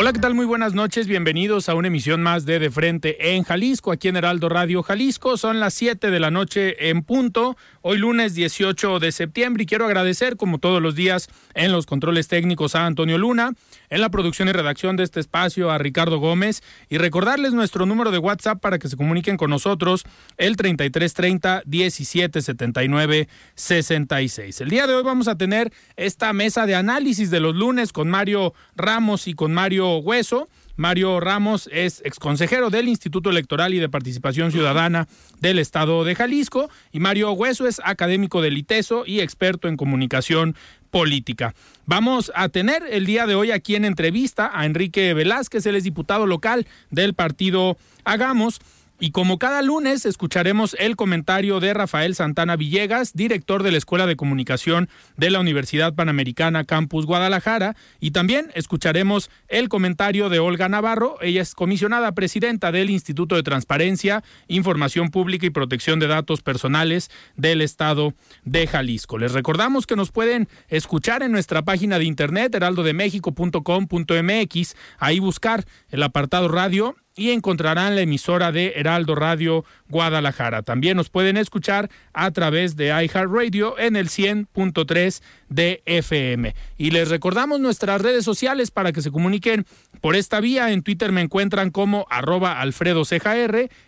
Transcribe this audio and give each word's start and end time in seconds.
Hola, 0.00 0.12
¿qué 0.12 0.20
tal? 0.20 0.36
Muy 0.36 0.46
buenas 0.46 0.74
noches. 0.74 1.08
Bienvenidos 1.08 1.68
a 1.68 1.74
una 1.74 1.88
emisión 1.88 2.22
más 2.22 2.46
de 2.46 2.60
De 2.60 2.70
Frente 2.70 3.34
en 3.34 3.42
Jalisco, 3.42 3.90
aquí 3.90 4.06
en 4.06 4.14
Heraldo 4.14 4.48
Radio 4.48 4.84
Jalisco. 4.84 5.36
Son 5.36 5.58
las 5.58 5.74
7 5.74 6.12
de 6.12 6.20
la 6.20 6.30
noche 6.30 6.88
en 6.88 7.02
punto, 7.02 7.56
hoy 7.82 7.98
lunes 7.98 8.32
18 8.32 9.00
de 9.00 9.10
septiembre. 9.10 9.64
Y 9.64 9.66
quiero 9.66 9.86
agradecer, 9.86 10.36
como 10.36 10.58
todos 10.58 10.80
los 10.80 10.94
días, 10.94 11.28
en 11.54 11.72
los 11.72 11.84
controles 11.84 12.28
técnicos 12.28 12.76
a 12.76 12.86
Antonio 12.86 13.18
Luna, 13.18 13.54
en 13.90 14.00
la 14.00 14.10
producción 14.10 14.48
y 14.48 14.52
redacción 14.52 14.96
de 14.96 15.04
este 15.04 15.20
espacio 15.20 15.70
a 15.70 15.78
Ricardo 15.78 16.18
Gómez 16.18 16.62
y 16.88 16.98
recordarles 16.98 17.52
nuestro 17.52 17.86
número 17.86 18.10
de 18.10 18.18
WhatsApp 18.18 18.60
para 18.60 18.78
que 18.78 18.88
se 18.88 18.96
comuniquen 18.96 19.36
con 19.36 19.50
nosotros, 19.50 20.04
el 20.36 20.56
3330 20.56 21.62
1779 21.66 23.28
66. 23.54 24.60
El 24.60 24.68
día 24.70 24.86
de 24.86 24.94
hoy 24.94 25.02
vamos 25.02 25.28
a 25.28 25.36
tener 25.36 25.72
esta 25.96 26.32
mesa 26.32 26.66
de 26.66 26.74
análisis 26.74 27.30
de 27.30 27.40
los 27.40 27.54
lunes 27.54 27.92
con 27.92 28.08
Mario 28.08 28.54
Ramos 28.76 29.28
y 29.28 29.34
con 29.34 29.52
Mario 29.52 29.98
Hueso. 29.98 30.48
Mario 30.78 31.18
Ramos 31.18 31.68
es 31.72 32.02
exconsejero 32.04 32.70
del 32.70 32.86
Instituto 32.86 33.30
Electoral 33.30 33.74
y 33.74 33.80
de 33.80 33.88
Participación 33.88 34.52
Ciudadana 34.52 35.08
del 35.40 35.58
Estado 35.58 36.04
de 36.04 36.14
Jalisco 36.14 36.70
y 36.92 37.00
Mario 37.00 37.32
Hueso 37.32 37.66
es 37.66 37.80
académico 37.84 38.42
del 38.42 38.56
ITESO 38.56 39.04
y 39.04 39.18
experto 39.18 39.66
en 39.66 39.76
comunicación 39.76 40.54
política. 40.90 41.54
Vamos 41.86 42.32
a 42.34 42.48
tener 42.48 42.82
el 42.90 43.06
día 43.06 43.26
de 43.26 43.34
hoy 43.34 43.50
aquí 43.50 43.74
en 43.76 43.84
entrevista 43.84 44.50
a 44.52 44.66
Enrique 44.66 45.14
Velázquez, 45.14 45.64
él 45.66 45.76
es 45.76 45.84
diputado 45.84 46.26
local 46.26 46.66
del 46.90 47.14
partido 47.14 47.76
Hagamos 48.04 48.60
y 49.00 49.12
como 49.12 49.38
cada 49.38 49.62
lunes 49.62 50.04
escucharemos 50.04 50.76
el 50.78 50.96
comentario 50.96 51.60
de 51.60 51.72
Rafael 51.74 52.14
Santana 52.14 52.56
Villegas, 52.56 53.12
director 53.14 53.62
de 53.62 53.70
la 53.70 53.78
Escuela 53.78 54.06
de 54.06 54.16
Comunicación 54.16 54.88
de 55.16 55.30
la 55.30 55.40
Universidad 55.40 55.94
Panamericana 55.94 56.64
Campus 56.64 57.06
Guadalajara, 57.06 57.76
y 58.00 58.10
también 58.10 58.50
escucharemos 58.54 59.30
el 59.48 59.68
comentario 59.68 60.28
de 60.28 60.40
Olga 60.40 60.68
Navarro, 60.68 61.16
ella 61.20 61.42
es 61.42 61.54
comisionada 61.54 62.12
presidenta 62.12 62.72
del 62.72 62.90
Instituto 62.90 63.36
de 63.36 63.42
Transparencia, 63.42 64.24
Información 64.48 65.10
Pública 65.10 65.46
y 65.46 65.50
Protección 65.50 66.00
de 66.00 66.08
Datos 66.08 66.42
Personales 66.42 67.10
del 67.36 67.62
Estado 67.62 68.14
de 68.44 68.66
Jalisco. 68.66 69.18
Les 69.18 69.32
recordamos 69.32 69.86
que 69.86 69.96
nos 69.96 70.10
pueden 70.10 70.48
escuchar 70.68 71.22
en 71.22 71.32
nuestra 71.32 71.62
página 71.62 71.98
de 71.98 72.04
internet 72.04 72.54
heraldodemexico.com.mx, 72.54 74.76
ahí 74.98 75.18
buscar 75.20 75.64
el 75.90 76.02
apartado 76.02 76.48
radio 76.48 76.96
y 77.18 77.32
encontrarán 77.32 77.96
la 77.96 78.02
emisora 78.02 78.52
de 78.52 78.74
Heraldo 78.76 79.16
Radio 79.16 79.64
Guadalajara. 79.88 80.62
También 80.62 80.96
nos 80.96 81.10
pueden 81.10 81.36
escuchar 81.36 81.90
a 82.12 82.30
través 82.30 82.76
de 82.76 82.86
iHeartRadio 82.88 83.78
en 83.78 83.96
el 83.96 84.08
100.3 84.08 85.20
de 85.48 85.82
FM. 85.84 86.54
Y 86.76 86.92
les 86.92 87.08
recordamos 87.08 87.58
nuestras 87.58 88.00
redes 88.00 88.24
sociales 88.24 88.70
para 88.70 88.92
que 88.92 89.02
se 89.02 89.10
comuniquen 89.10 89.66
por 90.00 90.14
esta 90.14 90.40
vía. 90.40 90.70
En 90.70 90.82
Twitter 90.82 91.10
me 91.10 91.22
encuentran 91.22 91.70
como 91.70 92.06
arroba 92.08 92.60
Alfredo 92.60 93.02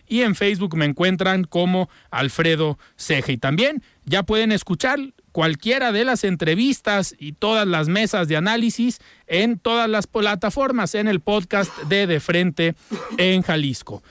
y 0.07 0.21
en 0.21 0.35
Facebook 0.35 0.75
me 0.75 0.85
encuentran 0.85 1.45
como 1.45 1.89
Alfredo 2.11 2.77
Ceja. 2.97 3.31
Y 3.31 3.37
también 3.37 3.81
ya 4.05 4.23
pueden 4.23 4.51
escuchar 4.51 4.99
cualquiera 5.31 5.91
de 5.91 6.05
las 6.05 6.23
entrevistas 6.23 7.15
y 7.17 7.33
todas 7.33 7.67
las 7.67 7.87
mesas 7.87 8.27
de 8.27 8.37
análisis 8.37 8.99
en 9.27 9.59
todas 9.59 9.89
las 9.89 10.07
plataformas 10.07 10.95
en 10.95 11.07
el 11.07 11.19
podcast 11.19 11.75
de 11.83 12.07
De 12.07 12.19
Frente 12.19 12.75
en 13.17 13.41
Jalisco. 13.41 14.03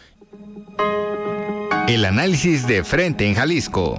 El 1.89 2.05
análisis 2.05 2.67
de 2.67 2.85
Frente 2.85 3.27
en 3.27 3.35
Jalisco. 3.35 3.99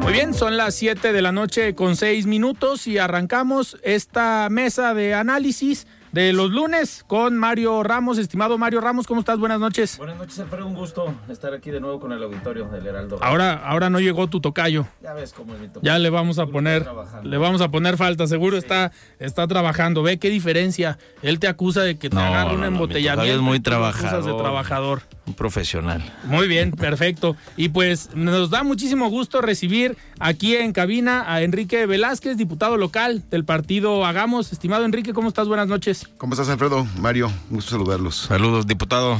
Muy 0.00 0.12
bien, 0.12 0.34
son 0.34 0.56
las 0.56 0.74
7 0.76 1.12
de 1.12 1.22
la 1.22 1.32
noche 1.32 1.74
con 1.74 1.96
6 1.96 2.26
minutos 2.26 2.86
y 2.86 2.98
arrancamos 2.98 3.78
esta 3.82 4.48
mesa 4.50 4.94
de 4.94 5.14
análisis 5.14 5.86
de 6.14 6.32
los 6.32 6.52
lunes 6.52 7.04
con 7.08 7.36
Mario 7.36 7.82
Ramos. 7.82 8.18
Estimado 8.18 8.56
Mario 8.56 8.80
Ramos, 8.80 9.04
¿cómo 9.04 9.18
estás? 9.18 9.36
Buenas 9.36 9.58
noches. 9.58 9.98
Buenas 9.98 10.16
noches, 10.16 10.38
Alfredo. 10.38 10.64
Un 10.68 10.74
gusto 10.74 11.12
estar 11.28 11.52
aquí 11.52 11.72
de 11.72 11.80
nuevo 11.80 11.98
con 11.98 12.12
el 12.12 12.22
auditorio 12.22 12.66
del 12.68 12.86
Heraldo. 12.86 13.18
Ahora, 13.20 13.54
ahora 13.54 13.90
no 13.90 13.98
llegó 13.98 14.28
tu 14.28 14.40
tocayo. 14.40 14.86
Ya 15.02 15.12
ves 15.12 15.32
cómo 15.32 15.54
es 15.54 15.60
mi 15.60 15.66
tocayo. 15.66 15.82
Ya 15.82 15.98
le 15.98 16.10
vamos 16.10 16.38
a 16.38 16.46
poner, 16.46 16.86
le 17.24 17.36
vamos 17.36 17.60
a 17.62 17.68
poner 17.68 17.96
falta. 17.96 18.28
Seguro 18.28 18.56
está, 18.56 18.92
está 19.18 19.48
trabajando. 19.48 20.04
Ve 20.04 20.18
qué 20.20 20.30
diferencia. 20.30 20.98
Él 21.20 21.40
te 21.40 21.48
acusa 21.48 21.82
de 21.82 21.98
que 21.98 22.08
te 22.08 22.14
No, 22.14 22.22
agarra 22.22 22.50
no, 22.50 22.54
un 22.54 22.60
no, 22.60 22.66
embotellamiento. 22.68 23.22
tocayo 23.22 23.34
es 23.34 23.40
muy 23.40 23.58
trabajador. 23.58 24.24
de 24.24 24.34
trabajador. 24.40 25.02
Un 25.26 25.34
profesional. 25.34 26.02
Muy 26.24 26.48
bien, 26.48 26.70
perfecto. 26.72 27.36
Y 27.56 27.70
pues 27.70 28.10
nos 28.14 28.50
da 28.50 28.62
muchísimo 28.62 29.08
gusto 29.08 29.40
recibir 29.40 29.96
aquí 30.18 30.56
en 30.56 30.72
cabina 30.72 31.24
a 31.26 31.42
Enrique 31.42 31.86
Velázquez, 31.86 32.36
diputado 32.36 32.76
local 32.76 33.22
del 33.30 33.44
partido 33.44 34.04
Hagamos. 34.04 34.52
Estimado 34.52 34.84
Enrique, 34.84 35.14
¿cómo 35.14 35.28
estás? 35.28 35.48
Buenas 35.48 35.68
noches. 35.68 36.06
¿Cómo 36.18 36.34
estás, 36.34 36.48
Alfredo? 36.50 36.86
Mario, 36.98 37.32
un 37.48 37.56
gusto 37.56 37.72
saludarlos. 37.72 38.16
Saludos, 38.16 38.66
diputado. 38.66 39.18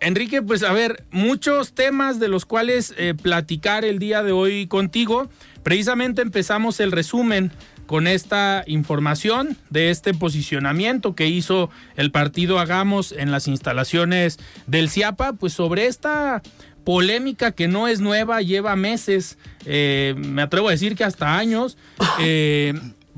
Enrique, 0.00 0.42
pues 0.42 0.62
a 0.62 0.72
ver, 0.72 1.04
muchos 1.10 1.72
temas 1.72 2.20
de 2.20 2.28
los 2.28 2.44
cuales 2.44 2.94
eh, 2.98 3.14
platicar 3.14 3.84
el 3.84 3.98
día 3.98 4.22
de 4.22 4.32
hoy 4.32 4.66
contigo. 4.66 5.28
Precisamente 5.62 6.22
empezamos 6.22 6.80
el 6.80 6.92
resumen 6.92 7.50
con 7.86 8.06
esta 8.06 8.64
información 8.66 9.56
de 9.70 9.90
este 9.90 10.12
posicionamiento 10.12 11.14
que 11.14 11.28
hizo 11.28 11.70
el 11.96 12.10
partido 12.10 12.58
Hagamos 12.58 13.12
en 13.12 13.30
las 13.30 13.48
instalaciones 13.48 14.38
del 14.66 14.90
CIAPA, 14.90 15.34
pues 15.34 15.52
sobre 15.52 15.86
esta 15.86 16.42
polémica 16.84 17.52
que 17.52 17.66
no 17.66 17.88
es 17.88 18.00
nueva, 18.00 18.42
lleva 18.42 18.76
meses, 18.76 19.38
eh, 19.64 20.14
me 20.16 20.42
atrevo 20.42 20.68
a 20.68 20.70
decir 20.70 20.94
que 20.94 21.04
hasta 21.04 21.36
años, 21.36 21.76
eh, 22.20 22.74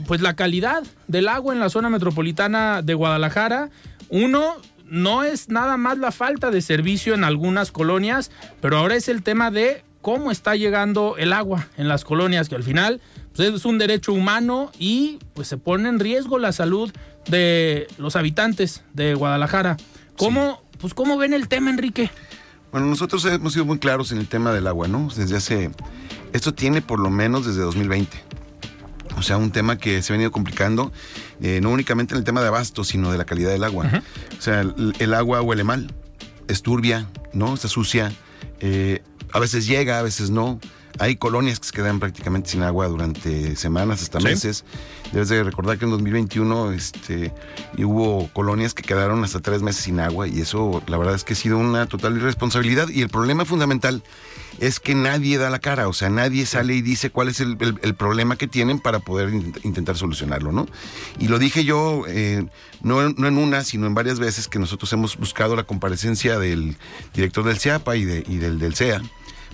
pues 0.06 0.20
la 0.20 0.36
calidad 0.36 0.84
del 1.06 1.28
agua 1.28 1.52
en 1.52 1.60
la 1.60 1.68
zona 1.68 1.90
metropolitana 1.90 2.82
de 2.82 2.94
Guadalajara, 2.94 3.70
uno, 4.08 4.56
no 4.86 5.22
es 5.22 5.50
nada 5.50 5.76
más 5.76 5.98
la 5.98 6.12
falta 6.12 6.50
de 6.50 6.62
servicio 6.62 7.14
en 7.14 7.24
algunas 7.24 7.72
colonias, 7.72 8.30
pero 8.60 8.78
ahora 8.78 8.96
es 8.96 9.08
el 9.08 9.22
tema 9.22 9.50
de 9.50 9.84
cómo 10.00 10.30
está 10.30 10.56
llegando 10.56 11.16
el 11.18 11.34
agua 11.34 11.68
en 11.76 11.88
las 11.88 12.04
colonias, 12.04 12.48
que 12.48 12.54
al 12.54 12.62
final 12.62 13.00
pues, 13.38 13.54
es 13.54 13.64
un 13.64 13.78
derecho 13.78 14.12
humano 14.12 14.72
y 14.80 15.20
pues 15.34 15.46
se 15.46 15.58
pone 15.58 15.88
en 15.88 16.00
riesgo 16.00 16.40
la 16.40 16.50
salud 16.50 16.90
de 17.28 17.86
los 17.96 18.16
habitantes 18.16 18.82
de 18.94 19.14
Guadalajara. 19.14 19.76
¿Cómo, 20.16 20.62
pues, 20.80 20.92
¿cómo 20.92 21.16
ven 21.16 21.32
el 21.32 21.46
tema, 21.46 21.70
Enrique? 21.70 22.10
Bueno, 22.72 22.88
nosotros 22.88 23.24
hemos 23.26 23.52
sido 23.52 23.64
muy 23.64 23.78
claros 23.78 24.10
en 24.10 24.18
el 24.18 24.26
tema 24.26 24.52
del 24.52 24.66
agua, 24.66 24.88
¿no? 24.88 25.08
Desde 25.14 25.36
hace. 25.36 25.70
Esto 26.32 26.52
tiene 26.52 26.82
por 26.82 26.98
lo 26.98 27.10
menos 27.10 27.46
desde 27.46 27.60
2020. 27.60 28.18
O 29.16 29.22
sea, 29.22 29.36
un 29.36 29.52
tema 29.52 29.78
que 29.78 30.02
se 30.02 30.12
ha 30.12 30.14
venido 30.14 30.32
complicando, 30.32 30.92
eh, 31.40 31.60
no 31.62 31.70
únicamente 31.70 32.14
en 32.14 32.18
el 32.18 32.24
tema 32.24 32.40
de 32.40 32.48
abasto, 32.48 32.82
sino 32.82 33.12
de 33.12 33.18
la 33.18 33.24
calidad 33.24 33.50
del 33.50 33.62
agua. 33.62 34.02
O 34.36 34.42
sea, 34.42 34.62
el, 34.62 34.94
el 34.98 35.14
agua 35.14 35.42
huele 35.42 35.62
mal, 35.62 35.94
es 36.48 36.62
turbia, 36.62 37.08
¿no? 37.32 37.54
Está 37.54 37.68
sucia, 37.68 38.12
eh, 38.58 39.00
a 39.32 39.38
veces 39.38 39.66
llega, 39.68 40.00
a 40.00 40.02
veces 40.02 40.30
no. 40.30 40.58
Hay 40.98 41.16
colonias 41.16 41.60
que 41.60 41.66
se 41.66 41.72
quedan 41.72 42.00
prácticamente 42.00 42.50
sin 42.50 42.62
agua 42.62 42.88
durante 42.88 43.54
semanas 43.56 44.02
hasta 44.02 44.18
Sí. 44.20 44.24
meses. 44.26 44.64
Debes 45.12 45.28
de 45.28 45.42
recordar 45.44 45.78
que 45.78 45.84
en 45.84 45.90
2021 45.92 46.72
este, 46.72 47.32
hubo 47.78 48.28
colonias 48.32 48.74
que 48.74 48.82
quedaron 48.82 49.22
hasta 49.24 49.40
tres 49.40 49.62
meses 49.62 49.84
sin 49.84 50.00
agua 50.00 50.26
y 50.28 50.40
eso 50.40 50.82
la 50.86 50.96
verdad 50.98 51.14
es 51.14 51.24
que 51.24 51.32
ha 51.34 51.36
sido 51.36 51.56
una 51.58 51.86
total 51.86 52.16
irresponsabilidad 52.16 52.88
y 52.88 53.02
el 53.02 53.08
problema 53.08 53.44
fundamental 53.44 54.02
es 54.58 54.80
que 54.80 54.94
nadie 54.96 55.38
da 55.38 55.50
la 55.50 55.60
cara, 55.60 55.86
o 55.86 55.92
sea, 55.92 56.10
nadie 56.10 56.44
sale 56.44 56.74
y 56.74 56.82
dice 56.82 57.10
cuál 57.10 57.28
es 57.28 57.38
el, 57.40 57.56
el- 57.60 57.78
el 57.82 57.94
problema 57.94 58.34
que 58.36 58.48
tienen 58.48 58.80
para 58.80 58.98
poder 58.98 59.28
in- 59.30 59.54
intentar 59.62 59.96
solucionarlo, 59.96 60.50
¿no? 60.50 60.66
Y 61.20 61.28
lo 61.28 61.38
dije 61.38 61.64
yo, 61.64 62.02
eh, 62.08 62.44
no, 62.82 63.08
no 63.10 63.28
en 63.28 63.38
una, 63.38 63.62
sino 63.62 63.86
en 63.86 63.94
varias 63.94 64.18
veces 64.18 64.48
que 64.48 64.58
nosotros 64.58 64.92
hemos 64.92 65.16
buscado 65.16 65.54
la 65.54 65.62
comparecencia 65.62 66.38
del 66.40 66.76
director 67.14 67.44
del 67.44 67.58
CIAPA 67.60 67.94
y, 67.96 68.04
de- 68.04 68.24
y 68.26 68.38
del, 68.38 68.58
del 68.58 68.74
CEA 68.74 69.00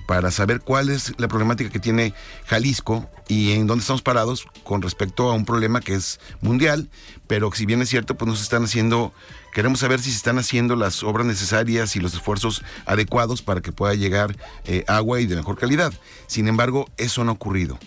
para 0.07 0.31
saber 0.31 0.61
cuál 0.61 0.89
es 0.89 1.15
la 1.19 1.29
problemática 1.29 1.71
que 1.71 1.79
tiene 1.79 2.15
Jalisco 2.47 3.09
y 3.29 3.53
en 3.53 3.67
dónde 3.67 3.83
estamos 3.83 4.03
parados 4.03 4.47
con 4.63 4.83
respecto 4.83 5.31
a 5.31 5.35
un 5.35 5.45
problema 5.45 5.81
que 5.81 5.95
es 5.95 6.21
mundial, 6.41 6.91
pero 7.27 7.51
si 7.53 7.67
bien 7.67 7.81
es 7.83 7.89
cierto, 7.89 8.17
pues 8.17 8.29
no 8.29 8.37
se 8.37 8.43
están 8.43 8.65
haciendo, 8.65 9.13
queremos 9.53 9.81
saber 9.81 10.01
si 10.01 10.11
se 10.11 10.17
están 10.17 10.39
haciendo 10.39 10.77
las 10.77 11.03
obras 11.03 11.27
necesarias 11.27 11.97
y 11.97 12.01
los 12.01 12.15
esfuerzos 12.15 12.63
adecuados 12.87 13.43
para 13.43 13.61
que 13.61 13.73
pueda 13.73 13.95
llegar 13.95 14.37
eh, 14.65 14.85
agua 14.89 15.21
y 15.21 15.27
de 15.27 15.37
mejor 15.37 15.57
calidad. 15.57 15.93
Sin 16.27 16.49
embargo, 16.49 16.91
eso 16.97 17.25
no 17.25 17.31
ha 17.31 17.35
ocurrido. 17.35 17.79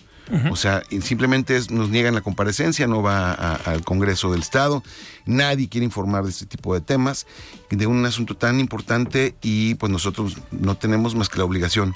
O 0.50 0.56
sea, 0.56 0.82
simplemente 1.02 1.56
es- 1.56 1.70
nos 1.70 1.88
niegan 1.88 2.14
la 2.14 2.20
comparecencia, 2.20 2.86
no 2.86 3.02
va 3.02 3.32
al 3.32 3.84
Congreso 3.84 4.30
del 4.30 4.40
Estado, 4.40 4.82
nadie 5.26 5.68
quiere 5.68 5.84
informar 5.84 6.24
de 6.24 6.30
este 6.30 6.46
tipo 6.46 6.74
de 6.74 6.80
temas, 6.80 7.26
de 7.70 7.86
un 7.86 8.04
asunto 8.04 8.36
tan 8.36 8.60
importante 8.60 9.34
y 9.42 9.74
pues 9.76 9.90
nosotros 9.90 10.36
no 10.50 10.76
tenemos 10.76 11.14
más 11.14 11.28
que 11.28 11.38
la 11.38 11.44
obligación 11.44 11.94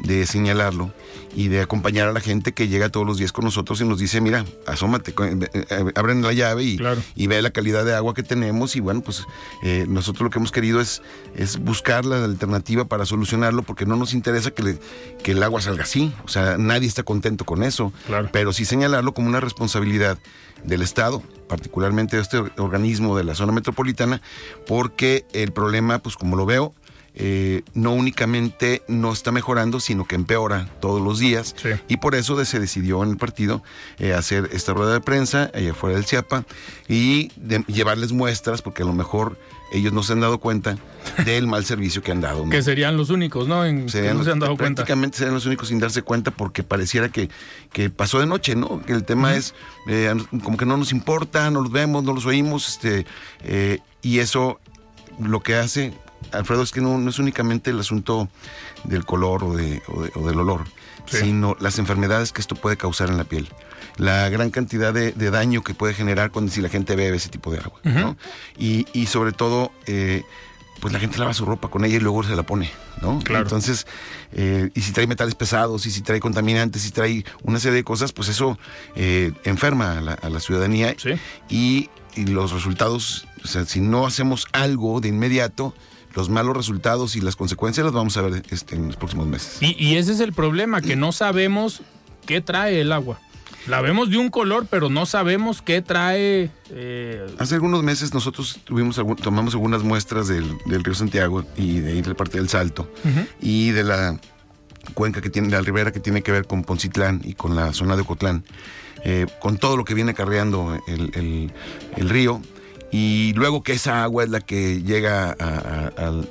de 0.00 0.26
señalarlo 0.26 0.92
y 1.36 1.48
de 1.48 1.60
acompañar 1.60 2.08
a 2.08 2.12
la 2.12 2.20
gente 2.20 2.52
que 2.52 2.68
llega 2.68 2.88
todos 2.88 3.06
los 3.06 3.16
días 3.18 3.32
con 3.32 3.44
nosotros 3.44 3.80
y 3.80 3.84
nos 3.84 3.98
dice, 3.98 4.20
mira, 4.20 4.44
asómate, 4.66 5.12
eh, 5.12 5.48
eh, 5.52 5.84
abren 5.94 6.22
la 6.22 6.32
llave 6.32 6.64
y, 6.64 6.76
Claro. 6.76 7.00
y 7.14 7.26
ve 7.26 7.40
la 7.42 7.50
calidad 7.50 7.84
de 7.84 7.94
agua 7.94 8.12
que 8.14 8.22
tenemos 8.22 8.76
y 8.76 8.80
bueno, 8.80 9.00
pues 9.02 9.24
eh, 9.62 9.86
nosotros 9.88 10.22
lo 10.24 10.30
que 10.30 10.38
hemos 10.38 10.52
querido 10.52 10.80
es, 10.80 11.02
es 11.36 11.58
buscar 11.58 12.04
la 12.04 12.24
alternativa 12.24 12.84
para 12.86 13.06
solucionarlo 13.06 13.62
porque 13.62 13.86
no 13.86 13.96
nos 13.96 14.14
interesa 14.14 14.50
que, 14.50 14.62
le- 14.62 14.78
que 15.22 15.32
el 15.32 15.42
agua 15.42 15.60
salga 15.60 15.84
así, 15.84 16.12
o 16.24 16.28
sea, 16.28 16.56
nadie 16.58 16.88
está 16.88 17.02
contento 17.02 17.44
con 17.44 17.62
eso, 17.62 17.92
Claro. 18.06 18.28
pero 18.32 18.52
sí 18.52 18.64
señalarlo 18.64 19.14
como 19.14 19.28
una 19.28 19.40
responsabilidad 19.40 20.18
del 20.64 20.82
Estado, 20.82 21.22
particularmente 21.48 22.16
de 22.16 22.22
este 22.22 22.38
or- 22.38 22.52
organismo 22.58 23.16
de 23.16 23.24
la 23.24 23.34
zona 23.34 23.52
metropolitana, 23.52 24.22
porque 24.66 25.24
el 25.32 25.52
problema, 25.52 25.98
pues 25.98 26.16
como 26.16 26.36
lo 26.36 26.46
veo, 26.46 26.74
eh, 27.14 27.62
no 27.74 27.92
únicamente 27.92 28.82
no 28.88 29.12
está 29.12 29.30
mejorando, 29.32 29.78
sino 29.80 30.04
que 30.06 30.16
empeora 30.16 30.68
todos 30.80 31.00
los 31.00 31.18
días. 31.18 31.54
Sí. 31.60 31.70
Y 31.88 31.98
por 31.98 32.14
eso 32.14 32.42
se 32.44 32.58
decidió 32.60 33.02
en 33.04 33.10
el 33.10 33.16
partido 33.16 33.62
eh, 33.98 34.12
hacer 34.14 34.50
esta 34.52 34.72
rueda 34.72 34.92
de 34.94 35.00
prensa 35.00 35.50
allá 35.54 35.70
afuera 35.72 35.96
del 35.96 36.04
CIAPA 36.06 36.44
y 36.88 37.30
de- 37.36 37.64
llevarles 37.68 38.12
muestras, 38.12 38.62
porque 38.62 38.82
a 38.82 38.86
lo 38.86 38.92
mejor 38.92 39.38
ellos 39.72 39.92
no 39.92 40.02
se 40.04 40.12
han 40.12 40.20
dado 40.20 40.38
cuenta 40.38 40.76
del 41.24 41.46
mal 41.48 41.64
servicio 41.64 42.00
que 42.02 42.12
han 42.12 42.20
dado. 42.20 42.44
¿no? 42.44 42.50
Que 42.50 42.62
serían 42.62 42.96
los 42.96 43.10
únicos, 43.10 43.48
¿no? 43.48 43.64
En, 43.64 43.86
que 43.86 44.14
no 44.14 44.22
se 44.22 44.30
han 44.30 44.38
dado 44.38 44.56
cuenta. 44.56 44.82
prácticamente 44.82 45.18
serían 45.18 45.34
los 45.34 45.46
únicos 45.46 45.68
sin 45.68 45.80
darse 45.80 46.02
cuenta 46.02 46.30
porque 46.30 46.62
pareciera 46.62 47.08
que, 47.08 47.28
que 47.72 47.90
pasó 47.90 48.20
de 48.20 48.26
noche, 48.26 48.54
¿no? 48.54 48.82
Que 48.84 48.92
el 48.92 49.04
tema 49.04 49.34
es 49.34 49.54
eh, 49.88 50.14
como 50.44 50.56
que 50.56 50.66
no 50.66 50.76
nos 50.76 50.92
importa, 50.92 51.50
no 51.50 51.60
los 51.60 51.72
vemos, 51.72 52.04
no 52.04 52.12
los 52.12 52.24
oímos, 52.26 52.68
este, 52.68 53.04
eh, 53.42 53.78
y 54.02 54.18
eso 54.20 54.60
lo 55.18 55.40
que 55.40 55.56
hace, 55.56 55.92
Alfredo, 56.32 56.62
es 56.62 56.70
que 56.72 56.80
no, 56.80 56.98
no 56.98 57.10
es 57.10 57.18
únicamente 57.18 57.70
el 57.70 57.80
asunto 57.80 58.28
del 58.84 59.04
color 59.04 59.44
o, 59.44 59.56
de, 59.56 59.82
o, 59.88 60.02
de- 60.02 60.12
o 60.14 60.26
del 60.26 60.38
olor, 60.40 60.64
Sí. 61.06 61.18
sino 61.18 61.54
las 61.60 61.78
enfermedades 61.78 62.32
que 62.32 62.40
esto 62.40 62.54
puede 62.54 62.76
causar 62.78 63.10
en 63.10 63.18
la 63.18 63.24
piel. 63.24 63.48
La 63.98 64.28
gran 64.30 64.50
cantidad 64.50 64.92
de, 64.94 65.12
de 65.12 65.30
daño 65.30 65.62
que 65.62 65.74
puede 65.74 65.92
generar 65.94 66.30
cuando 66.30 66.50
si 66.50 66.60
la 66.62 66.68
gente 66.70 66.96
bebe 66.96 67.16
ese 67.18 67.28
tipo 67.28 67.52
de 67.52 67.58
agua, 67.58 67.78
¿no? 67.84 68.16
Y, 68.58 68.86
y 68.94 69.06
sobre 69.06 69.32
todo, 69.32 69.70
eh, 69.86 70.22
pues 70.80 70.92
la 70.94 70.98
gente 70.98 71.18
lava 71.18 71.32
su 71.34 71.44
ropa 71.44 71.68
con 71.68 71.84
ella 71.84 71.96
y 71.96 72.00
luego 72.00 72.24
se 72.24 72.34
la 72.34 72.42
pone, 72.42 72.70
¿no? 73.02 73.20
Claro. 73.20 73.42
Entonces, 73.44 73.86
eh, 74.32 74.70
y 74.74 74.80
si 74.80 74.92
trae 74.92 75.06
metales 75.06 75.34
pesados, 75.34 75.84
y 75.86 75.90
si 75.90 76.00
trae 76.00 76.18
contaminantes, 76.20 76.82
si 76.82 76.90
trae 76.90 77.24
una 77.42 77.60
serie 77.60 77.76
de 77.76 77.84
cosas, 77.84 78.12
pues 78.12 78.28
eso 78.28 78.58
eh, 78.96 79.30
enferma 79.44 79.98
a 79.98 80.00
la, 80.00 80.12
a 80.14 80.28
la 80.30 80.40
ciudadanía. 80.40 80.96
Sí. 80.98 81.10
Y, 81.48 81.90
y 82.16 82.26
los 82.26 82.50
resultados, 82.52 83.28
o 83.44 83.46
sea, 83.46 83.64
si 83.66 83.80
no 83.80 84.06
hacemos 84.06 84.46
algo 84.52 85.00
de 85.00 85.08
inmediato, 85.08 85.74
los 86.14 86.28
malos 86.30 86.56
resultados 86.56 87.16
y 87.16 87.20
las 87.20 87.36
consecuencias 87.36 87.84
las 87.84 87.92
vamos 87.92 88.16
a 88.16 88.22
ver 88.22 88.42
este, 88.50 88.76
en 88.76 88.86
los 88.88 88.96
próximos 88.96 89.26
meses. 89.26 89.58
Y, 89.60 89.74
y 89.82 89.96
ese 89.96 90.12
es 90.12 90.20
el 90.20 90.32
problema, 90.32 90.80
que 90.80 90.96
no 90.96 91.12
sabemos 91.12 91.82
qué 92.26 92.40
trae 92.40 92.80
el 92.80 92.92
agua. 92.92 93.20
La 93.66 93.80
vemos 93.80 94.10
de 94.10 94.18
un 94.18 94.28
color, 94.28 94.66
pero 94.68 94.90
no 94.90 95.06
sabemos 95.06 95.62
qué 95.62 95.80
trae. 95.80 96.50
eh, 96.70 97.26
Hace 97.38 97.54
algunos 97.54 97.82
meses 97.82 98.12
nosotros 98.12 98.58
tuvimos 98.64 99.00
tomamos 99.22 99.54
algunas 99.54 99.82
muestras 99.82 100.28
del, 100.28 100.44
del 100.66 100.84
río 100.84 100.94
Santiago 100.94 101.44
y 101.56 101.78
de 101.80 101.92
ahí 101.92 102.02
de 102.02 102.08
la 102.10 102.14
parte 102.14 102.36
del 102.36 102.50
Salto 102.50 102.92
y 103.40 103.70
de 103.70 103.82
la 103.84 104.20
cuenca 104.92 105.22
que 105.22 105.30
tiene, 105.30 105.48
la 105.48 105.62
ribera 105.62 105.92
que 105.92 106.00
tiene 106.00 106.22
que 106.22 106.30
ver 106.30 106.46
con 106.46 106.62
Poncitlán 106.62 107.22
y 107.24 107.32
con 107.32 107.56
la 107.56 107.72
zona 107.72 107.96
de 107.96 108.02
Ocotlán, 108.02 108.44
eh, 109.02 109.26
con 109.40 109.56
todo 109.56 109.78
lo 109.78 109.84
que 109.86 109.94
viene 109.94 110.12
el, 110.86 111.10
el- 111.14 111.52
el 111.96 112.08
río 112.10 112.42
y 112.94 113.32
luego 113.34 113.62
que 113.62 113.72
esa 113.72 114.04
agua 114.04 114.22
es 114.24 114.30
la 114.30 114.40
que 114.40 114.82
llega 114.82 115.30
a, 115.30 115.44
a- 115.98 116.06
al- 116.06 116.28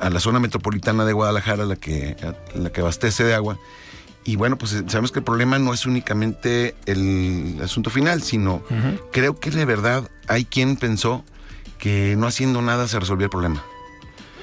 a 0.00 0.10
la 0.10 0.20
zona 0.20 0.38
metropolitana 0.40 1.04
de 1.04 1.12
Guadalajara, 1.12 1.64
la 1.64 1.76
que, 1.76 2.16
a- 2.22 2.58
la 2.58 2.70
que 2.70 2.80
abastece 2.80 3.24
de 3.24 3.34
agua. 3.34 3.58
Y 4.24 4.36
bueno, 4.36 4.56
pues 4.56 4.70
sabemos 4.88 5.10
que 5.12 5.18
el 5.18 5.24
problema 5.24 5.58
no 5.58 5.74
es 5.74 5.84
únicamente 5.86 6.74
el 6.86 7.58
asunto 7.62 7.90
final, 7.90 8.22
sino 8.22 8.62
creo 9.12 9.38
que 9.38 9.50
de 9.50 9.64
verdad 9.64 10.08
hay 10.28 10.44
quien 10.44 10.76
pensó 10.76 11.24
que 11.78 12.14
no 12.16 12.26
haciendo 12.26 12.62
nada 12.62 12.88
se 12.88 12.98
resolvía 12.98 13.26
el 13.26 13.30
problema. 13.30 13.62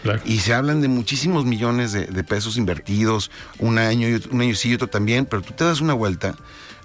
claro. 0.03 0.21
Y 0.25 0.39
se 0.39 0.53
hablan 0.53 0.81
de 0.81 0.87
muchísimos 0.87 1.45
millones 1.45 1.91
de, 1.93 2.05
de 2.05 2.23
pesos 2.23 2.57
invertidos, 2.57 3.31
un 3.57 3.77
año, 3.79 4.07
un 4.31 4.41
año 4.41 4.53
sí 4.55 4.69
y 4.69 4.73
otro 4.75 4.87
también, 4.87 5.25
pero 5.25 5.41
tú 5.41 5.53
te 5.53 5.63
das 5.63 5.81
una 5.81 5.93
vuelta 5.93 6.35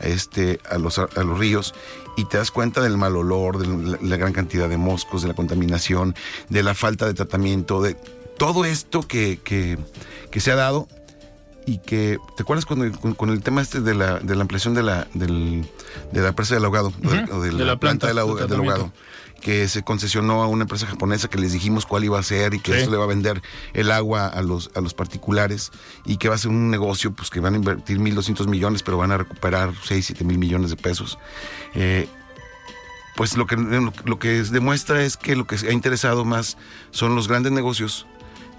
este, 0.01 0.61
a, 0.71 0.79
los, 0.79 0.99
a 0.99 1.09
los 1.25 1.39
ríos 1.39 1.75
y 2.17 2.25
te 2.25 2.39
das 2.39 2.51
cuenta 2.51 2.81
del 2.81 2.97
mal 2.97 3.17
olor, 3.17 3.59
de 3.59 3.67
la, 3.67 3.99
la 4.01 4.17
gran 4.17 4.33
cantidad 4.33 4.69
de 4.69 4.77
moscos, 4.79 5.23
de 5.23 5.29
la 5.29 5.35
contaminación, 5.35 6.15
de 6.49 6.63
la 6.63 6.75
falta 6.75 7.07
de 7.07 7.15
tratamiento, 7.15 7.83
de 7.83 7.95
todo 8.39 8.65
esto 8.65 9.03
que, 9.03 9.39
que, 9.43 9.79
que 10.31 10.41
se 10.41 10.51
ha 10.53 10.57
dado 10.57 10.89
y 11.67 11.79
que, 11.79 12.19
¿te 12.37 12.43
acuerdas 12.45 12.65
cuando 12.65 12.91
con, 13.01 13.15
con 13.15 13.31
el 13.31 13.43
tema 13.43 13.61
este 13.61 13.81
de 13.81 13.95
la, 13.95 14.19
de 14.21 14.37
la 14.37 14.43
ampliación 14.43 14.75
de 14.75 14.83
la, 14.85 15.09
del- 15.15 15.69
de 16.13 16.21
la 16.21 16.33
presa 16.33 16.55
del 16.55 16.65
ahogado, 16.65 16.93
o 17.05 17.09
de, 17.11 17.33
o 17.33 17.41
de 17.41 17.53
la, 17.65 17.77
planta, 17.77 18.07
del, 18.07 18.17
de 18.17 18.23
ahog- 18.23 18.37
del 18.39 18.47
tratamiento. 18.47 18.73
ahogado? 18.73 18.93
Que 19.41 19.69
se 19.69 19.83
concesionó 19.85 20.43
a 20.43 20.47
una 20.49 20.63
empresa 20.65 20.87
japonesa 20.87 21.29
que 21.29 21.39
les 21.39 21.53
dijimos 21.53 21.87
cuál 21.87 22.05
iba 22.05 22.19
a 22.19 22.23
ser 22.23 22.55
y 22.55 22.61
que 22.61 22.73
Sí. 22.73 22.79
esto 22.79 22.91
le 22.91 22.97
va 22.97 23.05
a 23.05 23.07
vender 23.07 23.43
el 23.75 23.91
agua 23.91 24.27
a 24.27 24.43
los, 24.43 24.71
a 24.75 24.81
los 24.81 24.95
particulares 24.95 25.71
y 26.05 26.17
que 26.17 26.29
va 26.29 26.35
a 26.35 26.39
ser 26.39 26.51
un 26.51 26.71
negocio 26.71 27.13
pues 27.13 27.31
que 27.31 27.41
van 27.41 27.55
a 27.55 27.57
invertir 27.57 27.99
1.200 27.99 28.47
millones 28.49 28.83
pero 28.83 28.97
van 28.99 29.13
a 29.13 29.19
recuperar 29.19 29.73
6, 29.85 30.05
7 30.07 30.25
mil 30.25 30.39
millones 30.39 30.71
de 30.71 30.77
pesos. 30.77 31.19
Eh, 31.75 32.09
pues 33.15 33.37
lo 33.37 33.47
que, 33.47 33.57
lo 33.57 34.19
que 34.19 34.43
demuestra 34.43 35.03
es 35.03 35.17
que 35.17 35.37
lo 35.37 35.47
que 35.47 35.57
ha 35.57 35.73
interesado 35.73 36.25
más 36.25 36.59
son 36.91 37.15
los 37.15 37.29
grandes 37.29 37.53
negocios 37.53 38.07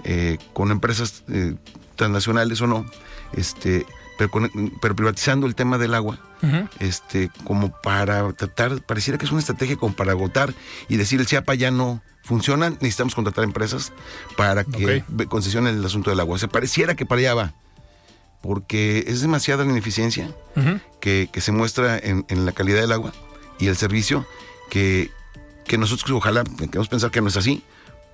eh, 0.04 0.38
con 0.54 0.72
empresas 0.72 1.24
eh, 1.28 1.56
transnacionales 1.96 2.62
o 2.62 2.68
no, 2.68 2.86
este, 3.34 3.86
pero, 4.18 4.30
con- 4.32 4.52
pero 4.82 4.96
privatizando 4.96 5.48
el 5.48 5.56
tema 5.56 5.78
del 5.78 5.94
agua, 5.94 6.20
este, 6.80 7.30
como 7.44 7.72
para 7.82 8.32
tratar, 8.34 8.82
pareciera 8.84 9.18
que 9.18 9.26
es 9.26 9.32
una 9.32 9.40
estrategia 9.42 9.76
como 9.76 9.96
para 9.96 10.12
agotar 10.12 10.54
y 10.88 10.98
decir 10.98 11.20
el 11.20 11.28
CIAPA 11.28 11.56
ya 11.56 11.72
no 11.72 12.02
funciona, 12.24 12.70
necesitamos 12.70 13.16
contratar 13.16 13.44
empresas 13.44 13.92
para 14.36 14.64
que 14.64 15.00
Ok. 15.00 15.06
ve- 15.08 15.28
concesionen 15.28 15.76
el 15.78 15.86
asunto 15.86 16.10
del 16.10 16.20
agua. 16.20 16.36
O 16.36 16.38
sea, 16.38 16.50
pareciera 16.50 16.96
que 16.96 17.06
para 17.06 17.20
allá 17.20 17.34
va, 17.34 17.54
porque 18.42 19.06
es 19.08 19.22
demasiada 19.22 19.64
la 19.66 19.72
ineficiencia 19.72 20.30
que 21.00 21.30
se 21.40 21.52
muestra 21.52 21.98
en, 21.98 22.26
en 22.30 22.46
la 22.46 22.52
calidad 22.52 22.82
del 22.82 22.92
agua 22.92 23.14
y 23.60 23.68
el 23.68 23.76
servicio 23.78 24.28
que, 24.70 25.10
que 25.66 25.78
nosotros 25.78 26.12
ojalá 26.12 26.44
queremos 26.44 26.88
pensar 26.90 27.12
que 27.12 27.22
no 27.22 27.30
es 27.30 27.38
así, 27.38 27.64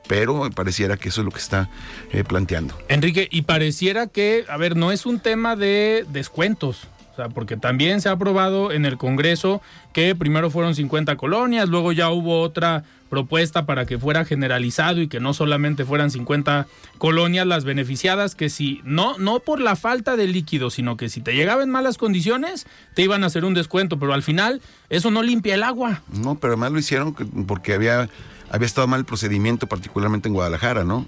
pero 0.08 0.50
pareciera 0.54 0.98
que 0.98 1.10
eso 1.10 1.22
es 1.22 1.26
lo 1.26 1.32
que 1.32 1.40
está 1.40 1.70
eh, 2.12 2.24
planteando. 2.24 2.78
Enrique, 2.90 3.28
y 3.32 3.44
pareciera 3.44 4.08
que, 4.08 4.46
a 4.50 4.58
ver, 4.58 4.76
no 4.76 4.92
es 4.92 5.06
un 5.06 5.20
tema 5.20 5.56
de 5.56 6.06
descuentos. 6.10 6.88
O 7.12 7.16
sea, 7.16 7.30
porque 7.30 7.58
también 7.58 8.02
se 8.02 8.10
ha 8.10 8.14
aprobado 8.14 8.72
en 8.72 8.86
el 8.86 8.98
Congreso 8.98 9.62
que 9.94 10.16
primero 10.16 10.50
fueron 10.50 10.74
50 10.74 11.16
colonias, 11.16 11.70
luego 11.70 11.92
ya 11.92 12.10
hubo 12.10 12.42
otra 12.42 12.84
propuesta 13.10 13.68
para 13.68 13.86
que 13.86 14.00
fuera 14.00 14.26
generalizado 14.26 15.00
y 15.00 15.08
que 15.08 15.20
no 15.20 15.36
solamente 15.36 15.86
fueran 15.86 16.10
50 16.10 16.66
colonias 16.98 17.46
las 17.46 17.66
beneficiadas, 17.66 18.34
que 18.34 18.50
si 18.50 18.82
no, 18.84 19.20
no 19.20 19.42
por 19.42 19.62
la 19.62 19.76
falta 19.76 20.16
de 20.16 20.26
líquido, 20.26 20.72
sino 20.72 20.98
que 20.98 21.08
si 21.10 21.22
te 21.22 21.36
llegaba 21.36 21.62
en 21.62 21.70
malas 21.70 22.00
condiciones, 22.00 22.66
te 22.96 23.04
iban 23.04 23.24
a 23.24 23.28
hacer 23.28 23.46
un 23.46 23.54
descuento, 23.54 24.00
pero 24.00 24.16
al 24.16 24.24
final 24.24 24.62
eso 24.90 25.12
no 25.12 25.22
limpia 25.22 25.54
el 25.54 25.62
agua. 25.62 26.02
No, 26.12 26.34
pero 26.40 26.54
además 26.54 26.72
lo 26.72 26.80
hicieron 26.80 27.14
que- 27.14 27.26
porque 27.26 27.76
había, 27.76 28.10
había 28.54 28.68
estado 28.68 28.86
mal 28.86 29.00
el 29.00 29.06
procedimiento, 29.06 29.68
particularmente 29.68 30.28
en 30.28 30.36
Guadalajara, 30.36 30.84
¿no? 30.84 31.08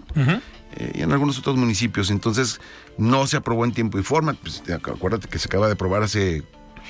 Eh, 0.76 0.94
y 0.96 1.02
en 1.04 1.12
algunos 1.12 1.38
otros 1.38 1.56
municipios. 1.58 2.10
Entonces, 2.10 2.60
no 2.98 3.28
se 3.28 3.38
aprobó 3.38 3.66
en 3.66 3.72
tiempo 3.72 4.00
y 4.00 4.04
forma. 4.04 4.34
Pues, 4.34 4.64
acuérdate 4.68 5.28
que 5.28 5.38
se 5.38 5.48
acaba 5.48 5.68
de 5.68 5.74
aprobar 5.74 6.02
hace 6.02 6.44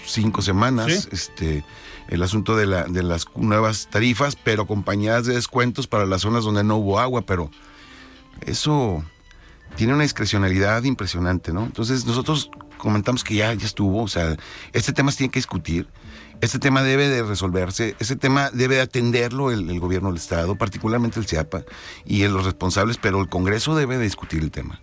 cinco 0.06 0.42
semanas 0.42 1.10
este, 1.12 1.66
el 2.08 2.24
asunto 2.24 2.56
de, 2.56 2.68
la, 2.68 2.86
de 2.86 3.04
las 3.04 3.26
nuevas 3.36 3.90
tarifas, 3.92 4.38
pero 4.38 4.64
acompañadas 4.64 5.26
de 5.26 5.36
descuentos 5.36 5.88
para 5.88 6.06
las 6.06 6.22
zonas 6.22 6.46
donde 6.46 6.64
no 6.64 6.78
hubo 6.78 7.00
agua, 7.00 7.24
pero 7.24 7.52
eso 8.46 9.04
tiene 9.76 9.94
una 9.94 10.04
discrecionalidad 10.04 10.84
impresionante, 10.84 11.52
¿no? 11.52 11.66
Entonces 11.66 12.06
nosotros 12.06 12.50
comentamos 12.78 13.26
que 13.26 13.36
ya, 13.36 13.54
ya 13.54 13.66
estuvo, 13.66 14.04
o 14.04 14.08
sea, 14.08 14.38
este 14.72 14.94
tema 14.94 15.12
se 15.12 15.18
tiene 15.18 15.32
que 15.32 15.40
discutir, 15.40 15.90
este 16.42 16.60
tema 16.60 16.84
debe 16.84 17.10
de 17.10 17.24
resolverse, 17.24 17.96
este 18.00 18.15
tema 18.15 18.50
debe 18.51 18.75
de 18.75 18.82
atenderlo 18.82 19.51
el, 19.51 19.80
gobierno 19.80 20.10
del 20.10 20.18
Estado, 20.18 20.56
particularmente 20.56 21.20
el 21.20 21.25
CIAPA 21.25 21.63
y 22.06 22.27
los 22.27 22.46
responsables, 22.46 22.98
pero 22.98 23.22
el 23.22 23.30
Congreso 23.30 23.75
debe 23.75 23.98
de 23.98 24.04
discutir 24.04 24.42
el 24.42 24.51
tema. 24.51 24.82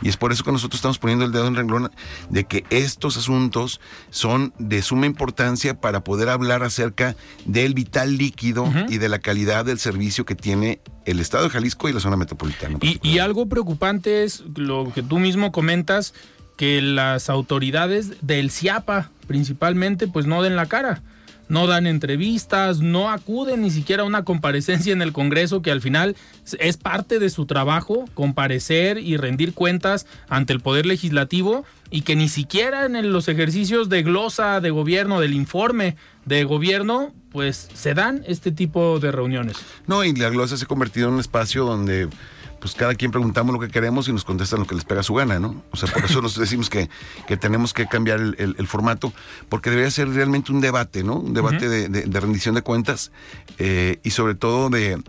Y 0.00 0.08
es 0.08 0.16
por 0.16 0.30
eso 0.32 0.44
que 0.44 0.52
nosotros 0.52 0.78
estamos 0.78 0.98
poniendo 0.98 1.24
el 1.24 1.32
dedo 1.32 1.48
en 1.48 1.56
renglón 1.56 1.90
de 2.30 2.44
que 2.44 2.64
estos 2.70 3.16
asuntos 3.16 3.80
son 4.10 4.52
de 4.58 4.80
suma 4.82 5.06
importancia 5.06 5.80
para 5.80 6.04
poder 6.04 6.28
hablar 6.28 6.62
acerca 6.62 7.16
del 7.46 7.74
vital 7.74 8.16
líquido 8.16 8.72
y 8.88 8.98
de 8.98 9.08
la 9.08 9.18
calidad 9.18 9.64
del 9.64 9.78
servicio 9.80 10.24
que 10.24 10.36
tiene 10.36 10.80
el 11.04 11.18
Estado 11.18 11.44
de 11.44 11.50
Jalisco 11.50 11.88
y 11.88 11.92
la 11.92 12.00
zona 12.00 12.16
metropolitana. 12.16 12.78
y 12.80 13.18
algo 13.18 13.48
preocupante 13.48 14.22
es 14.24 14.44
lo 14.54 14.92
que 14.94 15.02
tú 15.02 15.18
mismo 15.18 15.50
comentas, 15.50 16.14
que 16.58 16.82
las 16.82 17.30
autoridades 17.30 18.14
del 18.20 18.50
CIAPA 18.50 19.10
principalmente 19.28 20.08
pues 20.08 20.26
no 20.26 20.42
den 20.42 20.56
la 20.56 20.66
cara, 20.66 21.02
no 21.48 21.66
dan 21.66 21.86
entrevistas, 21.86 22.80
no 22.80 23.10
acuden 23.10 23.62
ni 23.62 23.70
siquiera 23.70 24.02
a 24.02 24.06
una 24.06 24.24
comparecencia 24.24 24.92
en 24.92 25.02
el 25.02 25.12
Congreso 25.12 25.62
que 25.62 25.70
al 25.70 25.80
final 25.80 26.16
es 26.58 26.76
parte 26.76 27.18
de 27.18 27.30
su 27.30 27.46
trabajo, 27.46 28.06
comparecer 28.14 28.98
y 28.98 29.16
rendir 29.16 29.54
cuentas 29.54 30.06
ante 30.28 30.52
el 30.52 30.60
Poder 30.60 30.86
Legislativo 30.86 31.64
y 31.90 32.02
que 32.02 32.16
ni 32.16 32.28
siquiera 32.28 32.84
en 32.84 33.12
los 33.12 33.28
ejercicios 33.28 33.88
de 33.88 34.02
glosa 34.02 34.60
de 34.60 34.70
gobierno, 34.70 35.20
del 35.20 35.32
informe 35.32 35.96
de 36.26 36.44
gobierno, 36.44 37.14
pues 37.30 37.68
se 37.72 37.94
dan 37.94 38.22
este 38.26 38.52
tipo 38.52 38.98
de 39.00 39.12
reuniones. 39.12 39.56
No, 39.86 40.04
y 40.04 40.14
la 40.14 40.28
glosa 40.28 40.56
se 40.56 40.64
ha 40.64 40.68
convertido 40.68 41.08
en 41.08 41.14
un 41.14 41.20
espacio 41.20 41.64
donde 41.64 42.08
pues 42.60 42.74
cada 42.74 42.94
quien 42.94 43.10
preguntamos 43.10 43.52
lo 43.52 43.60
que 43.60 43.68
queremos 43.68 44.08
y 44.08 44.12
nos 44.12 44.24
contestan 44.24 44.60
lo 44.60 44.66
que 44.66 44.74
les 44.74 44.84
pega 44.84 45.02
su 45.02 45.14
gana, 45.14 45.38
¿no? 45.38 45.62
O 45.70 45.76
sea, 45.76 45.92
por 45.92 46.04
eso 46.04 46.20
nos 46.20 46.34
decimos 46.38 46.70
que, 46.70 46.88
que 47.26 47.36
tenemos 47.36 47.72
que 47.72 47.86
cambiar 47.86 48.20
el, 48.20 48.66
formato, 48.66 49.12
porque 49.48 49.70
debería 49.70 49.90
ser 49.90 50.08
realmente 50.10 50.52
un 50.52 50.60
debate, 50.60 51.04
¿no? 51.04 51.16
Un 51.16 51.34
debate 51.34 51.68
de, 51.68 52.20
rendición 52.20 52.54
de 52.54 52.62
cuentas 52.62 53.12
eh, 53.58 54.00
y 54.02 54.10
sobre 54.10 54.34
todo 54.34 54.70
de, 54.70 55.00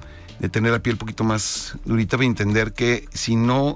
tener 0.51 0.72
la 0.72 0.79
piel 0.79 0.96
un 0.96 1.00
poquito 1.00 1.24
más 1.24 1.75
durita 1.86 2.18
para 2.18 2.25
entender 2.25 2.74
que 2.74 3.08
si 3.13 3.36
no 3.36 3.75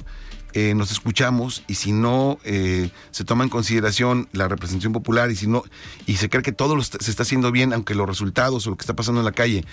eh, 0.54 0.74
nos 0.76 0.92
escuchamos 0.92 1.64
y 1.68 1.76
si 1.76 1.92
no 1.92 2.40
eh, 2.44 2.90
se 3.12 3.24
toma 3.24 3.44
en 3.44 3.50
consideración 3.50 4.30
la 4.32 4.48
representación 4.48 4.94
popular 4.94 5.32
y 5.32 5.36
si 5.36 5.48
no 5.48 5.64
y 6.06 6.18
se 6.18 6.30
cree 6.30 6.44
que 6.44 6.52
todo 6.52 6.82
se 6.82 7.10
está 7.10 7.24
haciendo 7.24 7.52
bien, 7.52 7.74
aunque 7.74 7.96
los 7.96 8.08
resultados 8.08 8.68
o 8.68 8.72
lo 8.72 8.78
que 8.78 8.84
está 8.84 8.96
pasando 8.96 9.22
en 9.22 9.26
la 9.26 9.32
calle 9.32 9.66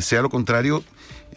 sea 0.00 0.22
lo 0.22 0.30
contrario, 0.30 0.82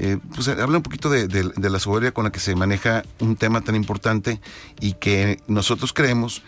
eh, 0.02 0.18
pues 0.34 0.48
habla 0.48 0.78
un 0.78 0.84
poquito 0.84 1.10
de, 1.10 1.52
la 1.58 1.80
soberbia 1.80 2.14
con 2.14 2.24
la 2.24 2.32
que 2.32 2.40
se 2.40 2.56
maneja 2.56 3.04
un 3.20 3.36
tema 3.36 3.60
tan 3.60 3.76
importante 3.76 4.40
y 4.80 4.94
que 4.94 5.42
nosotros 5.48 5.92
creemos 5.92 6.42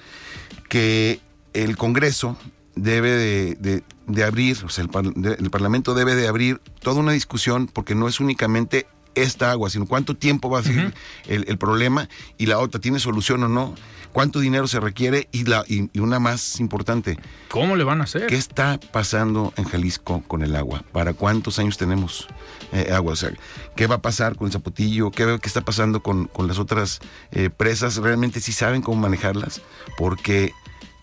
que 0.69 1.19
el 1.53 1.75
Congreso 1.75 2.37
debe 2.75 3.55
de, 3.57 4.23
abrir, 4.23 4.63
o 4.63 4.69
sea, 4.69 4.85
el, 4.85 5.49
Parlamento 5.49 5.93
debe 5.93 6.15
de 6.15 6.29
abrir 6.29 6.61
toda 6.79 7.01
una 7.01 7.11
discusión 7.11 7.67
porque 7.67 7.93
no 7.93 8.07
es 8.07 8.21
únicamente 8.21 8.87
esta 9.15 9.51
agua, 9.51 9.69
sino 9.69 9.85
cuánto 9.85 10.15
tiempo 10.15 10.49
va 10.49 10.59
a 10.59 10.63
seguir 10.63 10.93
el, 11.27 11.45
el, 11.47 11.57
problema 11.57 12.09
y 12.37 12.45
la 12.45 12.59
otra, 12.59 12.79
¿tiene 12.79 12.99
solución 12.99 13.43
o 13.43 13.49
no? 13.49 13.75
cuánto 14.11 14.39
dinero 14.39 14.67
se 14.67 14.79
requiere 14.79 15.27
y, 15.31 15.45
la, 15.45 15.63
y, 15.67 15.97
una 15.99 16.19
más 16.19 16.59
importante. 16.59 17.17
¿Cómo 17.49 17.75
le 17.75 17.83
van 17.83 18.01
a 18.01 18.03
hacer? 18.05 18.27
¿Qué 18.27 18.35
está 18.35 18.79
pasando 18.91 19.53
en 19.57 19.65
Jalisco 19.65 20.23
con 20.27 20.43
el 20.43 20.55
agua? 20.55 20.83
¿Para 20.91 21.13
cuántos 21.13 21.59
años 21.59 21.77
tenemos 21.77 22.27
eh, 22.71 22.91
agua? 22.93 23.13
O 23.13 23.15
sea, 23.15 23.31
¿qué 23.75 23.87
va 23.87 23.95
a 23.95 24.01
pasar 24.01 24.35
con 24.35 24.47
el 24.47 24.53
Zapotillo? 24.53 25.11
¿Qué, 25.11 25.39
qué 25.41 25.47
está 25.47 25.61
pasando 25.61 26.01
con, 26.01 26.29
las 26.47 26.59
otras 26.59 26.99
eh, 27.31 27.49
presas? 27.49 27.97
¿Realmente 27.97 28.39
sí 28.39 28.51
saben 28.51 28.81
cómo 28.81 29.01
manejarlas? 29.01 29.61
Porque 29.97 30.53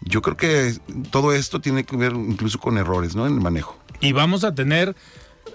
yo 0.03 0.23
creo 0.23 0.37
que 0.37 0.79
todo 1.11 1.33
esto 1.33 1.61
tiene 1.61 1.85
que 1.85 1.97
ver 1.97 2.13
incluso 2.13 2.59
con 2.59 2.79
errores, 2.79 3.17
¿no? 3.17 3.27
En 3.27 3.35
el 3.35 3.41
manejo. 3.41 3.79
Y 4.01 4.13
vamos 4.13 4.45
a 4.45 4.55
tener 4.55 4.95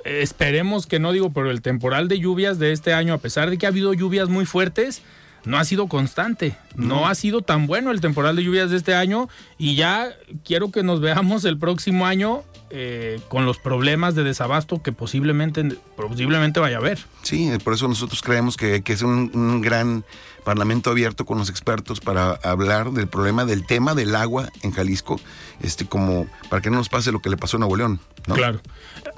esperemos 0.05 0.87
que 0.87 0.99
no 0.99 1.11
digo, 1.11 1.31
pero 1.31 1.51
el 1.51 1.61
temporal 1.61 2.07
de 2.07 2.19
lluvias 2.19 2.59
de 2.59 2.71
este 2.71 2.93
año, 2.93 3.13
a 3.13 3.17
pesar 3.17 3.49
de 3.49 3.57
que 3.57 3.65
ha 3.65 3.69
habido 3.69 3.93
lluvias 3.93 4.29
muy 4.29 4.45
fuertes, 4.45 5.01
no 5.45 5.57
ha 5.57 5.65
sido 5.65 5.87
constante. 5.87 6.55
No. 6.75 7.07
ha 7.07 7.15
sido 7.15 7.41
tan 7.41 7.67
bueno 7.67 7.91
el 7.91 8.01
temporal 8.01 8.35
de 8.35 8.43
lluvias 8.43 8.71
de 8.71 8.77
este 8.77 8.95
año 8.95 9.29
y 9.57 9.75
ya 9.75 10.13
quiero 10.43 10.71
que 10.71 10.83
nos 10.83 11.01
veamos 11.01 11.45
el 11.45 11.57
próximo 11.57 12.05
año 12.05 12.43
eh, 12.69 13.19
con 13.27 13.45
los 13.45 13.59
problemas 13.59 14.15
de 14.15 14.23
desabasto 14.23 14.81
que 14.81 14.91
posiblemente, 14.91 15.77
posiblemente 15.95 16.59
vaya 16.59 16.77
a 16.77 16.79
haber. 16.79 16.99
Sí, 17.21 17.51
por 17.63 17.73
eso 17.73 17.87
nosotros 17.87 18.21
creemos 18.21 18.57
que, 18.57 18.81
que 18.81 18.93
es 18.93 19.01
un, 19.03 19.61
gran 19.61 20.03
parlamento 20.43 20.89
abierto 20.89 21.25
con 21.25 21.37
los 21.37 21.49
expertos 21.49 21.99
para 21.99 22.31
hablar 22.31 22.91
del 22.91 23.07
problema 23.07 23.45
del 23.45 23.65
tema 23.65 23.93
del 23.93 24.15
agua 24.15 24.49
en 24.61 24.71
Jalisco, 24.71 25.19
este 25.61 25.85
como 25.85 26.27
para 26.49 26.61
que 26.61 26.69
no 26.69 26.77
nos 26.77 26.89
pase 26.89 27.11
lo 27.11 27.21
que 27.21 27.29
le 27.29 27.37
pasó 27.37 27.57
a 27.57 27.59
Nuevo 27.59 27.77
León. 27.77 27.99
Claro. 28.31 28.61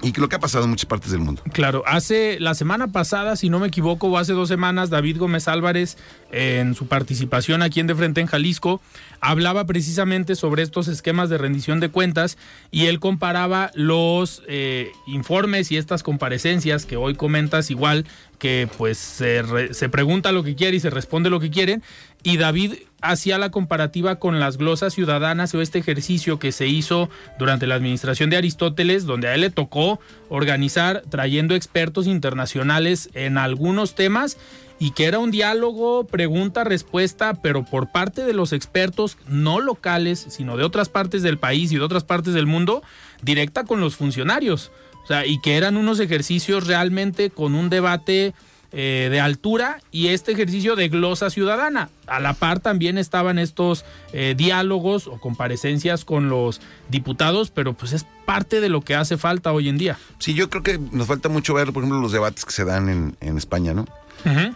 Y 0.02 0.14
lo 0.20 0.30
que 0.30 0.36
ha 0.36 0.40
pasado 0.40 0.64
en 0.64 0.72
muchas 0.72 0.88
partes 0.88 1.12
del 1.12 1.22
mundo. 1.22 1.42
Claro, 1.54 1.84
hace 1.86 2.40
la 2.40 2.54
semana 2.54 2.92
pasada, 2.92 3.36
si 3.36 3.50
no 3.50 3.60
me 3.60 3.68
equivoco, 3.68 4.08
o 4.08 4.18
hace 4.18 4.34
dos 4.34 4.50
semanas, 4.50 4.90
David 4.90 5.18
Gómez 5.18 5.48
Álvarez, 5.48 5.98
en 6.32 6.76
su 6.76 6.88
participación 6.88 7.62
aquí 7.62 7.80
en 7.80 7.88
De 7.88 7.96
Frente 7.96 8.22
en 8.22 8.28
Jalisco, 8.28 8.82
hablaba 9.22 9.66
precisamente 9.66 10.36
sobre 10.36 10.64
estos 10.64 10.88
esquemas 10.88 11.30
de 11.30 11.38
rendición 11.38 11.80
de 11.80 11.90
cuentas 11.90 12.38
y 12.72 12.86
él 12.86 13.00
comparaba 13.00 13.72
los 13.74 14.44
eh, 14.48 14.92
informes 15.08 15.72
y 15.72 15.78
estas 15.78 16.04
comparecencias 16.04 16.86
que 16.86 16.98
hoy 16.98 17.16
comentas 17.16 17.72
igual 17.72 18.06
que 18.40 18.68
pues 18.78 18.98
se, 18.98 19.74
se, 19.74 19.90
pregunta 19.90 20.32
lo 20.32 20.44
que 20.44 20.56
quiere 20.56 20.78
y 20.78 20.80
se 20.80 20.90
responde 20.90 21.30
lo 21.30 21.40
que 21.40 21.50
quieren. 21.50 21.84
Y 22.22 22.38
David 22.38 22.74
hacía 23.10 23.38
la 23.38 23.52
comparativa 23.52 24.18
con 24.18 24.40
las 24.40 24.58
glosas 24.58 24.94
ciudadanas 24.94 25.54
o 25.54 25.62
este 25.62 25.80
ejercicio 25.80 26.40
que 26.40 26.52
se 26.52 26.68
hizo 26.68 27.10
durante 27.40 27.68
la 27.68 27.76
administración 27.76 28.30
de 28.30 28.38
Aristóteles, 28.38 29.06
donde 29.06 29.28
a 29.28 29.36
él 29.36 29.42
le 29.42 29.50
tocó 29.50 30.00
organizar 30.30 31.04
trayendo 31.10 31.56
expertos 31.56 32.08
internacionales 32.08 33.10
en 33.14 33.38
algunos 33.38 33.96
temas 33.96 34.38
y 34.80 34.92
que 34.92 35.06
era 35.06 35.20
un 35.20 35.32
diálogo 35.32 36.06
pregunta-respuesta, 36.06 37.36
pero 37.42 37.64
por 37.64 37.92
parte 37.92 38.26
de 38.26 38.34
los 38.34 38.52
expertos 38.52 39.18
no 39.28 39.60
locales, 39.60 40.26
sino 40.30 40.58
de 40.58 40.64
otras 40.64 40.90
partes 40.90 41.24
del 41.24 41.38
país 41.38 41.72
y 41.72 41.76
de 41.76 41.82
otras 41.82 42.04
partes 42.04 42.34
del 42.34 42.46
mundo, 42.46 42.84
directa 43.22 43.64
con 43.64 43.80
los 43.80 43.96
funcionarios. 43.96 44.72
O 45.04 45.08
sea, 45.08 45.26
y 45.26 45.40
que 45.40 45.56
eran 45.56 45.78
unos 45.78 46.00
ejercicios 46.00 46.68
realmente 46.68 47.30
con 47.30 47.56
un 47.56 47.70
debate 47.70 48.34
eh, 48.78 49.08
de 49.10 49.22
altura 49.22 49.80
y 49.90 50.08
este 50.08 50.34
ejercicio 50.34 50.76
de 50.76 50.90
glosa 50.90 51.30
ciudadana. 51.30 51.90
A 52.08 52.20
la 52.20 52.34
par 52.34 52.60
también 52.60 52.98
estaban 52.98 53.40
estos 53.40 53.86
eh, 54.12 54.36
diálogos 54.38 55.08
o 55.08 55.18
comparecencias 55.18 56.04
con 56.04 56.28
los 56.28 56.60
diputados, 56.90 57.52
pero 57.52 57.72
pues 57.72 57.94
es 57.94 58.06
parte 58.26 58.60
de 58.60 58.68
lo 58.68 58.82
que 58.82 58.96
hace 58.96 59.16
falta 59.16 59.54
hoy 59.54 59.70
en 59.70 59.78
día. 59.78 59.98
Sí, 60.20 60.34
yo 60.34 60.50
creo 60.50 60.62
que 60.62 60.78
nos 60.92 61.08
falta 61.08 61.30
mucho 61.30 61.54
ver, 61.54 61.72
por 61.72 61.84
ejemplo, 61.84 62.02
los 62.02 62.12
debates 62.12 62.44
que 62.44 62.52
se 62.52 62.66
dan 62.66 62.90
en, 62.90 63.16
en 63.22 63.38
España, 63.38 63.74
¿no? 63.74 63.86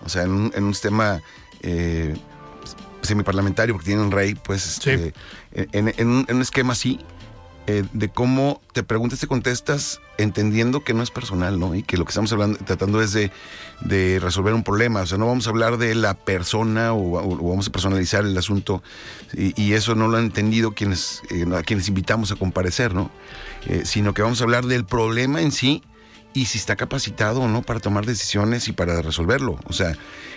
O 0.03 0.09
sea, 0.09 0.23
en 0.23 0.31
un, 0.31 0.51
en 0.53 0.65
un 0.65 0.73
sistema 0.73 1.21
eh, 1.61 2.17
semiparlamentario, 3.03 3.73
porque 3.73 3.85
tiene 3.85 4.01
un 4.01 4.11
rey, 4.11 4.35
pues 4.35 4.67
este, 4.67 5.13
en, 5.53 6.07
un, 6.07 6.41
esquema 6.41 6.73
así, 6.73 6.99
eh, 7.67 7.85
de 7.93 8.09
cómo 8.09 8.61
te 8.73 8.83
preguntas, 8.83 9.19
te 9.19 9.27
contestas, 9.27 10.01
entendiendo 10.19 10.83
que 10.83 10.93
no 10.93 11.01
es 11.01 11.11
personal, 11.11 11.59
¿no? 11.59 11.73
Y 11.73 11.83
que 11.83 11.97
lo 11.97 12.05
que 12.05 12.09
estamos 12.09 12.31
hablando, 12.33 12.59
tratando 12.59 13.01
es 13.01 13.13
de, 13.13 13.31
resolver 14.19 14.53
un 14.53 14.63
problema. 14.63 15.01
O 15.01 15.05
sea, 15.05 15.17
no 15.17 15.27
vamos 15.27 15.47
a 15.47 15.49
hablar 15.49 15.77
de 15.77 15.95
la 15.95 16.13
persona 16.13 16.93
o, 16.93 17.37
vamos 17.49 17.67
a 17.67 17.71
personalizar 17.71 18.25
el 18.25 18.37
asunto. 18.37 18.83
Y, 19.33 19.73
eso 19.73 19.95
no 19.95 20.07
lo 20.07 20.17
han 20.17 20.25
entendido 20.25 20.73
quienes, 20.73 21.21
eh, 21.29 21.45
a 21.55 21.63
quienes 21.63 21.87
invitamos 21.87 22.31
a 22.31 22.35
comparecer, 22.35 22.93
¿no? 22.93 23.09
Eh, 23.65 23.83
sino 23.85 24.13
que 24.13 24.21
vamos 24.21 24.41
a 24.41 24.43
hablar 24.43 24.65
del 24.65 24.85
problema 24.85 25.41
en 25.41 25.51
sí 25.51 25.83
y 26.33 26.45
si 26.45 26.57
está 26.57 26.75
capacitado 26.75 27.41
o 27.41 27.47
no 27.47 27.61
para 27.61 27.79
tomar 27.79 28.05
decisiones 28.05 28.67
y 28.67 28.73
para 28.73 29.01
resolverlo. 29.01 29.57
O 29.65 29.73
sea, 29.73 29.95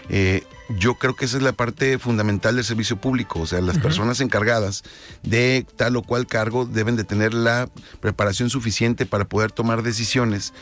eh, 0.08 0.44
yo 0.68 0.94
creo 0.94 1.14
que 1.16 1.24
esa 1.24 1.36
es 1.36 1.42
la 1.42 1.52
parte 1.52 1.98
fundamental 1.98 2.56
del 2.56 2.64
servicio 2.64 2.96
público. 2.96 3.40
O 3.40 3.46
sea, 3.46 3.60
las 3.60 3.78
personas 3.78 4.20
encargadas 4.20 4.82
de 5.22 5.66
tal 5.76 5.96
o 5.96 6.02
cual 6.02 6.26
cargo 6.26 6.66
deben 6.66 6.96
de 6.96 7.04
tener 7.04 7.34
la 7.34 7.68
preparación 8.00 8.50
suficiente 8.50 9.06
para 9.06 9.24
poder 9.24 9.52
tomar 9.52 9.82
decisiones 9.82 10.52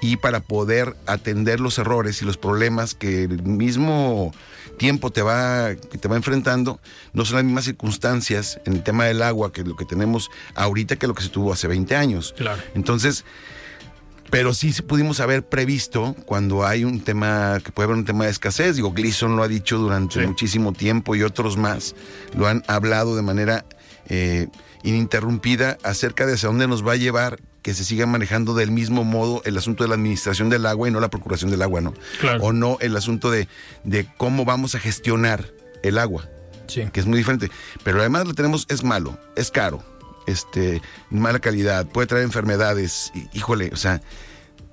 y 0.00 0.16
para 0.16 0.40
poder 0.40 0.96
atender 1.06 1.60
los 1.60 1.78
errores 1.78 2.22
y 2.22 2.24
los 2.24 2.36
problemas 2.36 2.94
que 2.94 3.24
el 3.24 3.42
mismo 3.42 4.32
tiempo 4.78 5.10
te 5.10 5.22
va, 5.22 5.74
que 5.74 5.98
te 5.98 6.08
va 6.08 6.16
enfrentando, 6.16 6.80
no 7.12 7.24
son 7.26 7.36
las 7.36 7.44
mismas 7.44 7.64
circunstancias 7.64 8.60
en 8.64 8.72
el 8.72 8.82
tema 8.82 9.04
del 9.04 9.22
agua 9.22 9.52
que 9.52 9.62
lo 9.62 9.76
que 9.76 9.84
tenemos 9.84 10.30
ahorita 10.54 10.96
que 10.96 11.06
lo 11.06 11.14
que 11.14 11.22
se 11.22 11.28
tuvo 11.28 11.52
hace 11.52 11.68
20 11.68 11.96
años. 11.96 12.34
Claro. 12.36 12.62
Entonces, 12.74 13.24
Pero 14.30 14.54
sí 14.54 14.70
pudimos 14.82 15.18
haber 15.20 15.44
previsto 15.48 16.14
cuando 16.26 16.64
hay 16.66 16.84
un 16.84 17.00
tema, 17.00 17.58
que 17.64 17.72
puede 17.72 17.86
haber 17.86 17.96
un 17.96 18.04
tema 18.04 18.24
de 18.26 18.30
escasez. 18.30 18.76
Digo, 18.76 18.92
Gleason 18.92 19.36
lo 19.36 19.42
ha 19.42 19.48
dicho 19.48 19.78
durante 19.78 20.20
Sí. 20.20 20.26
muchísimo 20.26 20.72
tiempo 20.72 21.16
y 21.16 21.22
otros 21.22 21.56
más 21.56 21.94
lo 22.36 22.46
han 22.46 22.62
hablado 22.68 23.16
de 23.16 23.22
manera 23.22 23.64
eh, 24.08 24.46
ininterrumpida 24.82 25.78
acerca 25.82 26.26
de 26.26 26.34
hacia 26.34 26.48
dónde 26.48 26.66
nos 26.66 26.86
va 26.86 26.92
a 26.92 26.96
llevar 26.96 27.38
que 27.62 27.74
se 27.74 27.84
siga 27.84 28.06
manejando 28.06 28.54
del 28.54 28.70
mismo 28.70 29.04
modo 29.04 29.42
el 29.44 29.56
asunto 29.58 29.84
de 29.84 29.88
la 29.88 29.94
administración 29.94 30.48
del 30.48 30.64
agua 30.66 30.88
y 30.88 30.90
no 30.90 30.98
la 31.00 31.10
procuración 31.10 31.50
del 31.50 31.62
agua, 31.62 31.80
¿no? 31.80 31.94
Claro. 32.20 32.42
O 32.42 32.52
no 32.52 32.78
el 32.80 32.96
asunto 32.96 33.30
de, 33.30 33.48
de 33.84 34.06
cómo 34.16 34.44
vamos 34.44 34.74
a 34.74 34.78
gestionar 34.80 35.44
el 35.82 35.98
agua 35.98 36.28
Sí. 36.66 36.88
que 36.92 37.00
es 37.00 37.06
muy 37.06 37.18
diferente. 37.18 37.50
Pero 37.84 38.00
además 38.00 38.26
lo 38.26 38.34
tenemos, 38.34 38.64
es 38.68 38.82
malo, 38.84 39.18
es 39.36 39.50
caro, 39.50 39.82
este, 40.30 40.80
mala 41.10 41.38
calidad, 41.38 41.86
puede 41.86 42.06
traer 42.06 42.24
enfermedades. 42.24 43.12
y- 43.14 43.28
híjole, 43.36 43.70
o 43.72 43.76
sea, 43.76 44.00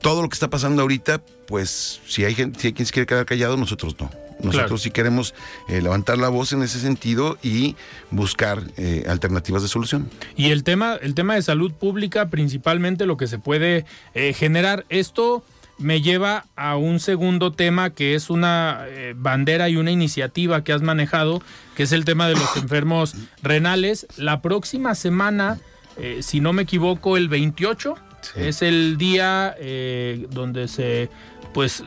todo 0.02 0.22
lo 0.22 0.30
que 0.30 0.34
está 0.36 0.50
pasando 0.50 0.82
ahorita, 0.84 1.22
pues 1.48 2.00
si 2.08 2.24
hay 2.26 2.36
gente, 2.36 2.60
si 2.60 2.68
hay 2.68 2.74
quien 2.74 2.86
se 2.86 2.94
quiere 2.94 3.06
quedar 3.08 3.26
callado, 3.26 3.58
nosotros 3.58 3.96
no. 4.00 4.10
Nosotros 4.40 4.54
Claro. 4.66 4.78
sí 4.78 4.92
queremos 4.92 5.34
eh, 5.68 5.82
levantar 5.82 6.20
la 6.20 6.30
voz 6.30 6.54
en 6.54 6.62
ese 6.62 6.80
sentido 6.80 7.40
y 7.42 7.76
buscar 8.12 8.62
eh, 8.78 9.04
alternativas 9.10 9.64
de 9.64 9.68
solución. 9.68 10.12
Y 10.36 10.52
el 10.52 10.64
tema, 10.64 10.94
el 11.02 11.16
tema 11.16 11.34
de 11.34 11.42
salud 11.42 11.72
pública, 11.74 12.30
principalmente 12.30 13.08
lo 13.08 13.18
que 13.18 13.26
se 13.26 13.40
puede 13.40 13.86
eh, 14.14 14.34
generar. 14.34 14.86
Esto 14.90 15.44
me 15.78 16.02
lleva 16.02 16.46
a 16.56 16.76
un 16.76 17.00
segundo 17.00 17.52
tema 17.52 17.92
que 17.92 18.16
es 18.16 18.30
una 18.30 18.86
eh, 18.88 19.14
bandera 19.16 19.70
y 19.70 19.78
una 19.78 19.92
iniciativa 19.92 20.64
que 20.64 20.74
has 20.74 20.82
manejado, 20.82 21.42
que 21.76 21.84
es 21.84 21.92
el 21.92 22.06
tema 22.06 22.28
de 22.28 22.36
los 22.36 22.58
enfermos 22.58 23.16
renales. 23.42 24.08
La 24.18 24.42
próxima 24.42 24.96
semana, 24.96 25.60
eh, 25.98 26.20
si 26.22 26.40
no 26.40 26.54
me 26.54 26.64
equivoco, 26.64 27.18
el 27.18 27.30
28 27.30 27.96
es 28.36 28.62
el 28.62 28.98
día 28.98 29.56
eh, 29.60 30.28
donde 30.32 30.68
se, 30.68 31.10
pues, 31.54 31.84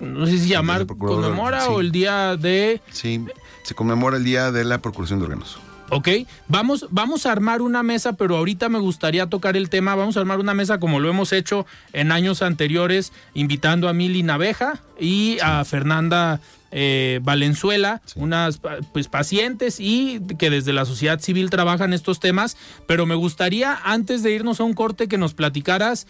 no 0.00 0.26
sé 0.26 0.38
si 0.38 0.48
llamar 0.48 0.86
conmemora 0.86 1.60
sí. 1.62 1.68
o 1.70 1.80
el 1.80 1.92
día 1.92 2.36
de 2.36 2.80
Sí, 2.90 3.24
se 3.62 3.74
conmemora 3.74 4.16
el 4.16 4.24
Día 4.24 4.50
de 4.50 4.64
la 4.64 4.78
Procuración 4.78 5.20
de 5.20 5.26
Órganos. 5.26 5.58
Ok, 5.90 6.08
vamos, 6.48 6.86
vamos 6.90 7.26
a 7.26 7.32
armar 7.32 7.60
una 7.60 7.82
mesa, 7.82 8.14
pero 8.14 8.36
ahorita 8.36 8.68
me 8.68 8.78
gustaría 8.78 9.26
tocar 9.26 9.56
el 9.56 9.68
tema. 9.68 9.94
Vamos 9.94 10.16
a 10.16 10.20
armar 10.20 10.40
una 10.40 10.54
mesa 10.54 10.80
como 10.80 10.98
lo 10.98 11.10
hemos 11.10 11.32
hecho 11.32 11.66
en 11.92 12.10
años 12.10 12.40
anteriores, 12.40 13.12
invitando 13.34 13.88
a 13.88 13.92
Mili 13.92 14.22
Naveja 14.22 14.80
y 14.98 15.38
a 15.42 15.64
Fernanda 15.64 16.40
eh, 16.70 17.20
Valenzuela, 17.22 18.00
unas 18.16 18.60
pues, 18.92 19.08
pacientes 19.08 19.78
y 19.78 20.20
que 20.38 20.50
desde 20.50 20.72
la 20.72 20.86
sociedad 20.86 21.20
civil 21.20 21.50
trabajan 21.50 21.92
estos 21.92 22.18
temas. 22.18 22.56
Pero 22.86 23.04
me 23.04 23.14
gustaría, 23.14 23.78
antes 23.84 24.22
de 24.22 24.32
irnos 24.32 24.60
a 24.60 24.64
un 24.64 24.72
corte, 24.72 25.06
que 25.06 25.18
nos 25.18 25.34
platicaras, 25.34 26.06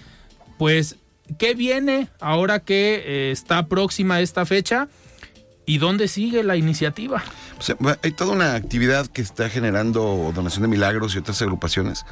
pues, 0.57 0.97
qué 1.37 1.54
viene 1.54 2.09
ahora 2.21 2.61
que 2.61 3.02
eh, 3.04 3.31
está 3.33 3.66
próxima 3.66 4.21
esta 4.21 4.47
fecha 4.47 4.88
y 5.66 5.78
dónde 5.78 6.09
sigue 6.09 6.42
la 6.42 6.56
iniciativa. 6.56 7.23
Sea, 7.59 7.76
va- 7.76 7.99
hay 8.02 8.12
toda 8.12 8.33
una 8.33 8.54
actividad 8.54 9.06
que 9.06 9.23
está 9.23 9.49
generando 9.49 10.33
Donación 10.35 10.62
de 10.62 10.68
Milagros 10.68 11.14
y 11.14 11.18
otras 11.18 11.40
agrupaciones, 11.42 12.04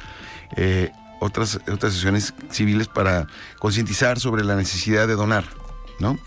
eh, 0.55 0.91
otras, 1.19 1.59
otras 1.71 1.93
sesiones 1.93 2.33
civiles 2.49 2.87
para 2.87 3.27
concientizar 3.59 4.19
sobre 4.19 4.43
la 4.43 4.55
necesidad 4.55 5.07
de 5.07 5.15
donar. 5.15 5.45
¿no? 5.99 6.17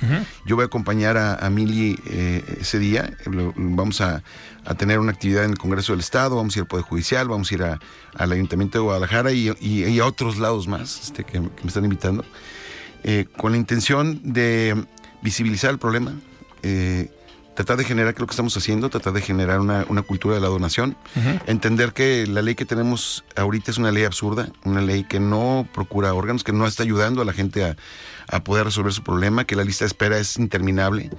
Yo 0.47 0.54
voy 0.56 0.62
a 0.62 0.66
acompañar 0.66 1.16
a, 1.18 1.35
a 1.35 1.50
Mili 1.50 1.99
eh, 2.06 2.42
ese 2.61 2.78
día. 2.78 3.12
Lo- 3.26 3.52
vamos 3.56 4.00
a, 4.00 4.23
a 4.64 4.75
tener 4.75 4.99
una 5.00 5.11
actividad 5.12 5.45
en 5.45 5.50
el 5.50 5.59
Congreso 5.59 5.92
del 5.92 6.00
Estado, 6.00 6.37
vamos 6.37 6.54
a 6.54 6.61
ir 6.61 6.62
al 6.62 6.68
Poder 6.68 6.85
Judicial, 6.87 7.28
vamos 7.28 7.50
a 7.50 7.54
ir 7.54 7.62
a- 7.64 7.78
al 8.14 8.33
Ayuntamiento 8.33 8.78
de 8.78 8.85
Guadalajara 8.85 9.33
y, 9.33 9.50
y- 9.61 9.85
y 9.85 9.99
a 10.00 10.06
otros 10.06 10.38
lados 10.38 10.66
más 10.68 11.00
este, 11.06 11.25
que, 11.25 11.33
que 11.33 11.40
me 11.40 11.66
están 11.66 11.85
invitando, 11.85 12.25
eh, 13.02 13.26
con 13.37 13.52
la 13.52 13.59
intención 13.59 14.21
de 14.33 14.83
visibilizar 15.21 15.73
el 15.73 15.78
problema, 15.78 16.14
eh, 16.62 17.11
tratar 17.56 17.78
de 17.78 17.84
generar, 17.84 18.14
que 18.14 18.20
lo 18.20 18.26
que 18.26 18.32
estamos 18.32 18.56
haciendo, 18.56 18.90
tratar 18.90 19.14
de 19.14 19.22
generar 19.22 19.60
una, 19.60 19.86
una 19.88 20.02
cultura 20.02 20.34
de 20.34 20.40
la 20.42 20.48
donación, 20.48 20.96
entender 21.46 21.94
que 21.94 22.26
la 22.26 22.42
ley 22.42 22.54
que 22.54 22.66
tenemos 22.66 23.25
ahorita 23.34 23.70
es 23.70 23.78
una 23.78 23.90
ley 23.90 24.04
absurda, 24.04 24.50
una 24.64 24.82
ley 24.82 25.04
que 25.04 25.18
no 25.18 25.66
procura 25.72 26.12
órganos, 26.12 26.44
que 26.44 26.52
no 26.52 26.66
está 26.66 26.82
ayudando 26.82 27.22
a 27.22 27.25
la 27.25 27.32
gente 27.32 27.64
a, 27.64 27.76
a 28.28 28.44
poder 28.44 28.66
resolver 28.66 28.92
su 28.92 29.02
problema, 29.02 29.44
que 29.44 29.56
la 29.56 29.64
lista 29.64 29.84
de 29.84 29.88
espera 29.88 30.18
es 30.18 30.36
interminable 30.36 31.10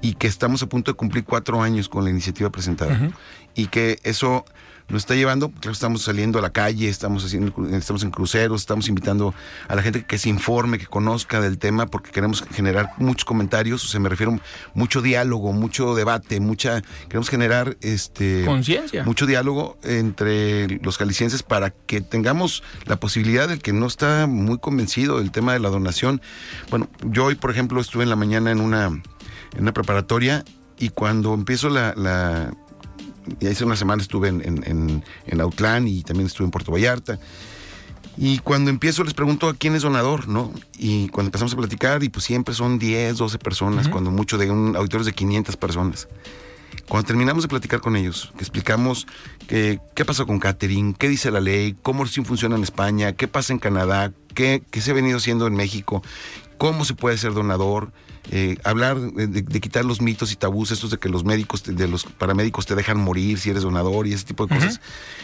y 0.00 0.14
que 0.14 0.26
estamos 0.26 0.62
a 0.62 0.66
punto 0.66 0.92
de 0.92 0.96
cumplir 0.96 1.24
cuatro 1.24 1.62
años 1.62 1.90
con 1.90 2.04
la 2.04 2.10
iniciativa 2.10 2.50
presentada. 2.50 3.12
Y 3.54 3.66
que 3.66 3.98
eso 4.02 4.46
nos 4.92 5.02
está 5.02 5.14
llevando, 5.14 5.50
claro, 5.50 5.72
estamos 5.72 6.02
saliendo 6.02 6.38
a 6.38 6.42
la 6.42 6.50
calle, 6.50 6.88
estamos 6.88 7.24
haciendo, 7.24 7.52
estamos 7.74 8.02
en 8.04 8.10
cruceros, 8.10 8.60
estamos 8.60 8.88
invitando 8.88 9.34
a 9.66 9.74
la 9.74 9.82
gente 9.82 10.04
que 10.04 10.18
se 10.18 10.28
informe, 10.28 10.78
que 10.78 10.86
conozca 10.86 11.40
del 11.40 11.56
tema, 11.58 11.86
porque 11.86 12.10
queremos 12.10 12.44
generar 12.52 12.90
muchos 12.98 13.24
comentarios, 13.24 13.82
o 13.84 13.88
sea, 13.88 14.00
me 14.00 14.10
refiero 14.10 14.38
mucho 14.74 15.00
diálogo, 15.00 15.54
mucho 15.54 15.94
debate, 15.94 16.40
mucha, 16.40 16.82
queremos 17.08 17.30
generar 17.30 17.76
este 17.80 18.44
Conciencia. 18.44 19.02
mucho 19.04 19.24
diálogo 19.24 19.78
entre 19.82 20.78
los 20.80 20.98
jaliscienses 20.98 21.42
para 21.42 21.70
que 21.70 22.02
tengamos 22.02 22.62
la 22.84 23.00
posibilidad 23.00 23.48
del 23.48 23.62
que 23.62 23.72
no 23.72 23.86
está 23.86 24.26
muy 24.26 24.58
convencido 24.58 25.18
del 25.18 25.30
tema 25.30 25.54
de 25.54 25.60
la 25.60 25.70
donación. 25.70 26.20
Bueno, 26.68 26.90
yo 27.02 27.24
hoy, 27.24 27.34
por 27.34 27.50
ejemplo, 27.50 27.80
estuve 27.80 28.02
en 28.02 28.10
la 28.10 28.16
mañana 28.16 28.50
en 28.50 28.60
una, 28.60 28.86
en 28.86 29.02
una 29.58 29.72
preparatoria 29.72 30.44
y 30.78 30.90
cuando 30.90 31.32
empiezo 31.32 31.70
la, 31.70 31.94
la 31.96 32.52
y 33.40 33.46
hace 33.46 33.64
una 33.64 33.76
semana 33.76 34.02
estuve 34.02 34.28
en, 34.28 34.42
en, 34.44 34.64
en, 34.66 35.04
en 35.26 35.40
Autlán 35.40 35.88
y 35.88 36.02
también 36.02 36.26
estuve 36.26 36.46
en 36.46 36.50
Puerto 36.50 36.72
Vallarta. 36.72 37.18
Y 38.16 38.38
cuando 38.38 38.70
empiezo 38.70 39.04
les 39.04 39.14
pregunto 39.14 39.48
a 39.48 39.54
quién 39.54 39.74
es 39.74 39.82
donador, 39.82 40.28
¿no? 40.28 40.52
Y 40.78 41.08
cuando 41.08 41.28
empezamos 41.28 41.54
a 41.54 41.56
platicar, 41.56 42.02
y 42.02 42.08
pues 42.08 42.24
siempre 42.24 42.54
son 42.54 42.78
10, 42.78 43.16
12 43.16 43.38
personas, 43.38 43.88
cuando 43.88 44.10
mucho 44.10 44.36
de 44.36 44.50
un 44.50 44.76
auditorio 44.76 45.04
de 45.06 45.12
500 45.12 45.56
personas. 45.56 46.08
Cuando 46.88 47.06
terminamos 47.06 47.44
de 47.44 47.48
platicar 47.48 47.80
con 47.80 47.96
ellos, 47.96 48.32
que 48.36 48.42
explicamos 48.42 49.06
que, 49.48 49.80
qué 49.94 50.04
pasó 50.04 50.26
con 50.26 50.38
catering, 50.38 50.94
qué 50.94 51.08
dice 51.08 51.30
la 51.30 51.40
ley, 51.40 51.74
cómo 51.82 52.04
sí 52.06 52.22
funciona 52.22 52.56
en 52.56 52.62
España, 52.62 53.12
qué 53.12 53.28
pasa 53.28 53.52
en 53.52 53.58
Canadá, 53.58 54.12
qué, 54.34 54.62
qué 54.70 54.80
se 54.80 54.90
ha 54.90 54.94
venido 54.94 55.16
haciendo 55.16 55.46
en 55.46 55.54
México, 55.54 56.02
cómo 56.58 56.84
se 56.84 56.94
puede 56.94 57.16
ser 57.16 57.32
donador, 57.32 57.92
eh, 58.30 58.56
hablar 58.64 59.00
de, 59.00 59.60
quitar 59.60 59.84
los 59.84 60.00
mitos 60.00 60.30
y 60.32 60.36
tabús, 60.36 60.70
estos 60.70 60.90
de 60.90 60.98
que 60.98 61.08
los 61.08 61.24
médicos, 61.24 61.62
te- 61.62 61.72
de 61.72 61.88
los 61.88 62.04
paramédicos 62.04 62.66
te 62.66 62.74
dejan 62.74 62.98
morir 62.98 63.38
si 63.38 63.50
eres 63.50 63.62
donador 63.64 64.06
y 64.06 64.12
ese 64.12 64.24
tipo 64.24 64.46
de 64.46 64.54
cosas. 64.54 64.80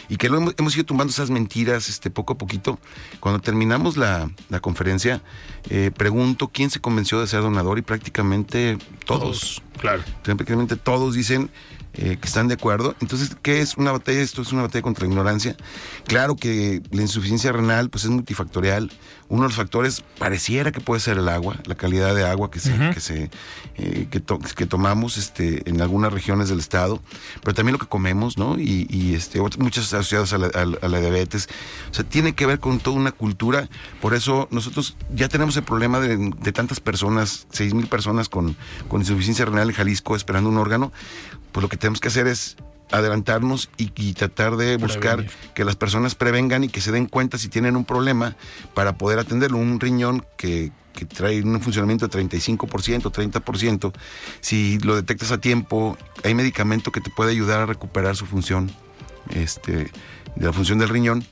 Y 0.09 0.17
que 0.17 0.27
lo 0.29 0.37
hemos, 0.37 0.55
hemos 0.57 0.75
ido 0.75 0.85
tumbando 0.85 1.11
esas 1.11 1.29
mentiras 1.29 1.87
este, 1.89 2.09
poco 2.09 2.33
a 2.33 2.37
poquito. 2.37 2.77
Cuando 3.19 3.39
terminamos 3.39 3.95
la, 3.97 4.29
la 4.49 4.59
conferencia, 4.59 5.21
eh, 5.69 5.91
pregunto 5.95 6.49
quién 6.49 6.69
se 6.69 6.79
convenció 6.81 7.21
de 7.21 7.27
ser 7.27 7.41
donador 7.41 7.77
y 7.79 7.81
prácticamente 7.83 8.77
todos. 9.05 9.61
Claro. 9.79 10.03
Prácticamente 10.23 10.75
todos 10.75 11.15
dicen 11.15 11.49
eh, 11.93 12.17
que 12.19 12.27
están 12.27 12.47
de 12.47 12.53
acuerdo. 12.55 12.95
Entonces, 13.01 13.35
¿qué 13.41 13.61
es 13.61 13.77
una 13.77 13.91
batalla? 13.91 14.19
Esto 14.21 14.41
es 14.41 14.51
una 14.51 14.61
batalla 14.63 14.81
contra 14.81 15.05
la 15.05 15.09
ignorancia. 15.11 15.55
Claro 16.05 16.35
que 16.35 16.81
la 16.91 17.01
insuficiencia 17.01 17.51
renal 17.51 17.89
pues 17.89 18.03
es 18.05 18.09
multifactorial. 18.09 18.91
Uno 19.27 19.43
de 19.43 19.49
los 19.49 19.57
factores 19.57 20.03
pareciera 20.17 20.71
que 20.71 20.81
puede 20.81 20.99
ser 20.99 21.19
el 21.19 21.29
agua, 21.29 21.57
la 21.65 21.75
calidad 21.75 22.15
de 22.15 22.25
agua 22.25 22.49
que 22.49 22.59
se, 22.59 22.71
que, 22.93 22.99
se 22.99 23.29
eh, 23.77 24.07
que, 24.09 24.19
to- 24.19 24.39
que 24.39 24.65
tomamos 24.65 25.17
este, 25.17 25.69
en 25.69 25.81
algunas 25.81 26.11
regiones 26.11 26.49
del 26.49 26.57
estado, 26.59 26.99
pero 27.43 27.53
también 27.53 27.73
lo 27.73 27.79
que 27.79 27.85
comemos, 27.85 28.39
¿no? 28.39 28.57
Y, 28.59 28.87
y, 28.89 29.13
este, 29.13 29.39
muchas 29.59 29.93
asociadas 29.93 30.33
a 30.33 30.39
la, 30.39 30.47
a 30.47 30.61
a 30.85 30.87
la 30.87 30.99
diabetes. 30.99 31.47
O 31.91 31.93
sea, 31.93 32.03
tiene 32.05 32.33
que 32.33 32.47
ver 32.47 32.59
con 32.59 32.79
toda 32.79 32.97
una 32.97 33.11
cultura. 33.11 33.69
Por 34.01 34.15
eso 34.15 34.47
nosotros 34.49 34.95
ya 35.13 35.29
tenemos 35.29 35.55
el 35.57 35.63
problema 35.63 35.99
de, 35.99 36.17
de 36.17 36.51
tantas 36.51 36.79
personas, 36.79 37.45
seis 37.51 37.75
mil 37.75 37.85
personas 37.85 38.29
con, 38.29 38.55
con 38.87 39.01
insuficiencia 39.01 39.45
renal 39.45 39.69
en 39.69 39.75
Jalisco 39.75 40.15
esperando 40.15 40.49
un 40.49 40.57
órgano. 40.57 40.91
Pues 41.51 41.61
lo 41.61 41.69
que 41.69 41.77
tenemos 41.77 41.99
que 41.99 42.07
hacer 42.09 42.27
es 42.27 42.57
adelantarnos 42.91 43.69
y, 43.77 43.91
y 43.95 44.13
tratar 44.13 44.57
de 44.57 44.77
buscar 44.77 45.17
Prevenir. 45.17 45.53
que 45.53 45.63
las 45.63 45.75
personas 45.75 46.15
prevengan 46.15 46.63
y 46.63 46.69
que 46.69 46.81
se 46.81 46.91
den 46.91 47.05
cuenta 47.05 47.37
si 47.37 47.47
tienen 47.47 47.75
un 47.75 47.85
problema 47.85 48.35
para 48.73 48.97
poder 48.97 49.19
atenderlo. 49.19 49.57
Un 49.57 49.79
riñón 49.79 50.25
que, 50.37 50.71
que 50.93 51.05
trae 51.05 51.41
un 51.41 51.61
funcionamiento 51.61 52.07
de 52.07 52.23
35%, 52.23 53.11
30%, 53.11 53.93
si 54.41 54.79
lo 54.79 54.95
detectas 54.95 55.31
a 55.31 55.39
tiempo, 55.39 55.97
hay 56.23 56.33
medicamento 56.33 56.91
que 56.91 57.01
te 57.01 57.09
puede 57.09 57.31
ayudar 57.31 57.61
a 57.61 57.65
recuperar 57.65 58.15
su 58.15 58.25
función, 58.25 58.71
este, 59.29 59.91
de 60.35 60.45
la 60.45 60.53
función 60.53 60.79
del 60.79 60.89
riñón. 60.89 61.23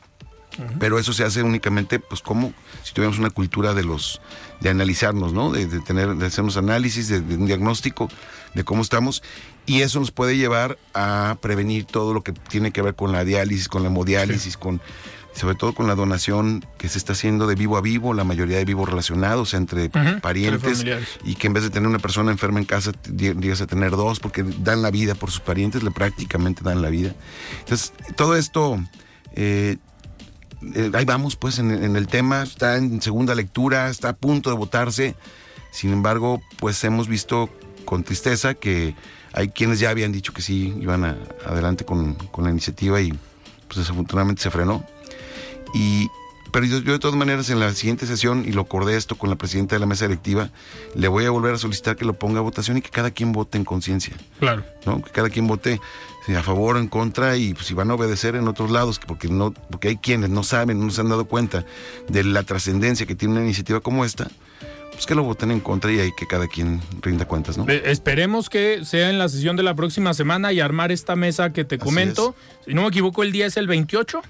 Pero 0.79 0.97
eso 0.97 1.13
se 1.13 1.23
hace 1.23 1.43
únicamente, 1.43 1.99
pues, 1.99 2.23
como 2.23 2.51
si 2.81 2.91
tuviéramos 2.91 3.19
una 3.19 3.29
cultura 3.29 3.75
de 3.75 3.83
los, 3.83 4.21
de 4.59 4.69
analizarnos, 4.71 5.31
¿no? 5.31 5.51
De, 5.51 5.67
de 5.67 5.81
tener, 5.81 6.15
de 6.15 6.25
hacernos 6.25 6.57
análisis, 6.57 7.09
de, 7.09 7.21
de 7.21 7.35
un 7.35 7.45
diagnóstico 7.45 8.09
de 8.55 8.63
cómo 8.63 8.81
estamos. 8.81 9.21
Y 9.67 9.81
eso 9.81 9.99
nos 9.99 10.11
puede 10.11 10.37
llevar 10.37 10.79
a 10.93 11.37
prevenir 11.41 11.85
todo 11.85 12.13
lo 12.13 12.23
que 12.23 12.31
tiene 12.31 12.71
que 12.71 12.81
ver 12.81 12.95
con 12.95 13.11
la 13.11 13.25
diálisis, 13.25 13.67
con 13.67 13.83
la 13.83 13.89
hemodiálisis, 13.89 14.55
con, 14.55 14.81
sobre 15.33 15.55
todo 15.55 15.73
con 15.75 15.87
la 15.87 15.95
donación 15.95 16.65
que 16.77 16.87
se 16.87 16.97
está 16.97 17.11
haciendo 17.11 17.47
de 17.47 17.55
vivo 17.55 17.75
a 17.75 17.81
vivo, 17.81 18.13
la 18.13 18.23
mayoría 18.23 18.57
de 18.57 18.63
vivos 18.63 18.87
relacionados 18.87 19.53
entre 19.53 19.89
parientes, 19.89 20.85
y 21.25 21.35
que 21.35 21.47
en 21.47 21.53
vez 21.53 21.63
de 21.63 21.69
tener 21.69 21.87
una 21.87 21.99
persona 21.99 22.31
enferma 22.31 22.59
en 22.59 22.65
casa, 22.65 22.93
llegas 23.13 23.59
a 23.59 23.67
tener 23.67 23.91
dos, 23.91 24.21
porque 24.21 24.43
dan 24.43 24.81
la 24.81 24.89
vida 24.89 25.15
por 25.15 25.31
sus 25.31 25.41
parientes, 25.41 25.83
le 25.83 25.91
prácticamente 25.91 26.63
dan 26.63 26.81
la 26.81 26.89
vida. 26.89 27.13
Entonces, 27.59 27.91
todo 28.15 28.37
esto 28.37 28.79
eh, 29.35 29.75
eh, 30.75 30.91
ahí 30.93 31.03
vamos 31.03 31.35
pues 31.35 31.59
en, 31.59 31.71
en, 31.71 31.97
el 31.97 32.07
tema, 32.07 32.41
está 32.41 32.77
en 32.77 33.01
segunda 33.01 33.35
lectura, 33.35 33.89
está 33.89 34.09
a 34.09 34.13
punto 34.13 34.49
de 34.49 34.55
votarse. 34.55 35.15
Sin 35.71 35.91
embargo, 35.91 36.41
pues 36.57 36.81
hemos 36.85 37.09
visto 37.09 37.49
con 37.85 38.03
tristeza 38.03 38.53
que 38.53 38.95
hay 39.33 39.49
quienes 39.49 39.79
ya 39.79 39.89
habían 39.89 40.11
dicho 40.11 40.33
que 40.33 40.41
sí 40.41 40.73
iban 40.79 41.03
a, 41.03 41.17
adelante 41.45 41.85
con, 41.85 42.15
con, 42.15 42.45
la 42.45 42.51
iniciativa 42.51 42.99
y 43.01 43.13
pues 43.67 43.77
desafortunadamente 43.77 44.41
se 44.41 44.51
frenó. 44.51 44.85
Y, 45.73 46.07
pero 46.51 46.65
yo, 46.65 46.79
yo, 46.79 46.93
de 46.93 46.99
todas 46.99 47.15
maneras 47.17 47.49
en 47.49 47.59
la 47.59 47.73
siguiente 47.73 48.05
sesión, 48.07 48.45
y 48.47 48.51
lo 48.51 48.61
acordé 48.61 48.95
esto 48.95 49.17
con 49.17 49.29
la 49.29 49.35
presidenta 49.35 49.75
de 49.75 49.79
la 49.79 49.85
mesa 49.85 50.05
directiva, 50.05 50.49
le 50.95 51.07
voy 51.07 51.25
a 51.25 51.29
volver 51.29 51.53
a 51.53 51.57
solicitar 51.57 51.95
que 51.95 52.05
lo 52.05 52.13
ponga 52.13 52.39
a 52.39 52.41
votación 52.41 52.77
y 52.77 52.81
que 52.81 52.89
cada 52.89 53.11
quien 53.11 53.31
vote 53.31 53.57
en 53.57 53.65
conciencia. 53.65 54.15
Claro. 54.39 54.63
¿no? 54.85 55.01
Que 55.01 55.11
cada 55.11 55.29
quien 55.29 55.47
vote 55.47 55.79
a 56.35 56.43
favor 56.43 56.75
o 56.75 56.79
en 56.79 56.87
contra 56.87 57.37
y 57.37 57.53
pues, 57.53 57.67
si 57.67 57.73
van 57.73 57.91
a 57.91 57.93
obedecer 57.93 58.35
en 58.35 58.47
otros 58.47 58.71
lados, 58.71 58.99
porque 58.99 59.29
no, 59.29 59.51
porque 59.51 59.89
hay 59.89 59.97
quienes 59.97 60.29
no 60.29 60.43
saben, 60.43 60.85
no 60.85 60.91
se 60.91 61.01
han 61.01 61.09
dado 61.09 61.25
cuenta 61.25 61.65
de 62.09 62.23
la 62.23 62.43
trascendencia 62.43 63.05
que 63.05 63.15
tiene 63.15 63.35
una 63.35 63.43
iniciativa 63.43 63.79
como 63.79 64.03
esta, 64.03 64.27
pues 64.97 65.05
que 65.05 65.13
lo 65.13 65.21
voten 65.21 65.51
en 65.51 65.59
contra 65.59 65.91
y 65.91 65.99
hay 65.99 66.11
que 66.11 66.25
cada 66.25 66.47
quien 66.47 66.81
rinda 67.03 67.25
cuentas, 67.25 67.55
¿no? 67.55 67.67
Esperemos 67.69 68.49
que 68.49 68.83
sea 68.83 69.11
en 69.11 69.19
la 69.19 69.29
sesión 69.29 69.55
de 69.55 69.61
la 69.61 69.75
próxima 69.75 70.15
semana 70.15 70.51
y 70.53 70.59
armar 70.59 70.91
esta 70.91 71.15
mesa 71.15 71.53
que 71.53 71.63
te 71.63 71.77
comento. 71.77 72.33
Si 72.65 72.73
no 72.73 72.81
me 72.81 72.87
equivoco, 72.87 73.21
el 73.21 73.31
día 73.31 73.45
es 73.45 73.57
el 73.57 73.67
28. 73.67 74.23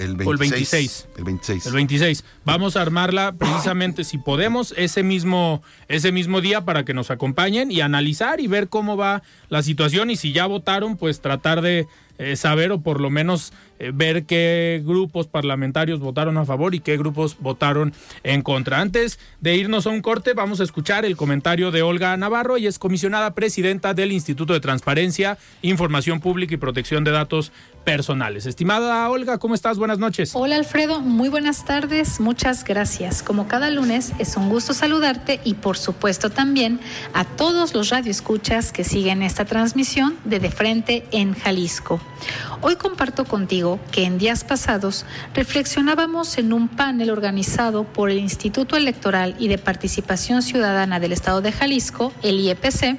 El 0.00 0.16
26, 0.16 0.26
o 0.26 0.32
el 0.32 0.38
26. 0.38 1.08
El 1.18 1.24
26. 1.24 1.66
El 1.66 1.72
26. 1.74 2.24
Vamos 2.46 2.76
a 2.76 2.82
armarla 2.82 3.32
precisamente, 3.32 4.04
si 4.04 4.16
podemos, 4.16 4.72
ese 4.78 5.02
mismo, 5.02 5.62
ese 5.88 6.10
mismo 6.10 6.40
día 6.40 6.64
para 6.64 6.84
que 6.86 6.94
nos 6.94 7.10
acompañen 7.10 7.70
y 7.70 7.82
analizar 7.82 8.40
y 8.40 8.46
ver 8.46 8.68
cómo 8.68 8.96
va 8.96 9.22
la 9.50 9.62
situación 9.62 10.10
y 10.10 10.16
si 10.16 10.32
ya 10.32 10.46
votaron, 10.46 10.96
pues 10.96 11.20
tratar 11.20 11.60
de 11.60 11.86
eh, 12.22 12.36
saber 12.36 12.70
o 12.70 12.82
por 12.82 13.00
lo 13.00 13.08
menos 13.08 13.54
eh, 13.78 13.92
ver 13.94 14.24
qué 14.26 14.82
grupos 14.84 15.26
parlamentarios 15.26 16.00
votaron 16.00 16.36
a 16.36 16.44
favor 16.44 16.74
y 16.74 16.80
qué 16.80 16.98
grupos 16.98 17.38
votaron 17.40 17.94
en 18.24 18.42
contra. 18.42 18.82
Antes 18.82 19.18
de 19.40 19.56
irnos 19.56 19.86
a 19.86 19.90
un 19.90 20.02
corte, 20.02 20.34
vamos 20.34 20.60
a 20.60 20.64
escuchar 20.64 21.06
el 21.06 21.16
comentario 21.16 21.70
de 21.70 21.80
Olga 21.80 22.14
Navarro, 22.18 22.58
y 22.58 22.66
es 22.66 22.78
comisionada 22.78 23.34
presidenta 23.34 23.94
del 23.94 24.12
Instituto 24.12 24.52
de 24.52 24.60
Transparencia, 24.60 25.38
Información 25.62 26.20
Pública 26.20 26.52
y 26.52 26.58
Protección 26.58 27.04
de 27.04 27.10
Datos 27.10 27.52
Personales. 27.84 28.46
Estimada 28.46 29.08
Olga, 29.08 29.38
¿cómo 29.38 29.54
estás? 29.54 29.78
Buenas 29.78 29.98
noches. 29.98 30.32
Hola 30.34 30.56
Alfredo, 30.56 31.00
muy 31.00 31.28
buenas 31.28 31.64
tardes, 31.64 32.20
muchas 32.20 32.64
gracias. 32.64 33.22
Como 33.22 33.48
cada 33.48 33.70
lunes, 33.70 34.12
es 34.18 34.36
un 34.36 34.48
gusto 34.48 34.74
saludarte 34.74 35.40
y 35.44 35.54
por 35.54 35.78
supuesto 35.78 36.30
también 36.30 36.80
a 37.14 37.24
todos 37.24 37.74
los 37.74 37.88
radioescuchas 37.88 38.72
que 38.72 38.84
siguen 38.84 39.22
esta 39.22 39.44
transmisión 39.44 40.16
de 40.24 40.40
De 40.40 40.50
Frente 40.50 41.06
en 41.10 41.34
Jalisco. 41.34 42.00
Hoy 42.62 42.76
comparto 42.76 43.24
contigo 43.24 43.80
que 43.90 44.04
en 44.04 44.18
días 44.18 44.44
pasados 44.44 45.06
reflexionábamos 45.34 46.36
en 46.36 46.52
un 46.52 46.68
panel 46.68 47.10
organizado 47.10 47.84
por 47.84 48.10
el 48.10 48.18
Instituto 48.18 48.76
Electoral 48.76 49.34
y 49.38 49.48
de 49.48 49.56
Participación 49.56 50.42
Ciudadana 50.42 51.00
del 51.00 51.12
Estado 51.12 51.40
de 51.40 51.52
Jalisco, 51.52 52.12
el 52.22 52.38
IEPC, 52.40 52.98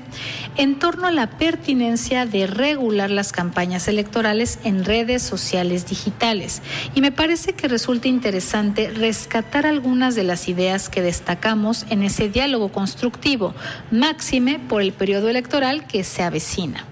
en 0.57 0.79
torno 0.79 1.05
a 1.05 1.11
la 1.11 1.29
pertinencia 1.29 2.25
de 2.25 2.47
regular 2.47 3.11
las 3.11 3.31
campañas 3.31 3.87
electorales 3.87 4.57
en 4.63 4.70
redes 4.85 5.21
sociales 5.21 5.87
digitales. 5.87 6.61
Y 6.95 7.01
me 7.01 7.11
parece 7.11 7.53
que 7.53 7.67
resulta 7.67 8.07
interesante 8.07 8.89
rescatar 8.89 9.65
algunas 9.65 10.15
de 10.15 10.23
las 10.23 10.47
ideas 10.47 10.89
que 10.89 11.01
destacamos 11.01 11.85
en 11.89 12.03
ese 12.03 12.29
diálogo 12.29 12.71
constructivo, 12.71 13.53
máxime 13.91 14.59
por 14.59 14.81
el 14.81 14.93
periodo 14.93 15.29
electoral 15.29 15.85
que 15.87 16.03
se 16.03 16.23
avecina. 16.23 16.85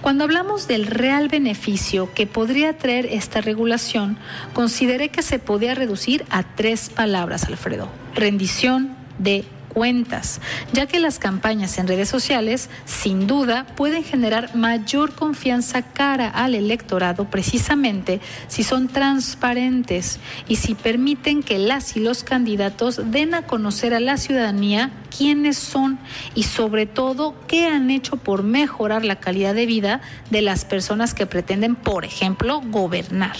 Cuando 0.00 0.24
hablamos 0.24 0.68
del 0.68 0.86
real 0.86 1.28
beneficio 1.28 2.12
que 2.14 2.26
podría 2.26 2.76
traer 2.76 3.06
esta 3.06 3.40
regulación, 3.40 4.18
consideré 4.52 5.08
que 5.08 5.22
se 5.22 5.38
podía 5.38 5.74
reducir 5.74 6.24
a 6.30 6.42
tres 6.42 6.90
palabras, 6.90 7.44
Alfredo. 7.44 7.88
Rendición 8.14 8.96
de 9.18 9.44
cuentas, 9.74 10.40
ya 10.72 10.86
que 10.86 11.00
las 11.00 11.18
campañas 11.18 11.76
en 11.78 11.88
redes 11.88 12.08
sociales 12.08 12.70
sin 12.84 13.26
duda 13.26 13.66
pueden 13.76 14.04
generar 14.04 14.54
mayor 14.54 15.14
confianza 15.14 15.82
cara 15.82 16.28
al 16.28 16.54
electorado 16.54 17.24
precisamente 17.24 18.20
si 18.46 18.62
son 18.62 18.88
transparentes 18.88 20.20
y 20.48 20.56
si 20.56 20.74
permiten 20.74 21.42
que 21.42 21.58
las 21.58 21.96
y 21.96 22.00
los 22.00 22.22
candidatos 22.22 23.00
den 23.10 23.34
a 23.34 23.42
conocer 23.42 23.94
a 23.94 24.00
la 24.00 24.16
ciudadanía 24.16 24.92
quiénes 25.16 25.58
son 25.58 25.98
y 26.34 26.44
sobre 26.44 26.86
todo 26.86 27.34
qué 27.46 27.66
han 27.66 27.90
hecho 27.90 28.16
por 28.16 28.42
mejorar 28.42 29.04
la 29.04 29.16
calidad 29.16 29.54
de 29.54 29.66
vida 29.66 30.00
de 30.30 30.42
las 30.42 30.64
personas 30.64 31.14
que 31.14 31.26
pretenden, 31.26 31.74
por 31.74 32.04
ejemplo, 32.04 32.60
gobernar. 32.60 33.36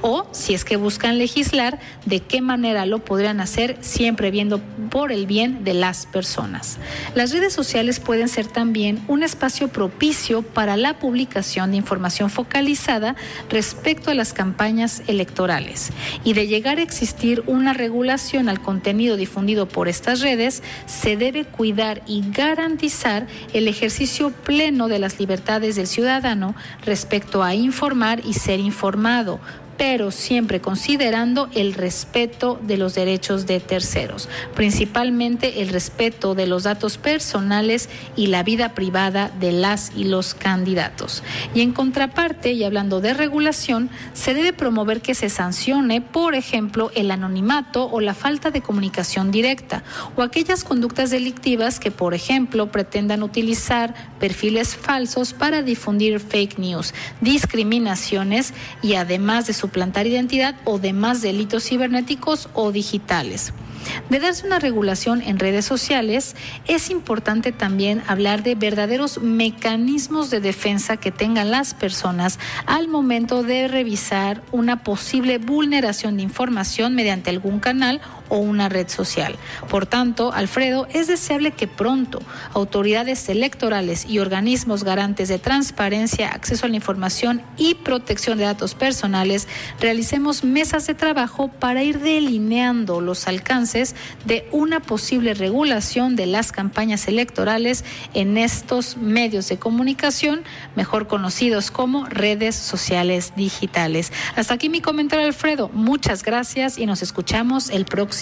O 0.00 0.26
si 0.32 0.54
es 0.54 0.64
que 0.64 0.76
buscan 0.76 1.18
legislar, 1.18 1.78
de 2.06 2.20
qué 2.20 2.40
manera 2.40 2.86
lo 2.86 3.00
podrían 3.00 3.40
hacer 3.40 3.78
siempre 3.80 4.30
viendo 4.30 4.60
por 4.90 5.12
el 5.12 5.26
bien 5.26 5.64
de 5.64 5.71
las 5.74 6.06
personas. 6.06 6.78
Las 7.14 7.32
redes 7.32 7.52
sociales 7.52 8.00
pueden 8.00 8.28
ser 8.28 8.46
también 8.46 9.02
un 9.08 9.22
espacio 9.22 9.68
propicio 9.68 10.42
para 10.42 10.76
la 10.76 10.98
publicación 10.98 11.70
de 11.70 11.76
información 11.76 12.30
focalizada 12.30 13.16
respecto 13.50 14.10
a 14.10 14.14
las 14.14 14.32
campañas 14.32 15.02
electorales 15.06 15.92
y 16.24 16.34
de 16.34 16.46
llegar 16.46 16.78
a 16.78 16.82
existir 16.82 17.42
una 17.46 17.72
regulación 17.72 18.48
al 18.48 18.60
contenido 18.60 19.16
difundido 19.16 19.68
por 19.68 19.88
estas 19.88 20.20
redes, 20.20 20.62
se 20.86 21.16
debe 21.16 21.44
cuidar 21.44 22.02
y 22.06 22.22
garantizar 22.30 23.26
el 23.52 23.68
ejercicio 23.68 24.30
pleno 24.30 24.88
de 24.88 24.98
las 24.98 25.18
libertades 25.18 25.76
del 25.76 25.86
ciudadano 25.86 26.54
respecto 26.84 27.42
a 27.42 27.54
informar 27.54 28.20
y 28.24 28.34
ser 28.34 28.60
informado 28.60 29.40
pero 29.76 30.10
siempre 30.10 30.60
considerando 30.60 31.48
el 31.54 31.74
respeto 31.74 32.58
de 32.62 32.76
los 32.76 32.94
derechos 32.94 33.46
de 33.46 33.60
terceros, 33.60 34.28
principalmente 34.54 35.62
el 35.62 35.68
respeto 35.68 36.34
de 36.34 36.46
los 36.46 36.64
datos 36.64 36.98
personales 36.98 37.88
y 38.16 38.28
la 38.28 38.42
vida 38.42 38.74
privada 38.74 39.30
de 39.40 39.52
las 39.52 39.92
y 39.96 40.04
los 40.04 40.34
candidatos. 40.34 41.22
Y 41.54 41.60
en 41.60 41.72
contraparte, 41.72 42.52
y 42.52 42.64
hablando 42.64 43.00
de 43.00 43.14
regulación, 43.14 43.90
se 44.12 44.34
debe 44.34 44.52
promover 44.52 45.00
que 45.00 45.14
se 45.14 45.28
sancione, 45.28 46.00
por 46.00 46.34
ejemplo, 46.34 46.90
el 46.94 47.10
anonimato 47.10 47.88
o 47.90 48.00
la 48.00 48.14
falta 48.14 48.50
de 48.50 48.62
comunicación 48.62 49.30
directa, 49.30 49.82
o 50.16 50.22
aquellas 50.22 50.64
conductas 50.64 51.10
delictivas 51.10 51.80
que, 51.80 51.90
por 51.90 52.14
ejemplo, 52.14 52.70
pretendan 52.70 53.22
utilizar 53.22 53.94
perfiles 54.18 54.76
falsos 54.76 55.32
para 55.32 55.62
difundir 55.62 56.20
fake 56.20 56.58
news, 56.58 56.94
discriminaciones 57.20 58.54
y 58.82 58.94
además 58.94 59.46
de 59.46 59.52
suplantar 59.62 60.08
identidad 60.08 60.56
o 60.64 60.80
demás 60.80 61.22
delitos 61.22 61.62
cibernéticos 61.64 62.48
o 62.52 62.72
digitales. 62.72 63.54
De 64.10 64.20
darse 64.20 64.46
una 64.46 64.58
regulación 64.58 65.22
en 65.22 65.38
redes 65.38 65.64
sociales, 65.64 66.36
es 66.66 66.90
importante 66.90 67.52
también 67.52 68.02
hablar 68.06 68.42
de 68.42 68.54
verdaderos 68.54 69.20
mecanismos 69.20 70.30
de 70.30 70.40
defensa 70.40 70.96
que 70.96 71.10
tengan 71.10 71.50
las 71.50 71.74
personas 71.74 72.38
al 72.66 72.88
momento 72.88 73.42
de 73.42 73.68
revisar 73.68 74.42
una 74.52 74.82
posible 74.82 75.38
vulneración 75.38 76.16
de 76.16 76.22
información 76.22 76.94
mediante 76.94 77.30
algún 77.30 77.60
canal 77.60 78.00
o 78.32 78.38
una 78.38 78.70
red 78.70 78.88
social. 78.88 79.36
Por 79.68 79.84
tanto, 79.84 80.32
Alfredo, 80.32 80.86
es 80.90 81.06
deseable 81.06 81.50
que 81.50 81.68
pronto 81.68 82.22
autoridades 82.54 83.28
electorales 83.28 84.06
y 84.08 84.20
organismos 84.20 84.84
garantes 84.84 85.28
de 85.28 85.38
transparencia, 85.38 86.30
acceso 86.30 86.64
a 86.64 86.70
la 86.70 86.76
información 86.76 87.42
y 87.58 87.74
protección 87.74 88.38
de 88.38 88.44
datos 88.44 88.74
personales 88.74 89.48
realicemos 89.78 90.44
mesas 90.44 90.86
de 90.86 90.94
trabajo 90.94 91.48
para 91.48 91.82
ir 91.82 91.98
delineando 92.00 93.02
los 93.02 93.28
alcances 93.28 93.94
de 94.24 94.48
una 94.50 94.80
posible 94.80 95.34
regulación 95.34 96.16
de 96.16 96.24
las 96.24 96.52
campañas 96.52 97.08
electorales 97.08 97.84
en 98.14 98.38
estos 98.38 98.96
medios 98.96 99.50
de 99.50 99.58
comunicación, 99.58 100.42
mejor 100.74 101.06
conocidos 101.06 101.70
como 101.70 102.06
redes 102.06 102.54
sociales 102.54 103.34
digitales. 103.36 104.10
Hasta 104.36 104.54
aquí 104.54 104.70
mi 104.70 104.80
comentario, 104.80 105.26
Alfredo. 105.26 105.68
Muchas 105.74 106.22
gracias 106.22 106.78
y 106.78 106.86
nos 106.86 107.02
escuchamos 107.02 107.68
el 107.68 107.84
próximo 107.84 108.21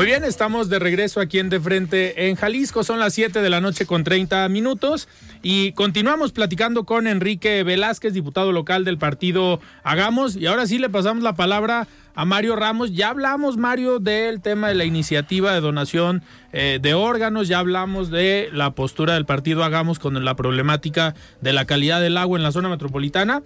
Muy 0.00 0.06
bien, 0.06 0.24
estamos 0.24 0.70
de 0.70 0.78
regreso 0.78 1.20
aquí 1.20 1.40
en 1.40 1.50
De 1.50 1.60
Frente 1.60 2.30
en 2.30 2.34
Jalisco. 2.34 2.84
Son 2.84 2.98
las 2.98 3.12
7 3.12 3.42
de 3.42 3.50
la 3.50 3.60
noche 3.60 3.84
con 3.84 4.02
30 4.02 4.48
minutos 4.48 5.08
y 5.42 5.72
continuamos 5.72 6.32
platicando 6.32 6.84
con 6.84 7.06
Enrique 7.06 7.62
Velázquez, 7.64 8.14
diputado 8.14 8.50
local 8.50 8.86
del 8.86 8.96
partido 8.96 9.60
Hagamos. 9.82 10.36
Y 10.36 10.46
ahora 10.46 10.66
sí 10.66 10.78
le 10.78 10.88
pasamos 10.88 11.22
la 11.22 11.34
palabra 11.34 11.86
a 12.14 12.24
Mario 12.24 12.56
Ramos. 12.56 12.94
Ya 12.94 13.10
hablamos, 13.10 13.58
Mario, 13.58 13.98
del 13.98 14.40
tema 14.40 14.68
de 14.68 14.74
la 14.74 14.86
iniciativa 14.86 15.52
de 15.52 15.60
donación 15.60 16.22
eh, 16.54 16.78
de 16.80 16.94
órganos, 16.94 17.48
ya 17.48 17.58
hablamos 17.58 18.10
de 18.10 18.48
la 18.54 18.70
postura 18.70 19.12
del 19.12 19.26
partido 19.26 19.64
Hagamos 19.64 19.98
con 19.98 20.24
la 20.24 20.34
problemática 20.34 21.14
de 21.42 21.52
la 21.52 21.66
calidad 21.66 22.00
del 22.00 22.16
agua 22.16 22.38
en 22.38 22.42
la 22.42 22.52
zona 22.52 22.70
metropolitana. 22.70 23.42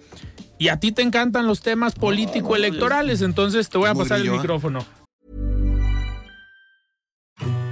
Y 0.57 0.69
a 0.69 0.79
ti 0.79 0.93
te 0.93 1.01
encantan 1.01 1.47
los 1.47 1.59
temas 1.59 1.95
político-electorales, 1.95 3.21
entonces 3.23 3.67
te 3.67 3.77
voy 3.77 3.89
a 3.89 3.93
pasar 3.93 4.21
el 4.21 4.27
¿eh? 4.27 4.31
micrófono. 4.31 4.85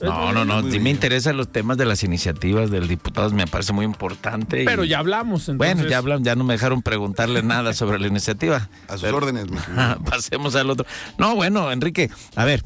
No, 0.00 0.32
no, 0.32 0.44
no. 0.44 0.70
Sí 0.70 0.78
me 0.80 0.90
interesan 0.90 1.36
los 1.36 1.48
temas 1.50 1.76
de 1.76 1.84
las 1.84 2.04
iniciativas 2.04 2.70
del 2.70 2.86
diputado, 2.88 3.30
me 3.30 3.46
parece 3.46 3.72
muy 3.72 3.84
importante. 3.84 4.62
y- 4.62 4.64
Pero 4.64 4.84
ya 4.84 4.98
hablamos, 5.00 5.48
entonces. 5.48 5.74
Bueno, 5.76 5.90
ya 5.90 5.98
hablan, 5.98 6.22
ya 6.24 6.34
no 6.36 6.44
me 6.44 6.54
dejaron 6.54 6.82
preguntarle 6.82 7.42
nada 7.42 7.72
sobre 7.74 7.98
la 7.98 8.06
iniciativa. 8.06 8.68
A 8.88 8.92
sus 8.92 9.02
Pero- 9.02 9.16
órdenes, 9.16 9.46
Pasemos 10.04 10.54
al 10.54 10.70
otro. 10.70 10.86
No, 11.18 11.34
bueno, 11.34 11.72
Enrique, 11.72 12.10
a 12.36 12.44
ver, 12.44 12.62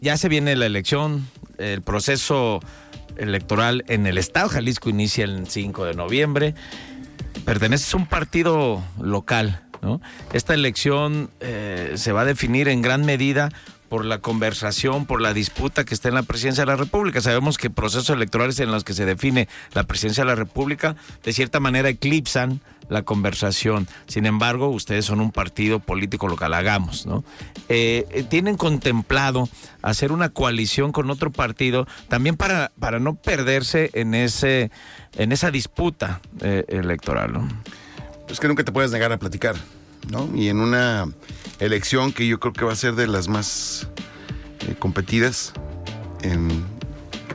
ya 0.00 0.16
se 0.16 0.28
viene 0.28 0.56
la 0.56 0.66
elección, 0.66 1.26
el 1.58 1.82
proceso 1.82 2.60
electoral 3.16 3.84
en 3.88 4.06
el 4.06 4.16
estado 4.16 4.48
de 4.48 4.54
Jalisco 4.54 4.88
inicia 4.88 5.24
el 5.24 5.46
5 5.48 5.84
de 5.84 5.94
noviembre. 5.94 6.54
Perteneces 7.44 7.92
a 7.94 7.96
un 7.98 8.06
partido 8.06 8.82
local, 9.00 9.62
¿no? 9.82 10.00
Esta 10.32 10.54
elección 10.54 11.30
eh, 11.40 11.92
se 11.96 12.12
va 12.12 12.22
a 12.22 12.24
definir 12.24 12.68
en 12.68 12.82
gran 12.82 13.04
medida 13.04 13.50
por 13.90 14.06
la 14.06 14.20
conversación, 14.20 15.04
por 15.04 15.20
la 15.20 15.34
disputa 15.34 15.84
que 15.84 15.92
está 15.92 16.08
en 16.08 16.14
la 16.14 16.22
presidencia 16.22 16.62
de 16.64 16.70
la 16.70 16.76
República. 16.76 17.20
Sabemos 17.20 17.58
que 17.58 17.68
procesos 17.68 18.08
electorales 18.08 18.60
en 18.60 18.70
los 18.70 18.84
que 18.84 18.94
se 18.94 19.04
define 19.04 19.48
la 19.74 19.82
presidencia 19.82 20.22
de 20.22 20.28
la 20.28 20.36
República 20.36 20.94
de 21.24 21.32
cierta 21.32 21.58
manera 21.58 21.88
eclipsan 21.88 22.60
la 22.88 23.02
conversación. 23.02 23.88
Sin 24.06 24.26
embargo, 24.26 24.68
ustedes 24.68 25.04
son 25.04 25.20
un 25.20 25.32
partido 25.32 25.80
político 25.80 26.28
local, 26.28 26.54
hagamos, 26.54 27.04
¿no? 27.04 27.24
Eh, 27.68 28.06
eh, 28.10 28.22
¿Tienen 28.22 28.56
contemplado 28.56 29.48
hacer 29.82 30.12
una 30.12 30.28
coalición 30.28 30.92
con 30.92 31.10
otro 31.10 31.32
partido 31.32 31.86
también 32.08 32.36
para, 32.36 32.70
para 32.78 33.00
no 33.00 33.16
perderse 33.16 33.90
en, 33.94 34.14
ese, 34.14 34.70
en 35.16 35.32
esa 35.32 35.50
disputa 35.50 36.20
eh, 36.40 36.64
electoral. 36.68 37.32
Es 38.28 38.38
que 38.38 38.46
nunca 38.46 38.62
te 38.62 38.72
puedes 38.72 38.92
negar 38.92 39.10
a 39.12 39.18
platicar, 39.18 39.56
¿no? 40.10 40.28
Y 40.34 40.48
en 40.48 40.60
una 40.60 41.08
elección 41.60 42.12
que 42.12 42.26
yo 42.26 42.40
creo 42.40 42.52
que 42.52 42.64
va 42.64 42.72
a 42.72 42.76
ser 42.76 42.94
de 42.94 43.06
las 43.06 43.28
más 43.28 43.88
eh, 44.68 44.74
competidas 44.78 45.52
en 46.22 46.64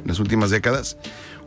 las 0.05 0.19
últimas 0.19 0.49
décadas, 0.49 0.97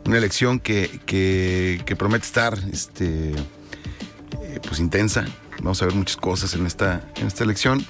una 0.05 0.17
elección 0.17 0.59
que, 0.59 0.99
que- 1.05 1.95
promete 1.95 2.25
estar 2.25 2.57
este, 2.71 3.31
eh, 3.31 4.59
pues 4.67 4.79
intensa. 4.79 5.25
Vamos 5.61 5.81
a 5.81 5.85
ver 5.85 5.95
muchas 5.95 6.17
cosas 6.17 6.53
en 6.53 6.65
esta, 6.65 7.03
en 7.17 7.27
esta 7.27 7.43
elección. 7.43 7.85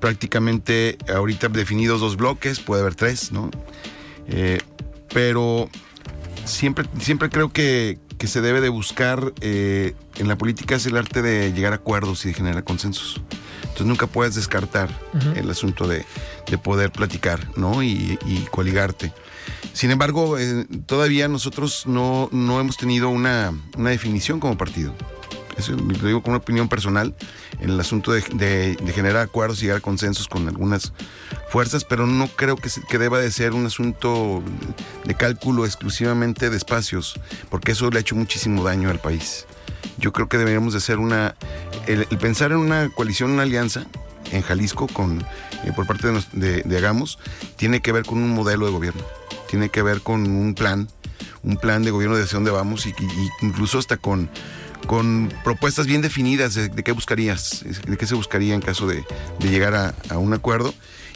Prácticamente 0.00 0.98
ahorita 1.08 1.48
definidos 1.48 2.00
dos 2.00 2.16
bloques, 2.16 2.58
puede 2.58 2.82
haber 2.82 2.96
tres, 2.96 3.30
¿no? 3.30 3.50
Eh, 4.26 4.58
pero 5.14 5.68
siempre, 6.44 6.84
siempre 6.98 7.30
creo 7.30 7.52
que, 7.52 7.98
que 8.18 8.26
se 8.26 8.40
debe 8.40 8.60
de 8.60 8.68
buscar 8.68 9.32
en 9.40 9.94
la 10.28 10.36
política 10.36 10.74
es 10.74 10.86
el 10.86 10.96
arte 10.96 11.22
de 11.22 11.52
llegar 11.52 11.72
a 11.72 11.76
acuerdos 11.76 12.24
y 12.24 12.28
de 12.28 12.34
generar 12.34 12.64
consensos. 12.64 13.20
Entonces 13.72 13.86
nunca 13.86 14.06
puedes 14.06 14.34
descartar 14.34 14.90
el 15.34 15.50
asunto 15.50 15.88
de, 15.88 16.04
de 16.46 16.58
poder 16.58 16.92
platicar, 16.92 17.48
¿no? 17.56 17.82
Y, 17.82 18.18
y 18.26 18.46
coligarte. 18.50 19.12
Sin 19.72 19.90
embargo, 19.90 20.38
eh, 20.38 20.66
todavía 20.86 21.26
nosotros 21.26 21.84
no, 21.86 22.28
no 22.32 22.60
hemos 22.60 22.76
tenido 22.76 23.08
una, 23.08 23.52
una 23.78 23.90
definición 23.90 24.40
como 24.40 24.58
partido. 24.58 24.94
Eso 25.56 25.72
lo 25.72 26.06
digo 26.06 26.22
con 26.22 26.32
una 26.32 26.38
opinión 26.38 26.68
personal 26.68 27.14
en 27.60 27.70
el 27.70 27.80
asunto 27.80 28.12
de, 28.12 28.20
de- 28.34 28.76
de 28.76 28.92
generar 28.92 29.22
acuerdos 29.22 29.58
y 29.58 29.62
llegar 29.62 29.78
a 29.78 29.80
consensos 29.80 30.28
con 30.28 30.46
algunas 30.48 30.92
fuerzas, 31.50 31.84
pero 31.84 32.06
no 32.06 32.28
creo 32.28 32.56
que, 32.56 32.68
se- 32.68 32.82
que 32.82 32.98
deba 32.98 33.18
de 33.20 33.30
ser 33.30 33.52
un 33.52 33.64
asunto 33.66 34.42
de 35.04 35.14
cálculo 35.14 35.64
exclusivamente 35.66 36.48
de 36.50 36.56
espacios, 36.56 37.18
porque 37.50 37.72
eso 37.72 37.90
le 37.90 37.98
ha 37.98 38.00
hecho 38.00 38.16
muchísimo 38.16 38.62
daño 38.64 38.90
al 38.90 38.98
país. 39.00 39.46
Yo 39.98 40.12
creo 40.12 40.28
que 40.28 40.38
deberíamos 40.38 40.72
de 40.72 40.78
hacer 40.78 40.98
una, 40.98 41.34
el, 41.86 42.06
pensar 42.18 42.52
en 42.52 42.58
una 42.58 42.88
coalición, 42.90 43.30
una 43.30 43.42
alianza 43.42 43.84
en 44.30 44.42
Jalisco 44.42 44.86
con, 44.86 45.20
eh, 45.64 45.72
por 45.74 45.86
parte 45.86 46.06
de, 46.06 46.12
nos- 46.14 46.28
de- 46.32 46.62
Hagamos, 46.76 47.18
tiene 47.56 47.80
que 47.80 47.92
ver 47.92 48.04
con 48.04 48.18
un 48.18 48.30
modelo 48.30 48.66
de 48.66 48.72
gobierno, 48.72 49.02
tiene 49.48 49.68
que 49.68 49.82
ver 49.82 50.00
con 50.00 50.22
un 50.26 50.54
plan, 50.54 50.88
un 51.42 51.56
plan 51.56 51.82
de 51.82 51.90
gobierno 51.90 52.16
de 52.16 52.24
hacia 52.24 52.36
dónde 52.36 52.50
vamos 52.50 52.86
y, 52.86 52.94
incluso 53.42 53.78
hasta 53.78 53.96
con, 53.98 54.30
con 54.86 55.32
propuestas 55.44 55.86
bien 55.86 56.00
definidas 56.02 56.54
de, 56.54 56.70
qué 56.70 56.92
buscarías, 56.92 57.64
de 57.86 57.96
qué 57.96 58.06
se 58.06 58.14
buscaría 58.14 58.54
en 58.54 58.60
caso 58.62 58.86
de, 58.86 59.04
de 59.38 59.48
llegar 59.50 59.74
a, 59.74 59.94
a 60.08 60.18
un 60.18 60.32
acuerdo. 60.32 60.72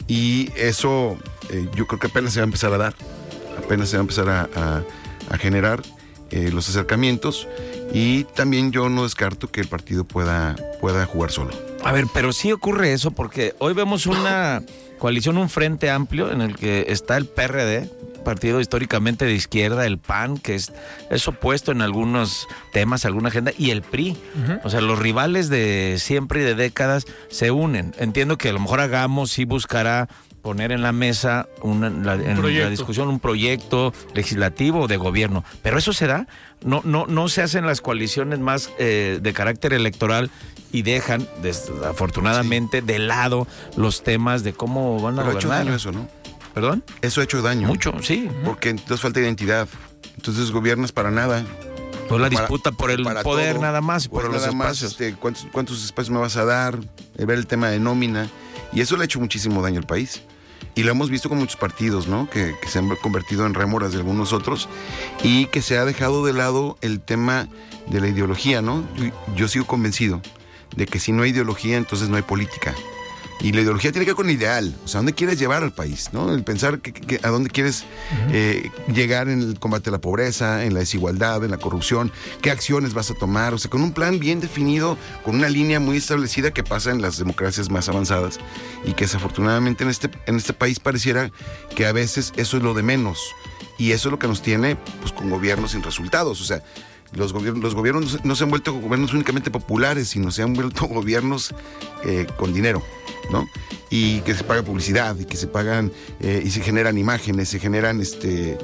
Y 0.07 0.51
eso 0.55 1.17
eh, 1.49 1.67
yo 1.75 1.87
creo 1.87 1.99
que 1.99 2.07
apenas 2.07 2.33
se 2.33 2.39
va 2.39 2.43
a 2.43 2.45
empezar 2.45 2.71
a 2.73 2.77
dar, 2.77 2.95
apenas 3.57 3.89
se 3.89 3.97
va 3.97 4.01
a 4.01 4.03
empezar 4.03 4.29
a- 4.29 4.83
a 5.29 5.37
generar 5.37 5.81
eh, 6.31 6.51
los 6.51 6.69
acercamientos 6.69 7.47
y 7.93 8.23
también 8.23 8.71
yo 8.71 8.89
no 8.89 9.03
descarto 9.03 9.49
que 9.49 9.61
el 9.61 9.67
partido 9.67 10.03
pueda, 10.03 10.55
pueda 10.81 11.05
jugar 11.05 11.31
solo. 11.31 11.51
A 11.83 11.91
ver, 11.91 12.05
pero 12.13 12.33
sí 12.33 12.51
ocurre 12.51 12.93
eso 12.93 13.11
porque 13.11 13.55
hoy 13.59 13.73
vemos 13.73 14.05
una 14.05 14.63
coalición, 14.97 15.37
un 15.37 15.49
frente 15.49 15.89
amplio 15.89 16.31
en 16.31 16.41
el 16.41 16.55
que 16.55 16.85
está 16.89 17.17
el 17.17 17.27
PRD, 17.27 17.89
partido 18.27 18.59
históricamente 18.59 19.23
de 19.23 19.33
izquierda, 19.33 19.85
el 19.85 19.99
PAN, 19.99 20.37
que 20.37 20.55
es, 20.55 20.73
es 21.09 21.25
opuesto 21.29 21.71
en 21.71 21.81
algunos 21.81 22.45
temas, 22.73 23.05
alguna 23.05 23.29
agenda, 23.29 23.53
y 23.57 23.69
el 23.69 23.83
PRI. 23.83 24.17
O 24.65 24.69
sea, 24.69 24.81
los 24.81 24.99
rivales 24.99 25.47
de 25.47 25.95
siempre 25.97 26.41
y 26.41 26.43
de 26.43 26.53
décadas 26.53 27.05
se 27.29 27.51
unen. 27.51 27.95
Entiendo 27.97 28.37
que 28.37 28.49
a 28.49 28.53
lo 28.53 28.59
mejor 28.59 28.81
hagamos 28.81 29.31
sí 29.31 29.45
buscará 29.45 30.09
poner 30.47 30.71
en 30.71 30.81
la 30.81 30.93
mesa 30.93 31.49
una, 31.61 31.89
la, 31.89 32.13
en 32.13 32.41
la 32.41 32.69
discusión 32.69 33.09
un 33.09 33.19
proyecto 33.19 33.93
legislativo 34.13 34.79
o 34.83 34.87
de 34.87 34.95
gobierno. 34.95 35.43
Pero 35.61 35.77
eso 35.77 35.91
se 35.91 36.07
da. 36.07 36.25
No, 36.63 36.79
no, 36.85 37.05
no 37.05 37.27
se 37.27 37.41
hacen 37.41 37.65
las 37.65 37.81
coaliciones 37.81 38.39
más 38.39 38.69
eh, 38.79 39.19
de 39.21 39.33
carácter 39.33 39.73
electoral 39.73 40.31
y 40.71 40.83
dejan, 40.83 41.27
desafortunadamente, 41.41 42.81
de 42.81 42.97
lado 42.97 43.45
los 43.75 44.03
temas 44.05 44.45
de 44.45 44.53
cómo 44.53 45.01
van 45.01 45.19
a 45.19 45.23
Pero 45.23 45.35
ha 45.35 45.37
hecho 45.37 45.49
daño 45.49 45.75
eso, 45.75 45.91
¿no? 45.91 46.07
¿Perdón? 46.53 46.81
Eso 47.01 47.19
ha 47.19 47.25
hecho 47.25 47.41
daño. 47.41 47.67
Mucho, 47.67 47.93
sí. 48.01 48.29
Porque 48.45 48.69
entonces 48.69 49.01
falta 49.01 49.19
identidad. 49.19 49.67
Entonces 50.15 50.51
gobiernas 50.51 50.93
para 50.93 51.11
nada. 51.11 51.43
Pues 52.07 52.21
la 52.21 52.29
Para- 52.29 52.39
disputa 52.39 52.71
por 52.71 52.89
el 52.89 53.03
poder 53.03 53.55
todo. 53.55 53.63
nada 53.63 53.81
más, 53.81 54.07
por 54.07 54.31
los 54.31 54.55
más, 54.55 54.81
este, 54.81 55.13
¿cuántos, 55.15 55.45
cuántos 55.51 55.83
espacios 55.83 56.09
me 56.13 56.19
vas 56.21 56.37
a 56.37 56.45
dar? 56.45 56.79
Eh, 57.17 57.25
ver 57.25 57.37
el 57.37 57.47
tema 57.47 57.67
de 57.67 57.81
nómina. 57.81 58.29
Y 58.71 58.79
eso 58.79 58.95
le 58.95 59.01
ha 59.03 59.05
hecho 59.05 59.19
muchísimo 59.19 59.61
daño 59.61 59.79
al 59.81 59.85
país. 59.85 60.21
Y 60.77 60.83
lo 60.83 60.91
hemos 60.91 61.09
visto 61.09 61.27
con 61.27 61.39
muchos 61.39 61.57
partidos, 61.57 62.07
¿no? 62.07 62.29
Que, 62.29 62.55
que 62.61 62.67
se 62.67 62.77
han 62.77 62.87
convertido 62.97 63.47
en 63.47 63.55
rémoras 63.55 63.93
de 63.93 63.97
algunos 63.97 64.31
otros 64.31 64.69
y 65.23 65.47
que 65.47 65.63
se 65.63 65.79
ha 65.79 65.85
dejado 65.85 66.23
de 66.23 66.33
lado 66.33 66.77
el 66.81 67.01
tema 67.01 67.47
de 67.87 67.99
la 67.99 68.07
ideología, 68.07 68.61
¿no? 68.61 68.83
Yo, 68.95 69.05
yo 69.35 69.47
sigo 69.47 69.65
convencido 69.65 70.21
de 70.75 70.85
que 70.85 70.99
si 70.99 71.11
no 71.11 71.23
hay 71.23 71.31
ideología, 71.31 71.77
entonces 71.77 72.09
no 72.09 72.15
hay 72.15 72.21
política. 72.21 72.75
Y 73.39 73.51
la 73.51 73.61
ideología 73.61 73.91
tiene 73.91 74.05
que 74.05 74.11
ver 74.11 74.15
con 74.15 74.29
el 74.29 74.35
ideal, 74.35 74.75
o 74.83 74.87
sea, 74.87 74.97
¿dónde 74.99 75.13
quieres 75.13 75.37
llevar 75.37 75.61
al 75.61 75.71
país? 75.71 76.09
¿no? 76.11 76.33
El 76.33 76.43
pensar 76.43 76.79
que, 76.79 76.91
que- 76.91 77.19
a 77.21 77.29
dónde 77.29 77.49
quieres 77.51 77.85
eh, 78.31 78.71
llegar 78.93 79.29
en 79.29 79.41
el 79.41 79.59
combate 79.59 79.89
a 79.89 79.91
la 79.91 80.01
pobreza, 80.01 80.65
en 80.65 80.73
la 80.73 80.79
desigualdad, 80.79 81.43
en 81.45 81.51
la 81.51 81.57
corrupción, 81.57 82.11
qué 82.41 82.49
acciones 82.49 82.95
vas 82.95 83.11
a 83.11 83.13
tomar, 83.13 83.53
o 83.53 83.59
sea, 83.59 83.69
con 83.69 83.83
un 83.83 83.91
plan 83.93 84.17
bien 84.19 84.39
definido, 84.39 84.97
con 85.23 85.35
una 85.35 85.49
línea 85.49 85.79
muy 85.79 85.97
establecida 85.97 86.51
que 86.51 86.63
pasa 86.63 86.89
en 86.91 87.01
las 87.01 87.17
democracias 87.19 87.69
más 87.69 87.87
avanzadas 87.89 88.39
y 88.85 88.93
que 88.93 89.05
desafortunadamente 89.05 89.83
en 89.83 89.91
este, 89.91 90.09
en 90.25 90.37
este 90.37 90.53
país 90.53 90.79
pareciera 90.79 91.31
que 91.75 91.85
a 91.85 91.91
veces 91.91 92.33
eso 92.37 92.57
es 92.57 92.63
lo 92.63 92.73
de 92.73 92.81
menos. 92.81 93.19
Y 93.79 93.91
eso 93.91 94.09
es 94.09 94.11
lo 94.11 94.17
que 94.17 94.27
nos 94.27 94.41
tiene 94.41 94.75
pues, 95.01 95.11
con 95.13 95.29
gobiernos 95.29 95.71
sin 95.73 95.83
resultados. 95.83 96.41
O 96.41 96.43
sea, 96.43 96.63
los 97.13 97.33
gobiernos, 97.33 97.63
los 97.63 97.75
gobiernos 97.75 98.23
no 98.23 98.35
se 98.35 98.43
han 98.43 98.49
vuelto 98.49 98.73
gobiernos 98.73 99.13
únicamente 99.13 99.51
populares, 99.51 100.09
sino 100.09 100.31
se 100.31 100.43
han 100.43 100.53
vuelto 100.53 100.85
gobiernos 100.87 101.53
eh, 102.03 102.27
con 102.37 102.53
dinero, 102.53 102.81
¿no? 103.31 103.47
Y 103.89 104.19
que 104.21 104.35
se 104.35 104.43
paga 104.43 104.63
publicidad, 104.63 105.17
y 105.17 105.25
que 105.25 105.37
se 105.37 105.47
pagan, 105.47 105.91
eh, 106.19 106.41
y 106.43 106.49
se 106.51 106.61
generan 106.61 106.97
imágenes, 106.97 107.49
se 107.49 107.59
generan 107.59 108.01
este 108.01 108.57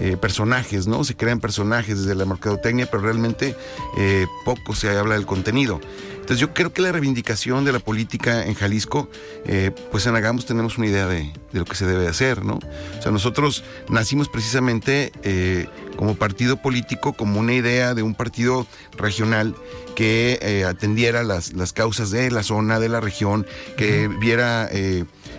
eh, 0.00 0.16
personajes, 0.16 0.86
¿no? 0.86 1.02
Se 1.02 1.16
crean 1.16 1.40
personajes 1.40 1.98
desde 1.98 2.14
la 2.14 2.24
mercadotecnia, 2.24 2.86
pero 2.88 3.02
realmente 3.02 3.56
eh, 3.96 4.26
poco 4.44 4.76
se 4.76 4.96
habla 4.96 5.14
del 5.14 5.26
contenido. 5.26 5.80
Entonces 6.28 6.46
yo 6.46 6.52
creo 6.52 6.74
que 6.74 6.82
la 6.82 6.92
reivindicación 6.92 7.64
de 7.64 7.72
la 7.72 7.78
política 7.78 8.44
en 8.44 8.52
Jalisco, 8.52 9.08
eh, 9.46 9.70
pues 9.90 10.04
en 10.04 10.14
Hagamos 10.14 10.44
tenemos 10.44 10.76
una 10.76 10.86
idea 10.86 11.06
de, 11.06 11.32
de 11.52 11.58
lo 11.58 11.64
que 11.64 11.74
se 11.74 11.86
debe 11.86 12.06
hacer, 12.06 12.44
¿no? 12.44 12.56
O 12.98 13.02
sea, 13.02 13.10
nosotros 13.10 13.64
nacimos 13.88 14.28
precisamente 14.28 15.10
eh, 15.22 15.68
como 15.96 16.16
partido 16.16 16.58
político, 16.58 17.14
como 17.14 17.40
una 17.40 17.54
idea 17.54 17.94
de 17.94 18.02
un 18.02 18.14
partido 18.14 18.66
regional 18.98 19.54
que 19.96 20.38
eh, 20.42 20.66
atendiera 20.66 21.22
las, 21.22 21.54
las 21.54 21.72
causas 21.72 22.10
de 22.10 22.30
la 22.30 22.42
zona, 22.42 22.78
de 22.78 22.90
la 22.90 23.00
región, 23.00 23.46
que 23.78 24.08
viera 24.08 24.68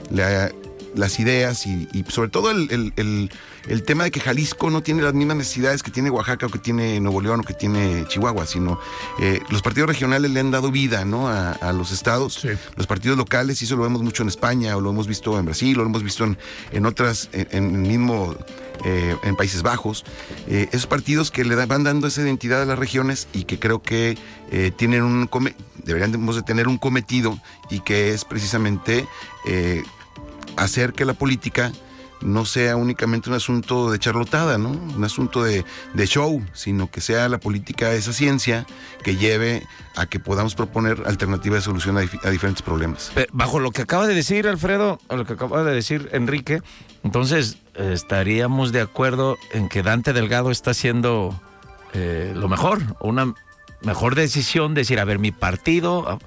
la- 0.09 0.51
las 0.95 1.19
ideas 1.19 1.65
y, 1.67 1.87
y 1.93 2.03
sobre 2.09 2.29
todo 2.29 2.51
el, 2.51 2.67
el- 2.71 2.93
el- 2.97 3.31
el 3.67 3.83
tema 3.83 4.05
de 4.05 4.11
que 4.11 4.19
Jalisco 4.19 4.69
no 4.71 4.81
tiene 4.81 5.01
las 5.03 5.13
mismas 5.13 5.37
necesidades 5.37 5.83
que 5.83 5.91
tiene 5.91 6.09
Oaxaca 6.09 6.45
o 6.47 6.49
que 6.49 6.57
tiene 6.59 6.99
Nuevo 7.01 7.21
León 7.21 7.41
o 7.41 7.43
que 7.43 7.53
tiene 7.53 8.05
Chihuahua, 8.07 8.47
sino 8.47 8.79
eh, 9.19 9.41
los 9.49 9.61
partidos 9.61 9.89
regionales 9.89 10.31
le 10.31 10.39
han 10.39 10.49
dado 10.49 10.71
vida 10.71 11.05
¿no? 11.05 11.27
a, 11.27 11.51
a 11.51 11.73
los 11.73 11.91
estados, 11.91 12.39
los 12.77 12.87
partidos 12.87 13.17
locales, 13.17 13.61
y 13.61 13.65
eso 13.65 13.75
lo 13.75 13.83
vemos 13.83 14.01
mucho 14.01 14.23
en 14.23 14.29
España, 14.29 14.75
o 14.77 14.81
lo 14.81 14.89
hemos 14.89 15.07
visto 15.07 15.37
en 15.37 15.45
Brasil, 15.45 15.77
o 15.77 15.83
lo 15.83 15.89
hemos 15.89 16.03
visto 16.03 16.23
en, 16.23 16.37
en 16.71 16.85
otras, 16.85 17.29
en, 17.33 17.47
en 17.51 17.81
mismo, 17.83 18.33
eh, 18.85 19.15
en 19.23 19.35
Países 19.35 19.61
Bajos, 19.61 20.05
eh, 20.47 20.67
esos 20.71 20.87
partidos 20.87 21.29
que 21.29 21.43
le 21.43 21.55
da- 21.55 21.65
van 21.67 21.83
dando 21.83 22.07
esa 22.07 22.21
identidad 22.21 22.61
a 22.61 22.65
las 22.65 22.79
regiones 22.79 23.27
y 23.33 23.43
que 23.43 23.59
creo 23.59 23.83
que 23.83 24.17
eh, 24.51 24.71
tienen 24.75 25.03
un, 25.03 25.27
come- 25.27 25.55
deberían 25.83 26.11
de 26.13 26.41
tener 26.43 26.67
un 26.67 26.77
cometido 26.77 27.37
y 27.69 27.81
que 27.81 28.13
es 28.13 28.25
precisamente 28.25 29.05
hacer 30.63 30.93
que 30.93 31.05
la 31.05 31.13
política 31.13 31.71
no 32.21 32.43
sea 32.43 32.75
únicamente 32.75 33.29
un 33.29 33.35
asunto 33.37 33.91
de 33.91 33.97
charlotada, 33.97 34.57
¿no? 34.57 34.71
Un 34.71 35.03
asunto 35.05 35.41
de, 35.41 35.63
show, 36.05 36.43
sino 36.51 36.91
que 36.91 36.99
sea 36.99 37.29
la 37.29 37.37
política 37.37 37.93
esa 37.93 38.11
ciencia 38.11 38.65
que 39.03 39.15
lleve 39.15 39.65
a 39.95 40.05
que 40.05 40.19
podamos 40.19 40.53
proponer 40.53 41.03
alternativas 41.05 41.59
de 41.59 41.61
solución 41.63 41.97
a, 41.97 42.01
dif- 42.01 42.19
a 42.25 42.29
diferentes 42.29 42.61
problemas. 42.61 43.11
Pe- 43.15 43.29
Bajo 43.31 43.61
lo 43.61 43.71
que 43.71 43.83
acaba 43.83 44.05
de 44.05 44.15
decir 44.15 44.49
Alfredo, 44.49 44.99
o 45.07 45.15
lo 45.15 45.25
que 45.25 45.31
acaba 45.33 45.63
de 45.63 45.73
decir 45.73 46.09
Enrique, 46.11 46.61
entonces 47.05 47.57
eh, 47.75 47.91
estaríamos 47.93 48.73
de 48.73 48.81
acuerdo 48.81 49.37
en 49.53 49.69
que 49.69 49.81
Dante 49.81 50.11
Delgado 50.11 50.51
está 50.51 50.71
haciendo 50.71 51.39
eh, 51.93 52.33
lo 52.35 52.49
mejor, 52.49 52.81
una 52.99 53.33
mejor 53.81 54.15
decisión, 54.15 54.73
decir, 54.73 54.99
a 54.99 55.05
ver, 55.05 55.19
mi 55.19 55.31
partido 55.31 56.19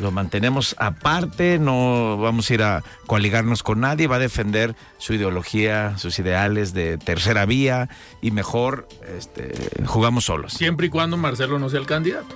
lo 0.00 0.10
mantenemos 0.10 0.74
aparte, 0.78 1.58
no 1.58 2.18
vamos 2.18 2.50
a 2.50 2.54
ir 2.54 2.62
a 2.62 2.82
coaligarnos 3.06 3.62
con 3.62 3.80
nadie, 3.80 4.06
va 4.06 4.16
a 4.16 4.20
defender 4.20 4.74
su 4.98 5.14
ideología, 5.14 5.96
sus 5.98 6.18
ideales 6.18 6.72
de 6.74 6.98
tercera 6.98 7.46
vía 7.46 7.88
y 8.20 8.30
mejor 8.30 8.88
este, 9.16 9.52
jugamos 9.86 10.24
solos. 10.24 10.52
Siempre 10.52 10.86
y 10.88 10.90
cuando 10.90 11.16
Marcelo 11.16 11.58
no 11.58 11.68
sea 11.68 11.80
el 11.80 11.86
candidato. 11.86 12.34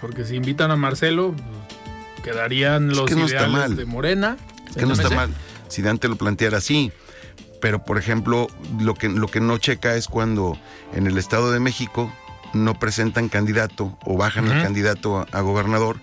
Porque 0.00 0.24
si 0.24 0.36
invitan 0.36 0.70
a 0.70 0.76
Marcelo, 0.76 1.34
pues, 1.34 2.22
quedarían 2.22 2.90
Es 2.90 2.96
los 2.96 3.06
que 3.06 3.14
no 3.14 3.24
está 3.24 3.36
ideales 3.48 3.52
mal. 3.70 3.76
de 3.76 3.84
Morena. 3.86 4.36
Es 4.68 4.76
que 4.76 4.86
no 4.86 4.92
está 4.94 5.10
mal 5.10 5.30
si 5.68 5.82
Dante 5.82 6.08
lo 6.08 6.16
planteara 6.16 6.58
así. 6.58 6.92
Pero, 7.60 7.84
por 7.84 7.98
ejemplo, 7.98 8.46
lo 8.80 8.94
que, 8.94 9.08
lo 9.08 9.26
que 9.28 9.40
no 9.40 9.58
checa 9.58 9.96
es 9.96 10.06
cuando 10.06 10.58
en 10.92 11.06
el 11.06 11.16
Estado 11.18 11.50
de 11.50 11.58
México 11.60 12.12
no 12.52 12.78
presentan 12.78 13.28
candidato 13.28 13.98
o 14.04 14.16
bajan 14.16 14.44
al 14.46 14.52
Ujú. 14.58 14.62
candidato 14.62 15.18
a, 15.18 15.26
a 15.32 15.40
gobernador, 15.40 15.96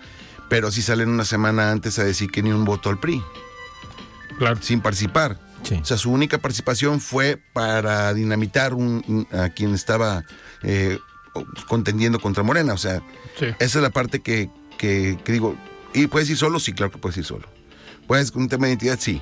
pero 0.51 0.69
sí 0.69 0.81
salen 0.81 1.07
una 1.07 1.23
semana 1.23 1.71
antes 1.71 1.97
a 1.97 2.03
decir 2.03 2.29
que 2.29 2.43
ni 2.43 2.51
un 2.51 2.65
voto 2.65 2.89
al 2.89 2.99
PRI. 2.99 3.23
Sin 4.59 4.81
participar. 4.81 5.39
O 5.81 5.85
sea, 5.85 5.95
su 5.95 6.11
única 6.11 6.39
participación 6.39 6.99
fue 6.99 7.39
para 7.53 8.13
dinamitar 8.13 8.73
un- 8.73 9.25
a 9.31 9.47
quien 9.47 9.73
estaba 9.73 10.25
eh, 10.63 10.99
contendiendo 11.69 12.19
contra 12.19 12.43
Morena. 12.43 12.73
O 12.73 12.77
sea, 12.77 13.01
Sí. 13.39 13.45
esa 13.59 13.79
es 13.79 13.81
la 13.81 13.91
parte 13.91 14.19
que, 14.19 14.49
que- 14.77 15.17
que 15.23 15.31
digo. 15.31 15.55
¿Y 15.93 16.07
puedes 16.07 16.29
ir 16.29 16.35
solo? 16.37 16.59
Sí, 16.59 16.73
claro 16.73 16.91
que 16.91 16.97
puedes 16.97 17.17
ir 17.17 17.23
solo. 17.23 17.47
¿Puedes 18.05 18.29
con 18.29 18.41
un 18.41 18.49
tema 18.49 18.65
de 18.65 18.71
identidad? 18.73 18.99
Sí. 18.99 19.21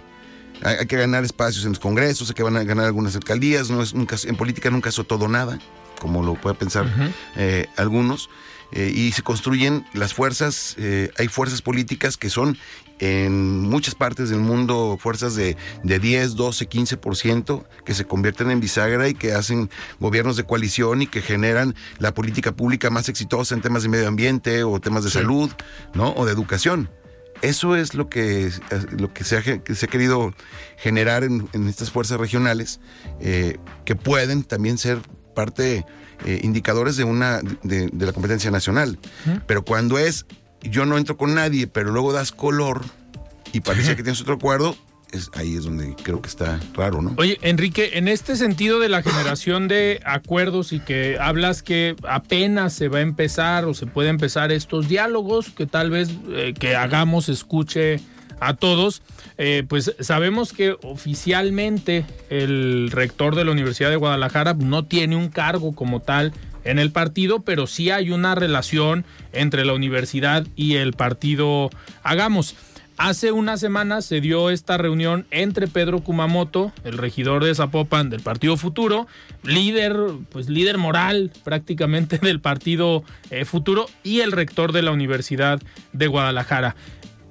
Hay, 0.64 0.78
hay 0.78 0.88
que 0.88 0.98
ganar 0.98 1.24
espacios 1.26 1.64
en 1.64 1.72
los 1.74 1.80
congresos, 1.80 2.28
hay 2.30 2.34
que 2.34 2.42
van 2.44 2.58
a 2.58 2.64
ganar 2.64 2.86
algunas 2.86 3.16
alcaldías. 3.16 3.70
No 3.70 3.84
es 3.84 3.94
nunca, 3.94 4.16
en 4.24 4.36
política 4.36 4.72
nunca 4.72 4.90
es 4.90 4.96
todo 4.96 5.28
nada, 5.28 5.60
como 6.02 6.24
lo 6.24 6.34
puede 6.34 6.56
pensar 6.56 6.88
eh, 7.36 7.68
algunos. 7.78 8.30
Eh, 8.72 8.92
y 8.94 9.12
se 9.12 9.24
construyen 9.24 9.86
las 9.94 10.14
fuerzas, 10.14 10.76
eh, 10.78 11.12
hay 11.18 11.28
fuerzas 11.28 11.62
políticas 11.62 12.18
que 12.18 12.30
son 12.30 12.58
en 13.00 13.62
muchas 13.62 13.96
partes 13.96 14.30
del 14.30 14.40
mundo 14.40 14.98
fuerzas 15.00 15.36
de, 15.36 15.58
de 15.84 16.00
10, 16.00 16.36
12, 16.36 16.70
15% 16.70 17.66
que 17.86 17.94
se 17.94 18.06
convierten 18.06 18.52
en 18.52 18.60
bisagra 18.60 19.08
y 19.08 19.14
que 19.14 19.34
hacen 19.34 19.70
gobiernos 20.00 20.36
de 20.36 20.44
coalición 20.44 21.02
y 21.02 21.08
que 21.08 21.22
generan 21.22 21.76
la 21.98 22.14
política 22.14 22.52
pública 22.52 22.90
más 22.90 23.10
exitosa 23.10 23.56
en 23.56 23.62
temas 23.62 23.84
de 23.84 23.90
medio 23.90 24.08
ambiente 24.08 24.64
o 24.64 24.80
temas 24.80 25.04
de 25.04 25.10
salud, 25.10 25.50
¿no? 25.94 26.12
O 26.14 26.26
de 26.26 26.34
educación. 26.34 26.90
Eso 27.42 27.78
es 27.78 27.94
lo 27.94 28.10
que, 28.10 28.52
lo 28.98 29.14
que, 29.14 29.24
se, 29.24 29.38
ha, 29.38 29.42
que 29.42 29.76
se 29.76 29.86
ha 29.86 29.90
querido 29.90 30.34
generar 30.78 31.24
en, 31.24 31.48
en 31.54 31.70
estas 31.70 31.90
fuerzas 31.90 32.20
regionales, 32.20 32.82
eh, 33.22 33.58
que 33.86 33.96
pueden 33.96 34.44
también 34.44 34.78
ser 34.78 35.00
parte, 35.36 35.86
eh, 36.26 36.42
indicadores 36.44 36.98
de, 36.98 37.04
una, 37.04 37.42
de, 37.64 37.90
de 37.92 38.06
la 38.06 38.14
competencia 38.14 38.52
nacional. 38.52 39.00
Pero 39.48 39.64
cuando 39.64 39.98
es, 39.98 40.26
yo 40.62 40.86
no 40.86 40.98
entro 40.98 41.18
con 41.18 41.34
nadie, 41.34 41.68
pero 41.68 41.92
luego 41.92 42.14
das 42.14 42.32
color 42.32 42.82
y 43.54 43.62
parece 43.62 43.96
que 43.96 44.04
tienes 44.04 44.22
otro 44.22 44.36
acuerdo, 44.36 44.76
es, 45.12 45.32
ahí 45.34 45.56
es 45.56 45.64
donde 45.64 45.96
creo 46.04 46.22
que 46.22 46.30
está 46.30 46.60
raro, 46.74 47.02
¿no? 47.02 47.16
Oye, 47.18 47.40
Enrique, 47.42 47.92
en 47.94 48.08
este 48.08 48.36
sentido 48.36 48.80
de 48.80 48.90
la 48.90 49.02
generación 49.02 49.68
de 49.68 50.02
acuerdos 50.06 50.72
y 50.72 50.80
que 50.80 51.18
hablas 51.20 51.64
que 51.64 51.96
apenas 52.08 52.74
se 52.74 52.90
va 52.90 53.00
a 53.00 53.02
empezar 53.02 53.66
o 53.66 53.74
se 53.74 53.88
puede 53.88 54.10
empezar 54.10 54.52
estos 54.52 54.88
diálogos, 54.88 55.50
que 55.50 55.66
tal 55.66 55.90
vez 55.90 56.10
eh, 56.30 56.54
que 56.58 56.76
hagamos 56.76 57.30
escuche 57.30 58.00
a 58.40 58.56
todos, 58.56 59.02
eh, 59.38 59.64
pues 59.68 59.96
sabemos 60.00 60.54
que 60.54 60.76
oficialmente 60.84 62.06
el 62.30 62.90
rector 62.92 63.36
de 63.36 63.46
la 63.46 63.52
Universidad 63.52 63.90
de 63.90 63.96
Guadalajara 63.96 64.54
no 64.54 64.86
tiene 64.86 65.16
un 65.16 65.30
cargo 65.30 65.74
como 65.74 66.02
tal 66.02 66.34
en 66.64 66.80
el 66.80 66.92
partido, 66.92 67.42
pero 67.42 67.68
sí 67.68 67.90
hay 67.90 68.12
una 68.12 68.36
relación 68.36 69.06
entre 69.32 69.66
la 69.66 69.74
universidad 69.74 70.46
y 70.56 70.76
el 70.76 70.94
partido 70.94 71.70
Hagamos. 72.04 72.56
Hace 73.00 73.32
unas 73.32 73.62
semanas 73.62 74.04
se 74.04 74.20
dio 74.20 74.50
esta 74.50 74.78
reunión 74.78 75.26
entre 75.32 75.70
Pedro 75.70 76.02
Kumamoto, 76.02 76.74
el 76.84 76.98
regidor 76.98 77.46
de 77.46 77.56
Zapopan 77.56 78.10
del 78.10 78.20
Partido 78.20 78.58
Futuro, 78.58 79.08
líder, 79.42 79.96
pues 80.30 80.50
líder 80.50 80.78
moral 80.78 81.32
prácticamente 81.46 82.18
del 82.22 82.42
Partido 82.42 83.06
eh, 83.30 83.46
Futuro 83.46 83.86
y 84.04 84.20
el 84.20 84.34
rector 84.34 84.74
de 84.74 84.82
la 84.82 84.92
Universidad 84.92 85.62
de 85.94 86.08
Guadalajara. 86.08 86.76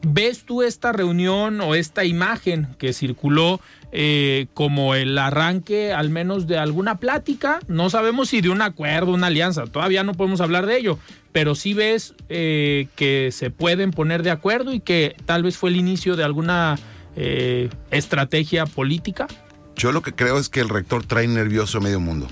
¿Ves 0.02 0.44
tú 0.44 0.62
esta 0.62 0.92
reunión 0.92 1.60
o 1.60 1.74
esta 1.74 2.04
imagen 2.04 2.68
que 2.78 2.92
circuló 2.92 3.60
eh, 3.90 4.46
como 4.54 4.94
el 4.94 5.18
arranque 5.18 5.92
al 5.92 6.10
menos 6.10 6.46
de 6.46 6.56
alguna 6.56 6.98
plática? 6.98 7.58
No 7.66 7.90
sabemos 7.90 8.28
si 8.28 8.40
de 8.40 8.50
un 8.50 8.62
acuerdo, 8.62 9.12
una 9.12 9.26
alianza, 9.26 9.64
todavía 9.64 10.04
no 10.04 10.14
podemos 10.14 10.40
hablar 10.40 10.66
de 10.66 10.78
ello, 10.78 10.98
pero 11.32 11.54
sí 11.54 11.74
ves 11.74 12.14
eh, 12.28 12.86
que 12.94 13.30
se 13.32 13.50
pueden 13.50 13.90
poner 13.90 14.22
de 14.22 14.30
acuerdo 14.30 14.72
y 14.72 14.80
que 14.80 15.16
tal 15.26 15.42
vez 15.42 15.56
fue 15.56 15.70
el 15.70 15.76
inicio 15.76 16.14
de 16.14 16.24
alguna 16.24 16.78
eh, 17.16 17.68
estrategia 17.90 18.66
política. 18.66 19.26
Yo 19.74 19.90
lo 19.90 20.02
que 20.02 20.14
creo 20.14 20.38
es 20.38 20.48
que 20.48 20.60
el 20.60 20.68
rector 20.68 21.04
trae 21.04 21.26
nervioso 21.26 21.78
a 21.78 21.80
medio 21.80 21.98
mundo. 21.98 22.28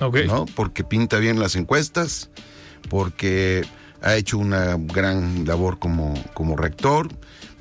¿no? 0.00 0.46
Porque 0.54 0.84
pinta 0.84 1.18
bien 1.18 1.38
las 1.38 1.56
encuestas, 1.56 2.30
porque 2.88 3.64
ha 4.04 4.16
hecho 4.16 4.38
una 4.38 4.76
gran 4.78 5.46
labor 5.46 5.78
como, 5.78 6.14
como 6.34 6.56
rector, 6.56 7.08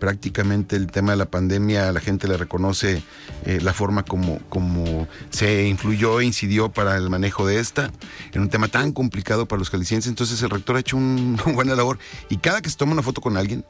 prácticamente 0.03 0.75
el 0.75 0.87
tema 0.87 1.13
de 1.13 1.17
la 1.17 1.27
pandemia, 1.27 1.89
la 1.93 2.01
gente 2.01 2.27
le 2.27 2.35
reconoce 2.35 3.01
eh, 3.45 3.59
la 3.61 3.71
forma 3.71 4.03
como, 4.03 4.39
como 4.49 5.07
se 5.29 5.65
influyó 5.69 6.19
e 6.19 6.25
incidió 6.25 6.73
para 6.73 6.97
el 6.97 7.09
manejo 7.09 7.47
de 7.47 7.59
esta, 7.59 7.89
en 8.33 8.41
un 8.41 8.49
tema 8.49 8.67
tan 8.67 8.91
complicado 8.91 9.45
para 9.45 9.59
los 9.59 9.69
jaliscienses. 9.69 10.09
Entonces 10.09 10.41
el 10.41 10.49
rector 10.49 10.75
ha 10.75 10.81
hecho 10.81 10.97
un, 10.97 11.39
una 11.45 11.53
buena 11.53 11.75
labor. 11.75 11.99
Y 12.27 12.35
cada 12.35 12.61
que 12.61 12.69
se 12.69 12.75
toma 12.75 12.91
una 12.91 13.01
foto 13.01 13.21
con 13.21 13.37
alguien, 13.37 13.63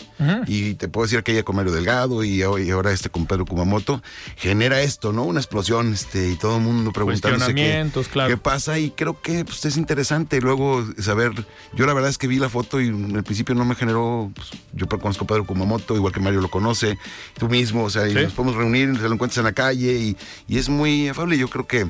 y 0.47 0.73
te 0.73 0.87
puedo 0.87 1.05
decir 1.05 1.19
aquella 1.19 1.43
con 1.43 1.55
Mario 1.55 1.71
Delgado 1.71 2.23
y, 2.23 2.39
y 2.39 2.71
ahora 2.71 2.91
este 2.91 3.11
con 3.11 3.27
Pedro 3.27 3.45
Kumamoto, 3.45 4.01
genera 4.35 4.81
esto, 4.81 5.13
¿no? 5.13 5.25
Una 5.25 5.39
explosión, 5.39 5.93
este, 5.93 6.31
y 6.31 6.35
todo 6.35 6.57
el 6.57 6.63
mundo 6.63 6.91
preguntándose 6.91 7.53
qué, 7.53 7.91
claro. 8.11 8.29
qué 8.31 8.37
pasa. 8.37 8.79
Y 8.79 8.89
creo 8.89 9.21
que 9.21 9.45
pues, 9.45 9.63
es 9.65 9.77
interesante 9.77 10.41
luego 10.41 10.83
saber. 10.97 11.45
Yo 11.75 11.85
la 11.85 11.93
verdad 11.93 12.09
es 12.09 12.17
que 12.17 12.25
vi 12.25 12.39
la 12.39 12.49
foto 12.49 12.81
y 12.81 12.87
en 12.87 13.15
el 13.15 13.23
principio 13.23 13.53
no 13.53 13.65
me 13.65 13.75
generó. 13.75 14.31
pues, 14.33 14.49
yo 14.73 14.87
conozco 14.87 15.25
a 15.25 15.27
Pedro 15.27 15.45
Kumamoto, 15.45 15.95
igual 15.95 16.11
que 16.11 16.22
Mario 16.23 16.41
lo 16.41 16.49
conoce, 16.49 16.97
tú 17.37 17.49
mismo, 17.49 17.83
o 17.83 17.89
sea, 17.89 18.07
y 18.07 18.13
Sí. 18.13 18.19
nos 18.23 18.33
podemos 18.33 18.55
reunir, 18.55 18.95
se 18.97 19.03
lo 19.03 19.13
encuentras 19.13 19.37
en 19.37 19.43
la 19.43 19.51
calle 19.53 19.93
y, 19.93 20.17
y 20.47 20.57
es 20.57 20.69
muy 20.69 21.07
afable. 21.09 21.37
Yo 21.37 21.47
creo 21.49 21.67
que 21.67 21.87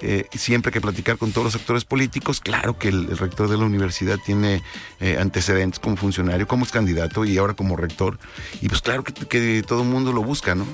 eh, 0.00 0.26
siempre 0.32 0.70
hay 0.70 0.72
que 0.74 0.80
platicar 0.80 1.18
con 1.18 1.32
todos 1.32 1.46
los 1.46 1.54
actores 1.54 1.84
políticos, 1.84 2.40
claro 2.40 2.78
que 2.78 2.88
el, 2.88 3.08
el 3.10 3.18
rector 3.18 3.48
de 3.50 3.58
la 3.58 3.64
universidad 3.64 4.18
tiene 4.24 4.62
eh, 5.00 5.18
antecedentes 5.20 5.78
como 5.80 5.96
funcionario, 5.96 6.46
como 6.48 6.64
es 6.64 6.72
candidato 6.72 7.24
y 7.24 7.36
ahora 7.38 7.54
como 7.54 7.76
rector, 7.76 8.18
y 8.60 8.68
pues 8.68 8.80
claro 8.80 9.04
que, 9.04 9.12
que 9.12 9.62
todo 9.66 9.82
el 9.82 9.88
mundo 9.88 10.12
lo 10.12 10.22
busca, 10.22 10.54
¿no? 10.54 10.66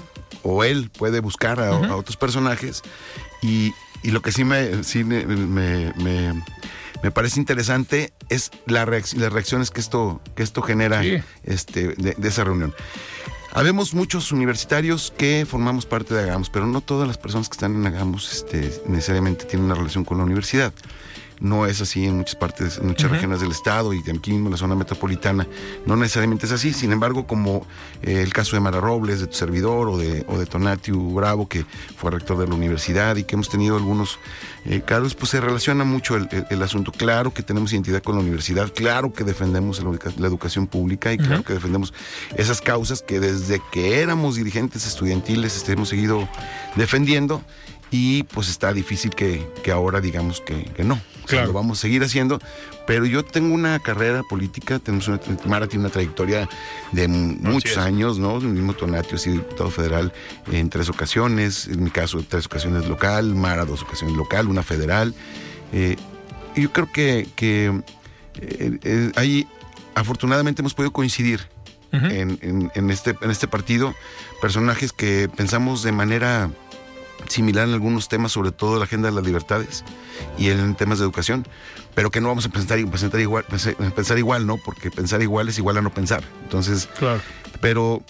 O 0.44 0.62
él 0.62 0.90
puede 0.96 1.18
buscar 1.20 1.58
a, 1.60 1.70
a 1.70 1.96
otros 1.96 2.16
personajes 2.16 2.82
y, 3.42 3.72
y 4.04 4.12
lo 4.12 4.22
que 4.22 4.30
sí 4.30 4.44
me, 4.44 4.84
sí 4.84 5.02
me, 5.02 5.24
me- 5.26 5.92
me- 5.94 6.44
me 7.02 7.10
parece 7.10 7.40
interesante 7.40 8.12
es 8.28 8.50
la 8.66 8.84
reacc- 8.86 9.14
las 9.16 9.32
reacciones 9.32 9.70
que 9.70 9.80
esto, 9.80 10.20
que 10.34 10.42
esto 10.42 10.62
genera 10.62 11.02
Sí. 11.02 11.18
este, 11.44 11.88
de, 11.94 12.14
de 12.16 12.28
esa 12.28 12.44
reunión. 12.44 12.74
Habemos 13.52 13.94
muchos 13.94 14.30
universitarios 14.30 15.12
que 15.16 15.46
formamos 15.48 15.86
parte 15.86 16.14
de 16.14 16.22
Agamos, 16.22 16.50
pero 16.50 16.66
no 16.66 16.80
todas 16.82 17.08
las 17.08 17.16
personas 17.16 17.48
que 17.48 17.54
están 17.54 17.74
en 17.74 17.86
Agamos 17.86 18.30
este, 18.32 18.82
necesariamente 18.86 19.46
tienen 19.46 19.64
una 19.66 19.74
relación 19.74 20.04
con 20.04 20.18
la 20.18 20.24
universidad. 20.24 20.72
No 21.40 21.66
es 21.66 21.80
así 21.80 22.04
en 22.06 22.16
muchas 22.18 22.34
partes, 22.36 22.78
en 22.78 22.88
muchas 22.88 23.10
regiones 23.10 23.40
del 23.40 23.50
estado 23.52 23.92
y 23.94 23.98
aquí 24.00 24.32
mismo 24.32 24.46
en 24.46 24.52
la 24.52 24.56
zona 24.58 24.74
metropolitana. 24.74 25.46
No 25.86 25.96
necesariamente 25.96 26.46
es 26.46 26.52
así. 26.52 26.72
Sin 26.72 26.90
embargo, 26.92 27.26
como 27.26 27.66
eh, 28.02 28.22
el 28.22 28.32
caso 28.32 28.56
de 28.56 28.60
Mara 28.60 28.80
Robles, 28.80 29.20
de 29.20 29.26
tu 29.28 29.34
servidor, 29.34 29.88
o 29.88 29.96
de, 29.98 30.24
o 30.28 30.38
de 30.38 30.46
Tonatiu 30.46 30.98
Bravo, 31.14 31.48
que 31.48 31.64
fue 31.96 32.10
rector 32.10 32.38
de 32.38 32.46
la 32.48 32.54
universidad 32.54 33.16
y 33.16 33.24
que 33.24 33.36
hemos 33.36 33.48
tenido 33.48 33.76
algunos 33.76 34.18
eh, 34.64 34.82
casos, 34.84 35.14
pues 35.14 35.30
se 35.30 35.40
relaciona 35.40 35.84
mucho 35.84 36.16
el, 36.16 36.28
el- 36.32 36.46
el 36.50 36.62
asunto. 36.62 36.90
Claro 36.92 37.32
que 37.32 37.42
tenemos 37.42 37.72
identidad 37.72 38.02
con 38.02 38.16
la 38.16 38.20
universidad, 38.20 38.72
claro 38.74 39.12
que 39.12 39.22
defendemos 39.24 39.78
la, 39.82 39.90
educa- 39.90 40.12
la 40.18 40.26
educación 40.26 40.66
pública 40.66 41.12
y 41.12 41.18
claro 41.18 41.44
que 41.44 41.52
defendemos 41.54 41.94
esas 42.36 42.60
causas 42.60 43.02
que 43.02 43.20
desde 43.20 43.60
que 43.72 44.00
éramos 44.02 44.36
dirigentes 44.36 44.86
estudiantiles 44.86 45.56
este, 45.56 45.72
hemos 45.72 45.88
seguido 45.88 46.28
defendiendo 46.76 47.42
y 47.90 48.24
pues 48.24 48.48
está 48.48 48.72
difícil 48.72 49.10
que, 49.14 49.48
que 49.62 49.70
ahora 49.72 50.00
digamos 50.00 50.40
que, 50.40 50.64
que 50.64 50.84
no. 50.84 51.00
Claro. 51.36 51.46
lo 51.48 51.52
vamos 51.52 51.78
a 51.78 51.82
seguir 51.82 52.02
haciendo, 52.02 52.38
pero 52.86 53.04
yo 53.06 53.24
tengo 53.24 53.54
una 53.54 53.78
carrera 53.78 54.22
política, 54.22 54.78
tenemos 54.78 55.08
una, 55.08 55.20
Mara 55.46 55.66
tiene 55.66 55.84
una 55.84 55.92
trayectoria 55.92 56.48
de 56.92 57.06
muchos 57.08 57.76
años, 57.78 58.18
¿no? 58.18 58.38
El 58.38 58.48
mismo 58.48 58.72
Tonatio 58.74 59.16
ha 59.16 59.18
sido 59.18 59.36
diputado 59.36 59.70
federal 59.70 60.12
en 60.50 60.70
tres 60.70 60.88
ocasiones, 60.88 61.66
en 61.68 61.84
mi 61.84 61.90
caso 61.90 62.24
tres 62.28 62.46
ocasiones 62.46 62.86
local, 62.88 63.34
Mara 63.34 63.64
dos 63.64 63.82
ocasiones 63.82 64.16
local, 64.16 64.48
una 64.48 64.62
federal. 64.62 65.14
Eh, 65.72 65.96
y 66.56 66.62
yo 66.62 66.72
creo 66.72 66.90
que, 66.92 67.28
que 67.36 67.66
eh, 68.40 68.78
eh, 68.82 69.12
ahí 69.16 69.46
afortunadamente 69.94 70.62
hemos 70.62 70.74
podido 70.74 70.92
coincidir 70.92 71.40
en, 71.92 72.38
en- 72.42 72.70
en 72.74 72.90
este, 72.90 73.16
en 73.22 73.30
este 73.30 73.48
partido, 73.48 73.94
personajes 74.42 74.92
que 74.92 75.28
pensamos 75.34 75.82
de 75.82 75.92
manera 75.92 76.50
similar 77.26 77.66
en 77.68 77.74
algunos 77.74 78.08
temas, 78.08 78.32
sobre 78.32 78.52
todo 78.52 78.78
la 78.78 78.84
agenda 78.84 79.08
de 79.08 79.14
las 79.14 79.24
libertades 79.24 79.84
y 80.38 80.48
en 80.50 80.74
temas 80.74 80.98
de 80.98 81.04
educación, 81.04 81.46
pero 81.94 82.10
que 82.10 82.20
no 82.20 82.28
vamos 82.28 82.46
a 82.46 82.48
pensar, 82.48 82.78
pensar 82.90 83.20
igual, 83.20 83.44
pensar, 83.44 83.74
pensar 83.94 84.18
igual, 84.18 84.46
¿no? 84.46 84.56
Porque 84.56 84.90
pensar 84.90 85.20
igual 85.22 85.48
es 85.48 85.58
igual 85.58 85.76
a 85.78 85.82
no 85.82 85.90
pensar. 85.92 86.22
Entonces, 86.44 86.88
Claro. 86.98 87.20
pero 87.60 88.02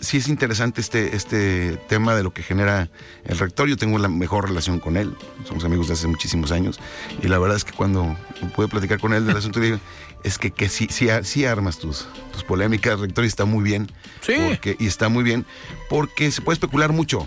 sí 0.00 0.16
es 0.18 0.28
interesante 0.28 0.80
este, 0.80 1.14
este 1.16 1.76
tema 1.88 2.14
de 2.14 2.22
lo 2.22 2.32
que 2.32 2.42
genera 2.42 2.88
el 3.24 3.38
rector. 3.38 3.68
Yo 3.68 3.76
tengo 3.76 3.98
la 3.98 4.08
mejor 4.08 4.48
relación 4.48 4.78
con 4.80 4.96
él. 4.96 5.14
Somos 5.46 5.64
amigos 5.64 5.88
de 5.88 5.94
hace 5.94 6.06
muchísimos 6.08 6.50
años. 6.50 6.80
Y 7.22 7.28
la 7.28 7.38
verdad 7.38 7.56
es 7.56 7.64
que 7.64 7.72
cuando 7.72 8.16
pude 8.54 8.68
platicar 8.68 8.98
con 9.00 9.12
él 9.14 9.26
del 9.26 9.36
asunto, 9.36 9.60
digo, 9.60 9.78
es 10.24 10.38
que, 10.38 10.50
que 10.50 10.68
sí, 10.68 10.88
sí, 10.90 11.08
sí 11.22 11.44
armas 11.44 11.78
tus, 11.78 12.06
tus 12.32 12.42
polémicas, 12.44 12.98
rector, 12.98 13.24
y 13.24 13.28
está 13.28 13.44
muy 13.44 13.62
bien. 13.62 13.90
Sí. 14.22 14.34
Porque, 14.48 14.76
y 14.78 14.86
está 14.86 15.08
muy 15.08 15.22
bien, 15.24 15.46
porque 15.88 16.30
se 16.32 16.42
puede 16.42 16.54
especular 16.54 16.92
mucho. 16.92 17.26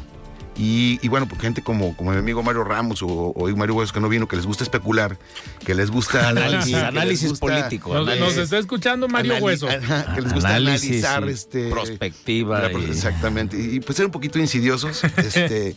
Y, 0.58 1.00
y 1.02 1.10
bueno, 1.10 1.28
por 1.28 1.38
gente 1.40 1.62
como, 1.62 1.96
como 1.98 2.12
mi 2.12 2.18
amigo 2.18 2.42
Mario 2.42 2.64
Ramos 2.64 3.02
o, 3.04 3.08
o 3.08 3.48
Mario 3.58 3.76
Huesos 3.76 3.92
que 3.92 4.00
no 4.00 4.08
vino, 4.08 4.28
que 4.28 4.38
les 4.38 4.46
gusta 4.46 4.64
especular, 4.64 5.18
que 5.66 5.76
les 5.76 5.92
gusta 5.92 6.30
Análisis, 6.30 6.76
análisis 6.76 7.30
gusta- 7.32 7.46
político. 7.46 7.94
Nos, 7.94 8.04
análisis. 8.08 8.36
nos 8.36 8.44
está 8.46 8.58
escuchando 8.60 9.08
Mario 9.10 9.34
Anali- 9.34 9.42
Hueso. 9.44 9.68
Ajá, 9.68 10.16
que 10.16 10.22
les 10.22 10.34
gusta 10.34 10.56
Análisis 10.56 11.04
analizar 11.04 11.26
y 11.28 11.32
este 11.34 11.70
prospectiva 11.70 12.72
y- 12.72 12.86
exactamente 12.86 13.58
y, 13.60 13.80
pues 13.82 13.98
ser 13.98 14.06
un 14.06 14.12
poquito 14.14 14.40
insidiosos 14.40 15.04
este 15.18 15.76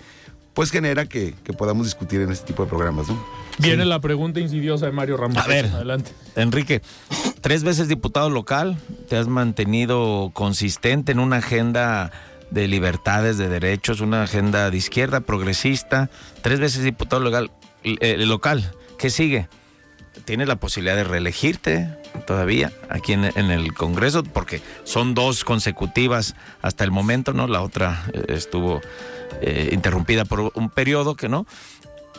pues 0.55 0.71
genera 0.71 1.07
que, 1.07 1.35
que 1.45 1.53
podamos 1.53 1.87
discutir 1.87 2.21
en 2.21 2.31
este 2.33 2.47
tipo 2.47 2.63
de 2.65 2.69
programas 2.69 3.09
no 3.09 3.25
Viene 3.61 3.85
la 3.85 4.01
pregunta 4.01 4.39
insidiosa 4.39 4.87
de 4.87 4.93
Mario 4.93 5.17
Ramos. 5.17 5.37
A 5.37 5.47
ver. 5.49 5.67
Adelante. 5.67 6.13
Enrique, 6.37 6.81
tres 7.41 7.65
veces 7.65 7.89
diputado 7.89 8.31
local, 8.31 8.77
te 9.09 9.17
has 9.17 9.27
mantenido 9.27 10.31
consistente 10.33 11.11
en 11.11 11.19
una 11.19 11.39
agenda 11.39 12.13
de 12.51 12.69
libertades, 12.69 13.39
de 13.39 13.49
derechos, 13.49 14.01
una 14.01 14.23
agenda 14.23 14.71
de 14.71 14.77
izquierda, 14.77 15.21
progresista, 15.21 16.11
tres 16.43 16.61
veces 16.61 16.83
diputado 16.85 17.23
local. 17.23 17.51
eh, 17.85 18.17
local. 18.27 18.73
¿Qué 18.99 19.11
sigue? 19.11 19.49
¿Tienes 20.25 20.49
la 20.49 20.57
posibilidad 20.57 20.97
de 20.97 21.05
reelegirte 21.05 21.89
todavía 22.27 22.73
aquí 22.89 23.13
en, 23.13 23.25
en 23.25 23.51
el 23.51 23.73
Congreso? 23.73 24.25
Porque 24.25 24.61
son 24.85 25.15
dos 25.15 25.45
consecutivas 25.45 26.35
hasta 26.61 26.85
el 26.85 26.91
momento, 26.91 27.33
¿no? 27.33 27.47
La 27.47 27.63
otra 27.63 28.05
eh, 28.13 28.25
estuvo 28.29 28.81
eh, 29.41 29.71
interrumpida 29.73 30.25
por 30.25 30.53
un 30.55 30.71
periodo 30.71 31.15
que 31.15 31.29
no. 31.29 31.47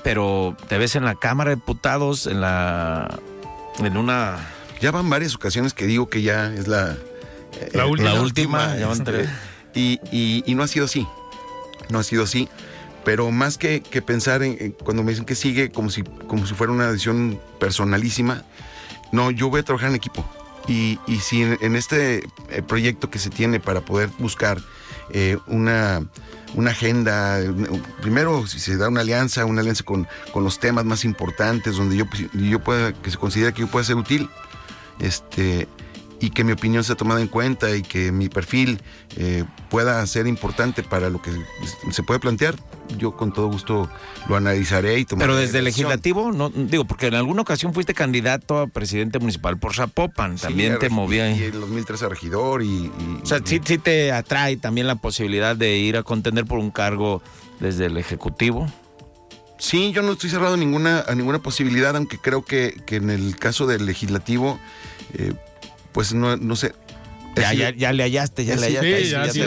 Pero 0.04 0.56
te 0.70 0.78
ves 0.78 0.96
en 0.96 1.04
la 1.04 1.16
Cámara 1.16 1.50
de 1.50 1.58
Diputados, 1.58 2.26
en 2.26 2.40
la. 2.40 3.20
en 3.80 3.98
una. 3.98 4.38
ya 4.80 4.92
van 4.92 5.10
varias 5.10 5.36
ocasiones 5.36 5.74
que 5.74 5.86
digo 5.86 6.10
que 6.10 6.22
ya 6.22 6.54
es 6.54 6.68
la 6.70 6.96
La 7.74 7.86
última. 7.86 8.14
La 8.14 8.22
última, 8.22 8.78
ya 8.78 8.88
van 8.88 8.98
este, 8.98 9.12
tres. 9.12 9.30
Y, 9.74 10.00
y- 10.12 10.56
no 10.56 10.64
ha 10.64 10.68
sido 10.68 10.86
así 10.86 11.08
no 11.90 12.00
ha 12.00 12.04
sido 12.04 12.24
así. 12.24 12.48
Pero 13.06 13.32
más 13.32 13.58
que, 13.58 13.82
pensar 14.06 14.44
en, 14.44 14.72
cuando 14.84 15.02
me 15.04 15.12
dicen 15.12 15.26
que 15.26 15.34
sigue 15.36 15.72
como 15.72 15.90
si 15.90 16.04
como 16.04 16.46
si 16.46 16.54
fuera 16.54 16.72
una 16.74 16.92
decisión 16.92 17.40
personalísima 17.60 18.44
no 19.12 19.32
yo 19.32 19.50
voy 19.50 19.62
a 19.62 19.64
trabajar 19.64 19.90
en 19.90 19.96
equipo. 19.96 20.26
Y, 20.68 21.00
y 21.08 21.18
si 21.18 21.42
en, 21.42 21.58
en 21.62 21.76
este 21.76 22.18
eh, 22.50 22.62
proyecto 22.62 23.10
que 23.10 23.18
se 23.18 23.30
tiene 23.32 23.60
para 23.60 23.82
poder 23.82 24.10
buscar 24.20 24.60
eh, 25.12 25.38
una, 25.48 26.06
una 26.54 26.72
agenda, 26.72 27.40
primero 28.02 28.46
si 28.46 28.60
se 28.60 28.78
da 28.78 28.90
una 28.90 29.02
alianza, 29.02 29.46
una 29.46 29.62
alianza 29.62 29.84
con, 29.84 30.08
con 30.32 30.44
los 30.44 30.60
temas 30.60 30.86
más 30.86 31.06
importantes, 31.06 31.78
donde 31.78 31.96
yo, 31.98 32.06
pues, 32.08 32.26
yo 32.34 32.60
pueda, 32.60 32.94
que 32.94 33.10
se 33.10 33.18
considera 33.18 33.52
que 33.52 33.62
yo 33.62 33.68
pueda 33.68 33.84
ser 33.84 33.96
útil, 33.96 34.30
este, 35.00 35.68
y 36.22 36.32
que 36.32 36.44
mi 36.44 36.52
opinión 36.52 36.84
sea 36.84 36.96
tomada 36.96 37.22
en 37.22 37.28
cuenta 37.28 37.76
y 37.76 37.82
que 37.82 38.12
mi 38.12 38.28
perfil 38.30 38.82
eh, 39.18 39.44
pueda 39.70 40.06
ser 40.06 40.28
importante 40.28 40.84
para 40.84 41.10
lo 41.10 41.22
que 41.22 41.32
se 41.92 42.04
puede 42.04 42.20
plantear, 42.20 42.56
yo 42.98 43.16
con 43.16 43.32
todo 43.34 43.48
gusto 43.48 43.90
lo 44.28 44.36
analizaré 44.36 45.00
y 45.00 45.06
tomaré 45.06 45.28
Pero 45.28 45.40
desde 45.40 45.62
legislativo, 45.62 46.32
no 46.32 46.50
digo, 46.50 46.86
porque 46.86 47.08
en 47.08 47.16
alguna 47.16 47.42
ocasión 47.44 47.74
fuiste 47.74 47.94
candidato 47.94 48.60
a 48.60 48.68
presidente 48.68 49.20
municipal 49.20 49.58
por 49.60 49.74
Zapopan, 49.76 50.38
Sí, 50.38 50.44
también 50.44 50.78
te 50.80 50.90
movía 50.90 51.30
Y 51.32 51.44
en 51.46 51.60
2003 51.60 52.04
a 52.04 52.10
regidor 52.10 52.64
y... 52.64 52.68
y- 52.68 53.20
O 53.24 53.26
sea, 53.26 53.38
y- 53.38 53.48
sí, 53.48 53.62
sí 53.64 53.78
te 53.78 54.12
atrae 54.12 54.58
también 54.58 54.88
la 54.88 54.96
posibilidad 54.96 55.56
de 55.56 55.78
ir 55.78 55.98
a 55.98 56.04
contender 56.04 56.46
por 56.46 56.60
un 56.60 56.72
cargo 56.72 57.22
desde 57.60 57.86
el 57.86 57.98
Ejecutivo. 57.98 58.68
Sí, 59.58 59.92
yo 59.92 60.02
no 60.02 60.14
estoy 60.14 60.30
cerrado 60.30 60.54
a 60.54 60.58
ninguna, 60.58 61.04
a 61.08 61.16
ninguna 61.16 61.40
posibilidad, 61.40 61.96
aunque 61.96 62.18
creo 62.18 62.44
que, 62.46 62.82
que 62.86 62.96
en 62.96 63.10
el 63.10 63.36
caso 63.36 63.68
del 63.68 63.86
legislativo, 63.86 64.58
eh, 65.14 65.34
pues 65.92 66.14
no, 66.14 66.38
no 66.38 66.56
sé. 66.56 66.74
Ya, 67.36 67.52
sido- 67.52 67.62
ya, 67.70 67.76
ya 67.76 67.94
le 67.94 68.04
hallaste, 68.04 68.44
ya 68.44 68.56
le 68.58 68.66
hallaste. 68.68 69.04
sí, 69.06 69.10
ya 69.12 69.18
ya 69.18 69.24
te 69.24 69.30
he 69.30 69.34
sido 69.34 69.46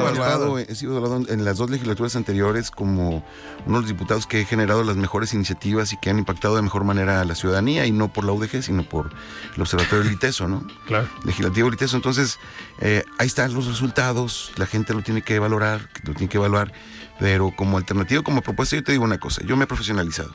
evaluado, 0.00 0.58
he 0.58 0.74
sido 0.74 0.96
evaluado 0.96 1.28
en 1.32 1.44
las 1.44 1.58
dos 1.58 1.70
legislaturas 1.70 2.16
anteriores 2.16 2.70
como 2.72 3.24
uno 3.66 3.76
de 3.76 3.82
los 3.82 3.86
diputados 3.86 4.26
que 4.26 4.40
he 4.40 4.44
generado 4.46 4.82
las 4.82 4.96
mejores 4.96 5.32
iniciativas 5.34 5.92
y 5.92 5.96
que 5.98 6.10
han 6.10 6.18
impactado 6.18 6.56
de 6.56 6.62
mejor 6.62 6.82
manera 6.82 7.20
a 7.20 7.24
la 7.24 7.36
ciudadanía, 7.36 7.86
y 7.86 7.92
no 7.92 8.12
por 8.12 8.24
la 8.24 8.32
UDG, 8.32 8.62
sino 8.62 8.82
por 8.88 9.12
el 9.54 9.60
Observatorio 9.60 10.02
del 10.02 10.14
ITESO, 10.14 10.48
¿no? 10.48 10.66
Claro. 10.88 11.08
legislativo 11.24 11.66
del 11.66 11.74
ITESO. 11.74 11.96
Entonces, 11.96 12.38
eh, 12.80 13.04
ahí 13.18 13.26
están 13.28 13.54
los 13.54 13.66
resultados, 13.66 14.50
la 14.56 14.66
gente 14.66 14.92
lo 14.94 15.02
tiene 15.02 15.22
que 15.22 15.38
valorar, 15.38 15.88
lo 16.04 16.14
tiene 16.14 16.28
que 16.30 16.38
evaluar, 16.38 16.72
pero 17.20 17.52
como 17.54 17.76
alternativa, 17.78 18.22
como 18.22 18.40
propuesta, 18.42 18.74
yo 18.76 18.82
te 18.82 18.92
digo 18.92 19.04
una 19.04 19.18
cosa, 19.18 19.42
yo 19.46 19.56
me 19.56 19.64
he 19.64 19.66
profesionalizado. 19.68 20.34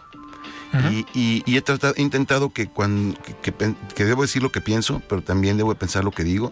Y, 1.15 1.43
he, 1.55 1.61
tratado- 1.61 1.93
intentado 1.97 2.49
que, 2.51 2.67
cuando, 2.67 3.17
que, 3.21 3.33
que 3.53 3.73
que 3.95 4.05
debo 4.05 4.23
decir 4.23 4.43
lo 4.43 4.51
que 4.51 4.59
pienso, 4.61 5.01
pero 5.07 5.21
también 5.21 5.55
debo 5.57 5.73
de 5.73 5.79
pensar 5.79 6.03
lo 6.03 6.11
que 6.11 6.23
digo. 6.23 6.51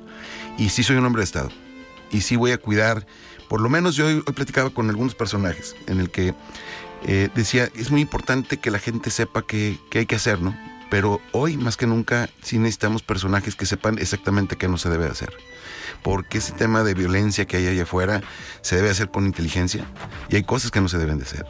Y 0.58 0.70
sí 0.70 0.84
soy 0.84 0.96
un 0.96 1.06
hombre 1.06 1.22
de 1.22 1.26
Estado. 1.26 1.50
y 2.12 2.22
sí 2.22 2.36
voy 2.36 2.52
a 2.52 2.58
cuidar, 2.58 3.06
por 3.50 3.60
lo 3.60 3.70
menos 3.70 3.96
yo 3.96 4.06
hoy, 4.08 4.24
hoy 4.26 4.34
platicaba 4.34 4.70
con 4.70 4.90
algunos 4.90 5.16
personajes 5.16 5.76
en 5.88 6.00
el 6.00 6.10
que 6.10 6.34
eh, 7.06 7.30
decía, 7.36 7.70
es 7.76 7.92
muy 7.92 8.02
importante 8.02 8.58
que 8.58 8.72
la 8.72 8.80
gente 8.80 9.10
sepa 9.10 9.42
qué 9.46 9.78
hay 9.94 10.06
que 10.06 10.16
hacer, 10.16 10.40
¿no? 10.42 10.56
Pero 10.90 11.20
hoy 11.32 11.58
más 11.58 11.76
que 11.76 11.88
nunca 11.88 12.30
sí 12.44 12.60
necesitamos 12.60 13.02
personajes 13.02 13.56
que 13.56 13.66
sepan 13.66 13.98
exactamente 13.98 14.56
qué 14.58 14.68
no 14.68 14.78
se 14.78 14.90
debe 14.90 15.08
hacer. 15.08 15.34
Porque 16.04 16.38
ese 16.38 16.54
tema 16.54 16.84
de 16.84 16.94
violencia 16.94 17.46
que 17.46 17.58
hay 17.58 17.68
allá 17.68 17.84
afuera 17.84 18.22
se 18.62 18.76
debe 18.76 18.90
hacer 18.92 19.10
con 19.10 19.26
inteligencia 19.26 19.86
y 20.30 20.36
hay 20.36 20.44
cosas 20.44 20.70
que 20.70 20.82
no 20.82 20.88
se 20.88 21.00
deben 21.00 21.18
de 21.18 21.26
hacer. 21.26 21.46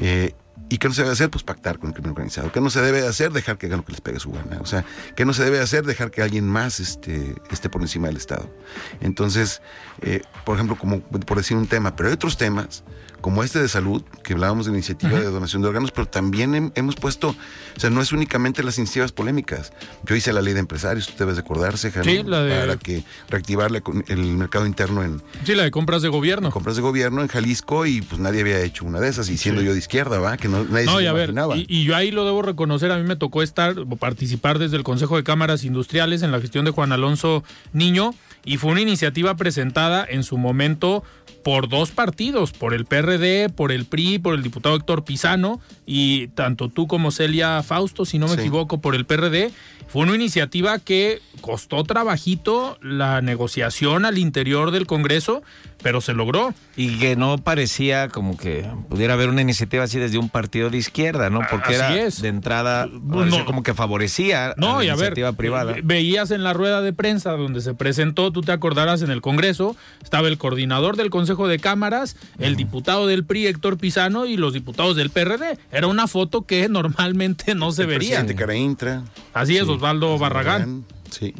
Eh, 0.00 0.34
¿Y 0.74 0.78
qué 0.78 0.88
no 0.88 0.94
se 0.94 1.02
debe 1.02 1.12
hacer? 1.12 1.30
Pues 1.30 1.44
pactar 1.44 1.78
con 1.78 1.90
el 1.90 1.94
crimen 1.94 2.10
organizado. 2.10 2.50
¿Qué 2.50 2.60
no 2.60 2.68
se 2.68 2.82
debe 2.82 3.06
hacer? 3.06 3.30
Dejar 3.30 3.58
que 3.58 3.66
hagan 3.66 3.78
lo 3.78 3.84
que 3.84 3.92
les 3.92 4.00
pegue 4.00 4.18
su 4.18 4.32
gana. 4.32 4.58
O 4.60 4.66
sea, 4.66 4.84
¿qué 5.14 5.24
no 5.24 5.32
se 5.32 5.44
debe 5.44 5.60
hacer? 5.60 5.86
Dejar 5.86 6.10
que 6.10 6.20
alguien 6.20 6.48
más 6.48 6.80
este, 6.80 7.36
esté 7.52 7.68
por 7.68 7.80
encima 7.80 8.08
del 8.08 8.16
Estado. 8.16 8.52
Entonces, 9.00 9.62
eh, 10.02 10.22
por 10.44 10.56
ejemplo, 10.56 10.76
como 10.76 10.98
por 10.98 11.36
decir 11.36 11.56
un 11.56 11.68
tema, 11.68 11.94
pero 11.94 12.08
hay 12.08 12.14
otros 12.14 12.36
temas 12.36 12.82
como 13.24 13.42
este 13.42 13.58
de 13.58 13.68
salud, 13.70 14.02
que 14.22 14.34
hablábamos 14.34 14.66
de 14.66 14.72
iniciativa 14.72 15.18
de 15.18 15.24
donación 15.24 15.62
de 15.62 15.68
órganos, 15.68 15.92
pero 15.92 16.06
también 16.06 16.52
hem- 16.52 16.72
hemos 16.74 16.94
puesto, 16.94 17.30
o 17.30 17.80
sea, 17.80 17.88
no 17.88 18.02
es 18.02 18.12
únicamente 18.12 18.62
las 18.62 18.76
iniciativas 18.76 19.12
polémicas. 19.12 19.72
Yo 20.04 20.14
hice 20.14 20.30
la 20.34 20.42
ley 20.42 20.52
de 20.52 20.60
empresarios, 20.60 21.06
tú 21.06 21.14
debes 21.20 21.36
de 21.36 21.40
acordarse, 21.40 21.90
Jano, 21.90 22.04
Sí, 22.04 22.22
la 22.22 22.42
de- 22.42 22.60
para 22.60 22.76
que 22.76 23.02
reactivar 23.30 23.70
la 23.70 23.82
econ- 23.82 24.04
el 24.08 24.18
mercado 24.36 24.66
interno 24.66 25.02
en 25.02 25.22
Sí, 25.42 25.54
la 25.54 25.62
de 25.62 25.70
compras 25.70 26.02
de 26.02 26.10
gobierno. 26.10 26.50
compras 26.50 26.76
de 26.76 26.82
gobierno 26.82 27.22
en 27.22 27.28
Jalisco 27.28 27.86
y 27.86 28.02
pues 28.02 28.20
nadie 28.20 28.42
había 28.42 28.60
hecho 28.60 28.84
una 28.84 29.00
de 29.00 29.08
esas, 29.08 29.30
y 29.30 29.38
siendo 29.38 29.62
Sí. 29.62 29.68
yo 29.68 29.72
de 29.72 29.78
izquierda, 29.78 30.18
¿va? 30.18 30.36
Que 30.36 30.48
no, 30.48 30.62
nadie 30.64 30.84
No, 30.84 30.96
se 30.96 31.00
y 31.00 31.04
lo 31.04 31.10
a 31.10 31.12
ver, 31.14 31.30
imaginaba. 31.30 31.56
y, 31.56 31.64
y 31.66 31.84
yo 31.84 31.96
ahí 31.96 32.10
lo 32.10 32.26
debo 32.26 32.42
reconocer, 32.42 32.92
a 32.92 32.98
mí 32.98 33.04
me 33.08 33.16
tocó 33.16 33.42
estar 33.42 33.78
o 33.78 33.86
participar 33.96 34.58
desde 34.58 34.76
el 34.76 34.82
Consejo 34.84 35.16
de 35.16 35.24
Cámaras 35.24 35.64
Industriales 35.64 36.20
en 36.20 36.30
la 36.30 36.42
gestión 36.42 36.66
de 36.66 36.72
Juan 36.72 36.92
Alonso 36.92 37.42
Niño 37.72 38.14
y 38.44 38.56
fue 38.58 38.72
una 38.72 38.80
iniciativa 38.80 39.34
presentada 39.36 40.06
en 40.08 40.22
su 40.22 40.36
momento 40.38 41.02
por 41.44 41.68
dos 41.68 41.90
partidos, 41.90 42.52
por 42.52 42.72
el 42.72 42.86
PRD, 42.86 43.50
por 43.50 43.70
el 43.72 43.84
PRI, 43.84 44.18
por 44.18 44.34
el 44.34 44.42
diputado 44.42 44.76
Héctor 44.76 45.04
Pisano 45.04 45.60
y 45.84 46.28
tanto 46.28 46.68
tú 46.70 46.86
como 46.86 47.10
Celia 47.10 47.62
Fausto, 47.62 48.04
si 48.06 48.18
no 48.18 48.26
me 48.28 48.34
Sí. 48.34 48.40
equivoco, 48.40 48.80
por 48.80 48.94
el 48.94 49.04
PRD. 49.04 49.50
Fue 49.86 50.02
una 50.02 50.14
iniciativa 50.14 50.78
que 50.78 51.20
costó 51.42 51.84
trabajito 51.84 52.78
la 52.80 53.20
negociación 53.20 54.06
al 54.06 54.16
interior 54.16 54.70
del 54.70 54.86
Congreso, 54.86 55.42
pero 55.82 56.00
se 56.00 56.14
logró. 56.14 56.54
Y 56.76 56.98
que 56.98 57.16
no 57.16 57.36
parecía 57.36 58.08
como 58.08 58.38
que 58.38 58.66
pudiera 58.88 59.12
haber 59.12 59.28
una 59.28 59.42
iniciativa 59.42 59.84
así 59.84 59.98
desde 59.98 60.16
un 60.16 60.30
partido 60.30 60.70
de 60.70 60.78
izquierda, 60.78 61.28
¿no? 61.28 61.40
Porque 61.50 61.74
Así 61.76 61.94
era 61.94 62.02
es. 62.06 62.22
de 62.22 62.28
entrada 62.28 62.88
parecía 63.10 63.38
no. 63.40 63.44
como 63.44 63.62
que 63.62 63.74
favorecía 63.74 64.54
No, 64.56 64.78
a 64.78 64.84
y 64.84 64.86
la 64.86 64.94
a 64.94 64.96
ver, 64.96 65.08
iniciativa 65.08 65.32
privada. 65.32 65.72
ve- 65.74 65.82
veías 65.84 66.30
en 66.30 66.42
la 66.42 66.54
rueda 66.54 66.80
de 66.80 66.92
prensa 66.94 67.32
donde 67.32 67.60
se 67.60 67.74
presentó, 67.74 68.32
tú 68.34 68.42
te 68.42 68.52
acordarás 68.52 69.00
en 69.00 69.10
el 69.10 69.22
Congreso, 69.22 69.74
estaba 70.02 70.28
el 70.28 70.36
coordinador 70.36 70.96
del 70.98 71.08
Consejo 71.08 71.48
de 71.48 71.58
Cámaras, 71.58 72.16
el 72.38 72.56
diputado 72.56 73.06
del 73.06 73.24
PRI, 73.24 73.46
Héctor 73.46 73.78
Pisano, 73.78 74.26
y 74.26 74.36
los 74.36 74.52
diputados 74.52 74.94
del 74.96 75.08
PRD. 75.08 75.58
Era 75.72 75.86
una 75.86 76.06
foto 76.06 76.42
que 76.42 76.68
normalmente 76.68 77.54
no 77.54 77.72
se 77.72 77.82
el 77.82 77.88
vería. 77.88 78.08
presidente 78.18 78.34
Caraintra. 78.34 79.04
Así 79.32 79.56
es, 79.56 79.64
Sí. 79.64 79.70
Osvaldo 79.70 80.18
Barragán. 80.18 80.84
Sí. 81.10 81.34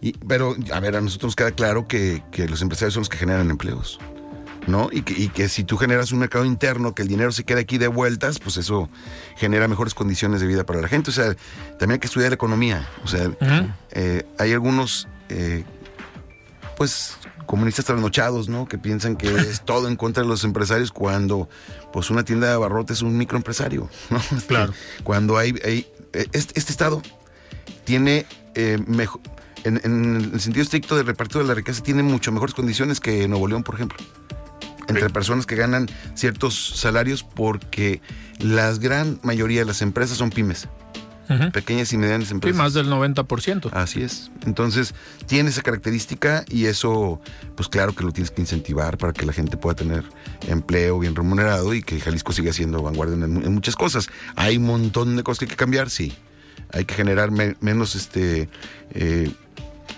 Y, 0.00 0.14
pero, 0.26 0.56
a 0.72 0.80
ver, 0.80 0.96
a 0.96 1.00
nosotros 1.00 1.28
nos 1.28 1.36
queda 1.36 1.52
claro 1.52 1.86
que, 1.86 2.24
que 2.32 2.48
los 2.48 2.60
empresarios 2.60 2.94
son 2.94 3.02
los 3.02 3.08
que 3.08 3.18
generan 3.18 3.48
empleos. 3.50 4.00
¿No? 4.66 4.90
Y 4.92 5.02
que, 5.02 5.20
y 5.20 5.28
que 5.28 5.48
si 5.48 5.64
tú 5.64 5.76
generas 5.76 6.12
un 6.12 6.20
mercado 6.20 6.44
interno, 6.44 6.94
que 6.94 7.02
el 7.02 7.08
dinero 7.08 7.32
se 7.32 7.42
quede 7.42 7.60
aquí 7.62 7.78
de 7.78 7.88
vueltas, 7.88 8.38
pues 8.38 8.56
eso 8.56 8.88
genera 9.36 9.66
mejores 9.66 9.92
condiciones 9.92 10.40
de 10.40 10.46
vida 10.46 10.64
para 10.64 10.80
la 10.80 10.86
gente. 10.86 11.10
O 11.10 11.12
sea, 11.12 11.34
también 11.80 11.92
hay 11.94 11.98
que 11.98 12.06
estudiar 12.06 12.32
economía. 12.32 12.88
O 13.04 13.08
sea, 13.08 13.28
eh, 13.90 14.22
hay 14.38 14.52
algunos, 14.52 15.08
eh, 15.30 15.64
pues, 16.76 17.16
comunistas 17.46 17.84
trasnochados, 17.84 18.48
¿no? 18.48 18.66
Que 18.66 18.78
piensan 18.78 19.16
que 19.16 19.28
es 19.34 19.60
todo 19.64 19.88
en 19.88 19.96
contra 19.96 20.22
de 20.22 20.28
los 20.28 20.44
empresarios 20.44 20.90
cuando, 20.92 21.48
pues, 21.92 22.10
una 22.10 22.24
tienda 22.24 22.48
de 22.48 22.54
abarrotes 22.54 22.98
es 22.98 23.02
un 23.02 23.16
microempresario, 23.16 23.88
¿no? 24.10 24.18
Este, 24.32 24.46
Claro. 24.46 24.72
Cuando 25.04 25.38
hay, 25.38 25.54
hay- 25.64 25.86
eh, 26.12 26.26
este, 26.32 26.58
este 26.58 26.72
estado 26.72 27.00
tiene 27.84 28.26
eh, 28.54 28.78
mejo- 28.86 29.20
en, 29.64 29.80
en 29.84 30.30
el 30.34 30.40
sentido 30.40 30.62
estricto 30.62 30.96
de 30.96 31.02
reparto 31.04 31.38
de 31.38 31.44
la 31.44 31.54
riqueza, 31.54 31.82
tiene 31.82 32.02
mucho 32.02 32.32
mejores 32.32 32.54
condiciones 32.54 33.00
que 33.00 33.28
Nuevo 33.28 33.46
León, 33.48 33.62
por 33.62 33.76
ejemplo. 33.76 33.98
Entre 34.88 35.08
personas 35.10 35.46
que 35.46 35.54
ganan 35.54 35.88
ciertos 36.14 36.72
salarios 36.76 37.22
porque 37.22 38.02
la 38.40 38.72
gran 38.72 39.20
mayoría 39.22 39.60
de 39.60 39.66
las 39.66 39.80
empresas 39.80 40.18
son 40.18 40.30
pymes, 40.30 40.68
Pequeñas 41.52 41.92
y 41.92 41.96
medianas 41.98 42.28
Sí, 42.28 42.34
empresas. 42.34 42.58
más 42.58 42.74
del 42.74 42.88
90%. 42.88 43.70
Así 43.72 44.02
es. 44.02 44.30
Entonces, 44.44 44.94
tiene 45.26 45.48
esa 45.50 45.62
característica 45.62 46.44
y 46.48 46.66
eso, 46.66 47.20
pues 47.56 47.68
claro 47.68 47.94
que 47.94 48.04
lo 48.04 48.12
tienes 48.12 48.30
que 48.30 48.40
incentivar 48.42 48.98
para 48.98 49.12
que 49.12 49.24
la 49.24 49.32
gente 49.32 49.56
pueda 49.56 49.74
tener 49.74 50.04
empleo 50.48 50.98
bien 50.98 51.14
remunerado 51.14 51.72
y 51.74 51.82
que 51.82 51.98
Jalisco 52.00 52.32
siga 52.32 52.52
siendo 52.52 52.82
vanguardia 52.82 53.14
en, 53.14 53.22
en 53.44 53.52
muchas 53.54 53.76
cosas. 53.76 54.08
Hay 54.36 54.58
un 54.58 54.64
montón 54.64 55.16
de 55.16 55.22
cosas 55.22 55.38
que 55.40 55.44
hay 55.46 55.50
que 55.50 55.56
cambiar, 55.56 55.88
sí. 55.90 56.12
Hay 56.72 56.84
que 56.84 56.94
generar 56.94 57.30
me- 57.30 57.56
menos 57.60 57.94
este 57.94 58.48
eh, 58.94 59.30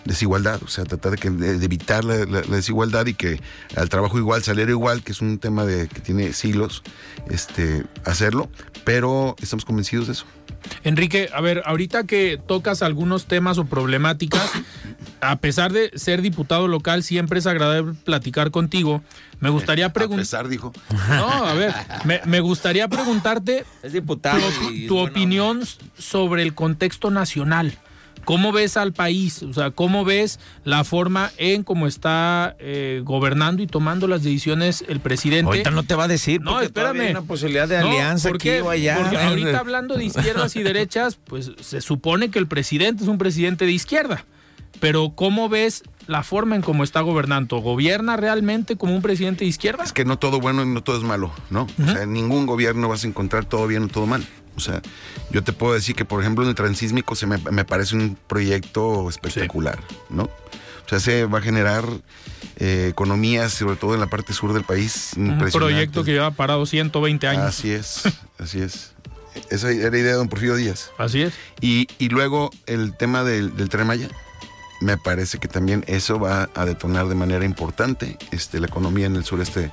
desigualdad, 0.05 0.61
o 0.63 0.69
sea, 0.69 0.85
tratar 0.85 1.13
de, 1.13 1.19
que- 1.19 1.31
de- 1.31 1.65
evitar 1.65 2.05
la, 2.05 2.17
la- 2.27 2.43
la 2.43 2.57
desigualdad 2.57 3.07
y 3.07 3.15
que 3.15 3.41
al 3.77 3.89
trabajo 3.89 4.19
igual, 4.19 4.43
salario 4.43 4.75
igual, 4.75 5.03
que 5.03 5.13
es 5.13 5.21
un 5.21 5.39
tema 5.39 5.65
de 5.65 5.89
que 5.89 6.01
tiene 6.01 6.33
siglos, 6.33 6.83
este, 7.31 7.85
hacerlo, 8.05 8.49
pero 8.85 9.35
estamos 9.41 9.65
convencidos 9.65 10.07
de 10.07 10.13
eso. 10.13 10.27
Enrique, 10.83 11.29
a 11.35 11.41
ver, 11.43 11.63
ahorita 11.67 12.05
que 12.05 12.41
tocas 12.47 12.83
algunos 12.83 13.27
temas 13.27 13.59
o 13.59 13.67
problemáticas, 13.67 14.51
a 15.21 15.37
pesar 15.37 15.73
de 15.73 15.91
ser 15.95 16.23
diputado 16.23 16.69
local, 16.69 17.03
siempre 17.03 17.39
es 17.39 17.47
agradable 17.47 17.93
platicar 18.05 18.51
contigo. 18.51 19.03
Me 19.41 19.51
gustaría 19.51 19.87
A 19.87 19.93
preguntar. 19.93 20.23
pesar, 20.23 20.49
dijo. 20.49 20.73
No, 21.11 21.29
a 21.29 21.53
ver, 21.53 21.75
me, 22.05 22.21
me 22.25 22.41
gustaría 22.41 22.89
preguntarte 22.89 23.65
Es 23.83 23.93
diputado. 23.93 24.41
tu, 24.89 24.99
opinión 24.99 25.61
sobre 25.99 26.43
el 26.43 26.55
contexto 26.55 27.11
nacional. 27.11 27.77
¿Cómo 28.25 28.53
ves 28.53 28.77
al 28.77 28.93
país? 28.93 29.43
O 29.43 29.53
sea, 29.53 29.71
¿cómo 29.71 30.05
ves 30.05 30.41
la 30.65 30.85
forma 30.85 31.31
en 31.37 31.63
cómo 31.63 31.87
está 31.87 32.57
eh, 32.59 33.03
gobernando 33.05 33.63
y 33.63 33.67
tomando 33.67 34.09
las 34.09 34.23
decisiones 34.23 34.85
el 34.89 35.01
presidente? 35.01 35.47
Ahorita 35.47 35.71
no 35.71 35.83
te 35.83 35.95
va 35.95 36.05
a 36.05 36.09
decir. 36.09 36.41
No, 36.41 36.53
porque 36.53 36.67
espérame. 36.67 37.01
Hay 37.01 37.11
una 37.11 37.23
posibilidad 37.23 37.69
de 37.69 37.81
No, 37.81 37.89
alianza 37.89 38.29
¿por 38.29 38.37
aquí 38.37 38.51
o 38.51 38.71
allá. 38.71 38.99
Porque 39.01 39.17
ahorita 39.19 39.59
hablando 39.59 39.97
de 39.97 40.05
izquierdas 40.05 40.57
y 40.57 40.63
derechas, 40.63 41.17
pues 41.25 41.53
se 41.61 41.81
supone 41.81 42.31
que 42.31 42.39
el 42.39 42.47
presidente 42.47 43.03
es 43.03 43.09
un 43.09 43.19
presidente 43.19 43.67
de 43.67 43.73
izquierda. 43.73 44.25
Pero 44.81 45.13
¿cómo 45.15 45.49
ves 45.49 45.83
la 46.07 46.23
forma 46.23 46.57
en 46.57 46.63
cómo 46.63 46.85
está 46.85 47.01
gobernando? 47.01 47.59
¿Gobierna 47.59 48.17
realmente 48.17 48.77
como 48.77 48.95
un 48.95 49.03
presidente 49.03 49.45
de 49.45 49.49
izquierda? 49.49 49.85
Es 49.85 49.93
que 49.93 50.05
no 50.05 50.19
todo 50.19 50.41
bueno 50.41 50.63
y 50.63 50.67
no 50.67 50.83
todo 50.83 50.97
es 50.97 51.03
malo, 51.03 51.33
¿no? 51.51 51.67
O 51.81 51.85
sea, 51.85 52.03
en 52.03 52.13
ningún 52.13 52.47
gobierno 52.47 52.89
vas 52.89 53.05
a 53.05 53.07
encontrar 53.07 53.45
todo 53.45 53.67
bien 53.67 53.85
o 53.85 53.89
todo 53.89 54.07
mal. 54.07 54.27
O 54.57 54.61
sea, 54.61 54.81
yo 55.31 55.43
te 55.43 55.53
puedo 55.53 55.75
decir 55.75 55.95
que, 55.95 56.05
por 56.05 56.21
ejemplo, 56.21 56.45
en 56.45 56.51
el 56.51 56.55
transísmico 56.55 57.15
se 57.15 57.27
me, 57.27 57.39
me 57.39 57.65
parece 57.65 57.97
un 57.97 58.17
proyecto 58.27 59.09
espectacular, 59.09 59.79
¿no? 60.11 60.25
O 60.25 60.89
sea, 60.89 61.01
se 61.01 61.25
va 61.25 61.39
a 61.39 61.43
generar 61.43 61.85
eh, 62.57 62.89
economías, 62.91 63.53
sobre 63.53 63.77
todo 63.77 63.95
en 63.95 64.01
la 64.01 64.07
parte 64.07 64.33
sur 64.33 64.53
del 64.53 64.65
país, 64.65 65.13
Un 65.17 65.39
proyecto 65.51 66.05
que 66.05 66.13
lleva 66.13 66.31
parado 66.31 66.67
120 66.67 67.27
años. 67.27 67.43
Así 67.45 67.71
es, 67.71 68.03
así 68.39 68.61
es. 68.61 68.93
Esa 69.51 69.71
era 69.71 69.97
idea 69.97 70.13
de 70.13 70.19
don 70.19 70.29
Porfirio 70.29 70.55
Díaz. 70.55 70.91
Así 70.99 71.23
es. 71.23 71.35
Y, 71.61 71.89
y 71.99 72.09
luego 72.09 72.51
el 72.67 72.97
tema 72.97 73.25
del, 73.25 73.57
del 73.57 73.69
Tren 73.69 73.87
Maya. 73.87 74.09
Me 74.85 74.99
parece 74.99 75.39
que 75.39 75.49
también 75.49 75.83
eso 75.87 76.19
va 76.19 76.51
a 76.55 76.67
detonar 76.67 77.09
de 77.09 77.15
manera 77.15 77.47
importante 77.47 78.19
este, 78.33 78.61
la 78.61 78.67
economía 78.67 79.07
en 79.07 79.17
el 79.17 79.25
sureste 79.25 79.71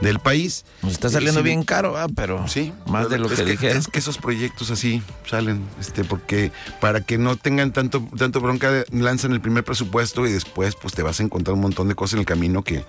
del 0.00 0.20
país. 0.20 0.64
Nos 0.82 0.92
está 0.92 1.08
saliendo 1.08 1.40
Sí, 1.40 1.44
bien 1.44 1.64
caro, 1.64 1.96
ah, 1.96 2.06
pero 2.14 2.46
Sí, 2.46 2.72
más 2.86 3.10
de 3.10 3.18
lo 3.18 3.26
es 3.26 3.40
que, 3.40 3.44
dije. 3.44 3.70
Es 3.72 3.88
que 3.88 3.98
esos 3.98 4.18
proyectos 4.18 4.70
así 4.70 5.02
salen, 5.28 5.66
este, 5.80 6.04
porque 6.04 6.52
para 6.80 7.00
que 7.00 7.18
no 7.18 7.34
tengan 7.34 7.72
tanto, 7.72 8.06
tanto 8.16 8.40
bronca, 8.40 8.84
lanzan 8.92 9.32
el 9.32 9.40
primer 9.40 9.64
presupuesto 9.64 10.24
y 10.28 10.32
después 10.32 10.76
pues 10.76 10.94
te 10.94 11.02
vas 11.02 11.18
a 11.18 11.24
encontrar 11.24 11.54
un 11.54 11.62
montón 11.62 11.88
de 11.88 11.96
cosas 11.96 12.14
en 12.14 12.20
el 12.20 12.26
camino 12.26 12.62
que, 12.62 12.84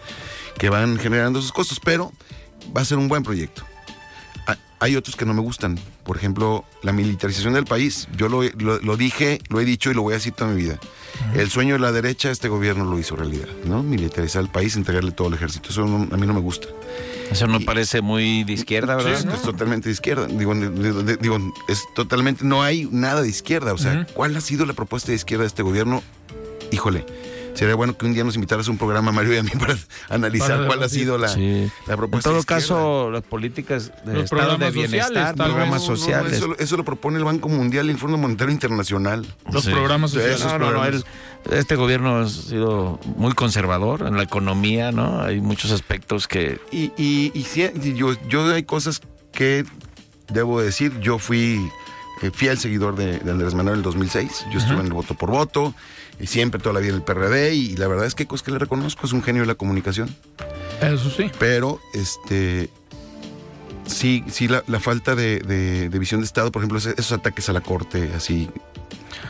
que 0.59 0.69
van 0.69 0.99
generando 0.99 1.39
esos 1.39 1.51
costos, 1.51 1.79
pero 1.79 2.13
va 2.75 2.81
a 2.81 2.85
ser 2.85 2.99
un 2.99 3.07
buen 3.07 3.23
proyecto. 3.23 3.63
Ha- 4.47 4.57
Hay 4.79 4.95
otros 4.95 5.15
que 5.15 5.25
no 5.25 5.33
me 5.33 5.41
gustan, 5.41 5.79
por 6.03 6.17
ejemplo, 6.17 6.63
la 6.83 6.93
militarización 6.93 7.53
del 7.55 7.65
país. 7.65 8.07
Yo 8.15 8.29
lo, 8.29 8.43
lo- 8.43 8.79
lo 8.79 8.95
dije, 8.97 9.39
lo 9.49 9.59
he 9.59 9.65
dicho 9.65 9.89
y 9.89 9.93
lo 9.95 10.03
voy 10.03 10.13
a 10.13 10.17
decir 10.17 10.33
toda 10.33 10.51
mi 10.51 10.61
vida. 10.61 10.79
El 11.33 11.49
sueño 11.49 11.73
de 11.73 11.79
la 11.79 11.91
derecha, 11.91 12.29
este 12.29 12.47
gobierno 12.47 12.85
lo 12.85 12.99
hizo 12.99 13.15
realidad, 13.15 13.47
¿no? 13.65 13.81
Militarizar 13.81 14.43
el 14.43 14.49
país, 14.49 14.75
entregarle 14.75 15.11
todo 15.11 15.29
el 15.29 15.33
ejército. 15.33 15.69
Eso 15.69 15.85
no- 15.87 16.07
a 16.13 16.17
mí 16.17 16.27
no 16.27 16.33
me 16.33 16.39
gusta. 16.41 16.67
Eso 17.31 17.47
no 17.47 17.59
parece 17.61 18.01
muy 18.01 18.43
de 18.43 18.53
izquierda, 18.53 18.95
¿verdad? 18.95 19.19
Sí, 19.19 19.27
es 19.33 19.41
totalmente 19.41 19.89
de 19.89 19.93
izquierda. 19.93 20.27
Digo, 20.27 20.53
de- 20.53 20.69
de- 20.69 21.03
de- 21.03 21.17
digo, 21.17 21.39
es 21.67 21.83
totalmente, 21.95 22.45
no 22.45 22.61
hay 22.61 22.87
nada 22.91 23.23
de 23.23 23.29
izquierda. 23.29 23.73
O 23.73 23.77
sea, 23.79 24.05
¿cuál 24.13 24.35
ha 24.37 24.41
sido 24.41 24.65
la 24.67 24.73
propuesta 24.73 25.09
de 25.11 25.15
izquierda 25.15 25.41
de 25.43 25.47
este 25.47 25.63
gobierno? 25.63 26.03
Híjole, 26.71 27.05
sería 27.57 27.75
bueno 27.75 27.97
que 27.97 28.05
un 28.05 28.13
día 28.13 28.23
nos 28.23 28.35
invitaras 28.35 28.67
a 28.67 28.71
un 28.71 28.77
programa, 28.77 29.11
Mario 29.11 29.33
y 29.33 29.37
a 29.37 29.43
mí, 29.43 29.49
para 29.59 29.75
analizar 30.09 30.57
Para 30.57 30.67
cuál 30.67 30.83
ha 30.83 30.89
sido 30.89 31.17
la, 31.17 31.27
Sí. 31.27 31.69
la 31.87 31.93
En 31.93 31.97
propuesta. 31.99 32.29
todo 32.29 32.35
de 32.35 32.39
izquierda. 32.41 32.61
caso, 32.61 33.11
las 33.11 33.23
políticas 33.23 33.91
de 34.05 34.13
Los 34.13 34.23
estado 34.25 34.41
de 34.41 34.47
programas 34.57 34.73
bienestar, 34.73 35.07
sociales, 35.07 35.35
tal 35.35 35.47
programas 35.47 35.81
No, 35.83 35.89
no, 35.89 35.95
sociales. 35.97 36.33
eso, 36.33 36.55
eso 36.59 36.77
lo 36.77 36.83
propone 36.85 37.17
el 37.17 37.23
Banco 37.23 37.49
Mundial 37.49 37.87
y 37.87 37.91
el 37.91 37.97
Fondo 37.97 38.17
Monetario 38.17 38.53
Internacional. 38.53 39.25
Los 39.51 39.63
Sí. 39.65 39.71
programas 39.71 40.11
sociales. 40.11 40.39
No, 40.39 40.45
no, 40.51 40.57
no, 40.59 40.65
programas. 40.67 40.89
el- 40.95 41.53
este 41.57 41.75
gobierno 41.75 42.17
ha 42.19 42.27
sido 42.29 42.99
muy 43.15 43.31
conservador 43.33 44.03
en 44.07 44.17
la 44.17 44.23
economía, 44.23 44.91
¿no? 44.91 45.21
Hay 45.21 45.39
muchos 45.41 45.71
aspectos 45.71 46.27
que 46.27 46.59
Y, 46.71 46.91
y, 46.97 47.31
y 47.33 47.43
sí, 47.43 47.69
y 47.81 47.93
yo, 47.93 48.13
yo 48.27 48.51
hay 48.53 48.63
cosas 48.63 49.01
que 49.31 49.63
debo 50.29 50.61
decir. 50.61 50.99
Yo 50.99 51.19
fui 51.19 51.69
eh, 52.21 52.31
fiel 52.33 52.57
seguidor 52.57 52.95
de, 52.95 53.19
de 53.19 53.31
Andrés 53.31 53.53
Manuel 53.53 53.75
en 53.75 53.77
el 53.79 53.83
2006. 53.83 54.45
Yo 54.51 54.59
estuve 54.59 54.79
en 54.79 54.87
el 54.87 54.93
voto 54.93 55.13
por 55.13 55.29
voto, 55.31 55.73
y 56.19 56.27
siempre 56.27 56.59
toda 56.59 56.73
la 56.73 56.79
vida 56.79 56.89
en 56.89 56.95
el 56.97 57.01
PRD. 57.03 57.53
Y, 57.55 57.77
la 57.77 57.87
verdad 57.87 58.05
es 58.05 58.15
que 58.15 58.25
cosas 58.25 58.43
que 58.45 58.51
le 58.51 58.59
reconozco. 58.59 59.05
Es 59.05 59.13
un 59.13 59.23
genio 59.23 59.41
de 59.43 59.47
la 59.47 59.55
comunicación. 59.55 60.13
Eso 60.81 61.09
sí. 61.09 61.29
Pero, 61.39 61.79
este. 61.93 62.69
Sí, 63.85 64.23
sí, 64.27 64.47
la, 64.49 64.63
la 64.67 64.79
falta 64.81 65.15
de, 65.15 65.39
de- 65.39 65.89
de 65.89 65.99
visión 65.99 66.19
de 66.21 66.25
Estado, 66.25 66.51
por 66.51 66.61
ejemplo, 66.61 66.77
esos 66.77 67.11
ataques 67.13 67.47
a 67.49 67.53
la 67.53 67.61
Corte, 67.61 68.11
así, 68.15 68.49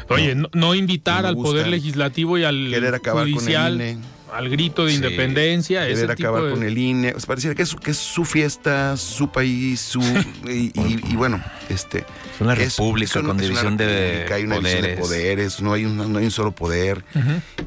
Oye, 0.09 0.33
no, 0.35 0.49
no 0.53 0.73
invitar 0.73 1.23
No 1.23 1.29
al. 1.29 1.35
Poder 1.35 1.67
Legislativo 1.67 2.37
y 2.37 2.43
al 2.43 2.69
Querer 2.71 2.95
acabar 2.95 3.23
con 3.23 3.27
el 3.29 3.33
Judicial 3.35 3.75
INE. 3.75 3.97
Al 4.37 4.49
grito 4.49 4.85
de 4.85 4.91
Sí. 4.91 4.95
independencia. 4.97 5.87
ese 5.87 6.01
querer 6.01 6.15
tipo 6.15 6.29
acabar 6.29 6.43
de- 6.45 6.51
con 6.51 6.63
el 6.63 6.77
INE. 6.77 7.13
O 7.15 7.19
sea, 7.19 7.27
pareciera 7.27 7.55
que 7.55 7.63
es, 7.63 7.75
que 7.75 7.91
es 7.91 7.97
su 7.97 8.23
fiesta, 8.25 8.95
su 8.97 9.29
país, 9.31 9.79
su. 9.81 10.01
y, 10.47 10.71
y- 10.79 11.01
y 11.11 11.15
bueno, 11.15 11.43
este. 11.69 11.99
es 11.99 12.41
una 12.41 12.53
república 12.55 13.09
es 13.11 13.15
una- 13.15 13.27
con 13.29 13.35
una 13.37 13.41
división 13.43 13.77
de 13.77 14.25
hay 14.31 14.43
una 14.43 14.55
división 14.57 14.81
de 14.83 14.97
poderes. 14.97 15.61
no 15.61 15.73
hay, 15.73 15.85
un, 15.85 15.97
no 16.13 16.19
hay 16.19 16.25
un 16.25 16.31
solo 16.31 16.51
poder. 16.53 17.03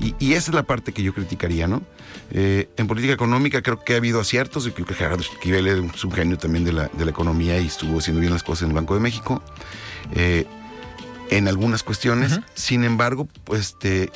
y, 0.01 0.15
y 0.19 0.35
esa 0.35 0.51
es 0.51 0.55
la 0.55 0.63
parte 0.63 0.93
que 0.93 1.03
yo 1.03 1.13
criticaría, 1.13 1.67
¿no? 1.67 1.83
Eh, 2.33 2.69
en 2.77 2.87
política 2.87 3.13
económica 3.13 3.61
creo 3.61 3.83
que 3.83 3.95
ha 3.95 3.97
habido 3.97 4.21
aciertos, 4.21 4.65
y 4.67 4.71
creo 4.71 4.87
que 4.87 4.95
Gerardo 4.95 5.21
Esquivel 5.23 5.67
es 5.67 6.05
un 6.05 6.13
genio 6.13 6.39
también 6.39 6.65
de 6.65 6.73
la, 6.73 6.89
de 6.93 7.05
la 7.05 7.11
economía 7.11 7.59
y 7.59 7.67
estuvo 7.67 7.99
haciendo 7.99 8.21
bien 8.21 8.33
las 8.33 8.45
cosas 8.45 8.63
en 8.63 8.69
el 8.69 8.75
Banco 8.75 8.95
de 8.95 9.01
México. 9.01 9.43
Eh, 10.15 10.47
en 11.31 11.49
algunas 11.49 11.83
cuestiones, 11.83 12.39
sin 12.55 12.85
embargo, 12.85 13.29
pues 13.45 13.61
este. 13.71 14.11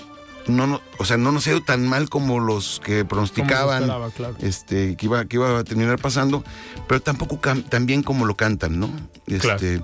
No, 0.46 0.66
no, 0.66 0.80
o 0.98 1.04
sea, 1.06 1.16
no 1.16 1.32
nos 1.32 1.46
ha 1.46 1.50
ido 1.50 1.62
tan 1.62 1.86
mal 1.88 2.08
como 2.10 2.38
los 2.38 2.80
que 2.84 3.04
pronosticaban 3.04 3.82
esperaba, 3.84 4.10
claro. 4.10 4.36
este, 4.40 4.94
que 4.96 5.06
iba, 5.06 5.24
que 5.24 5.36
iba 5.36 5.58
a 5.58 5.64
terminar 5.64 5.98
pasando, 5.98 6.44
pero 6.86 7.00
tampoco 7.00 7.38
tan 7.38 7.86
bien 7.86 8.02
como 8.02 8.26
lo 8.26 8.36
cantan, 8.36 8.78
¿no? 8.78 8.90
Este, 9.26 9.82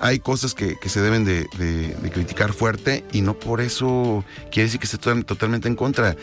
Hay 0.00 0.20
cosas 0.20 0.54
que, 0.54 0.76
que 0.78 0.88
se 0.88 1.00
deben 1.00 1.24
de, 1.24 1.48
de- 1.58 1.92
de 1.96 2.10
criticar 2.12 2.52
fuerte 2.52 3.04
y 3.10 3.20
no 3.22 3.34
por 3.34 3.60
eso 3.60 4.24
quiere 4.52 4.68
decir 4.68 4.78
que 4.78 4.86
esté 4.86 4.96
to- 4.98 5.24
totalmente 5.24 5.66
en 5.66 5.74
contra. 5.74 6.14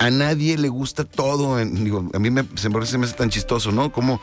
A 0.00 0.08
nadie 0.10 0.56
le 0.56 0.70
gusta 0.70 1.04
todo, 1.04 1.60
en- 1.60 1.84
digo, 1.84 2.08
a 2.14 2.18
mí 2.18 2.30
me, 2.30 2.44
se 2.54 2.70
me, 2.70 2.86
se 2.86 2.96
me 2.96 3.04
hace 3.04 3.14
tan 3.16 3.28
chistoso, 3.28 3.70
¿no? 3.70 3.92
Como 3.92 4.22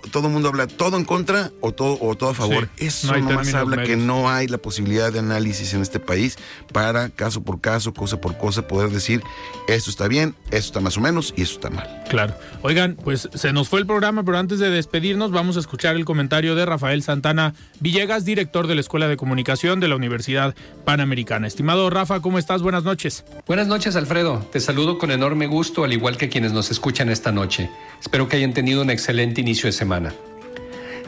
to- 0.00 0.08
todo 0.10 0.28
el 0.28 0.32
mundo 0.32 0.48
habla 0.48 0.66
todo 0.66 0.96
en 0.96 1.04
contra 1.04 1.50
o 1.60 1.72
todo, 1.72 1.98
o 2.00 2.14
todo 2.16 2.30
a 2.30 2.34
favor. 2.34 2.68
Sí, 2.76 2.86
Eso 2.86 3.12
no 3.12 3.30
nomás 3.30 3.52
habla 3.54 3.82
que 3.82 3.96
no 3.96 4.30
hay 4.30 4.48
la 4.48 4.58
posibilidad 4.58 5.12
de 5.12 5.18
análisis 5.18 5.74
en 5.74 5.82
este 5.82 6.00
país 6.00 6.36
para 6.72 7.10
caso 7.10 7.42
por 7.42 7.60
caso, 7.60 7.92
cosa 7.92 8.20
por 8.20 8.38
cosa, 8.38 8.66
poder 8.66 8.90
decir 8.90 9.22
esto 9.68 9.90
está 9.90 10.08
bien, 10.08 10.34
esto 10.46 10.56
está 10.66 10.80
más 10.80 10.96
o 10.96 11.00
menos 11.00 11.34
y 11.36 11.42
esto 11.42 11.54
está 11.56 11.70
mal. 11.70 12.04
Claro. 12.08 12.34
Oigan, 12.62 12.96
pues 13.02 13.28
se 13.34 13.52
nos 13.52 13.68
fue 13.68 13.80
el 13.80 13.86
programa, 13.86 14.22
pero 14.24 14.38
antes 14.38 14.58
de 14.58 14.70
despedirnos 14.70 15.30
vamos 15.30 15.56
a 15.56 15.60
escuchar 15.60 15.96
el 15.96 16.04
comentario 16.04 16.54
de 16.54 16.64
Rafael 16.66 17.02
Santana 17.02 17.54
Villegas, 17.80 18.24
director 18.24 18.66
de 18.66 18.74
la 18.74 18.80
Escuela 18.80 19.08
de 19.08 19.16
Comunicación 19.16 19.80
de 19.80 19.88
la 19.88 19.96
Universidad 19.96 20.54
Panamericana. 20.84 21.46
Estimado 21.46 21.90
Rafa, 21.90 22.20
¿cómo 22.20 22.38
estás? 22.38 22.62
Buenas 22.62 22.84
noches. 22.84 23.24
Buenas 23.46 23.66
noches, 23.66 23.96
Alfredo. 23.96 24.38
Te 24.52 24.60
saludo 24.60 24.98
con 24.98 25.10
enorme 25.10 25.46
gusto, 25.46 25.84
al 25.84 25.92
igual 25.92 26.16
que 26.16 26.28
quienes 26.28 26.52
nos 26.52 26.70
escuchan 26.70 27.08
esta 27.08 27.32
noche. 27.32 27.70
Espero 28.00 28.28
que 28.28 28.36
hayan 28.36 28.52
tenido 28.54 28.82
un 28.82 28.90
excelente 28.90 29.40
inicio 29.40 29.66
de 29.66 29.72
semana. 29.82 30.14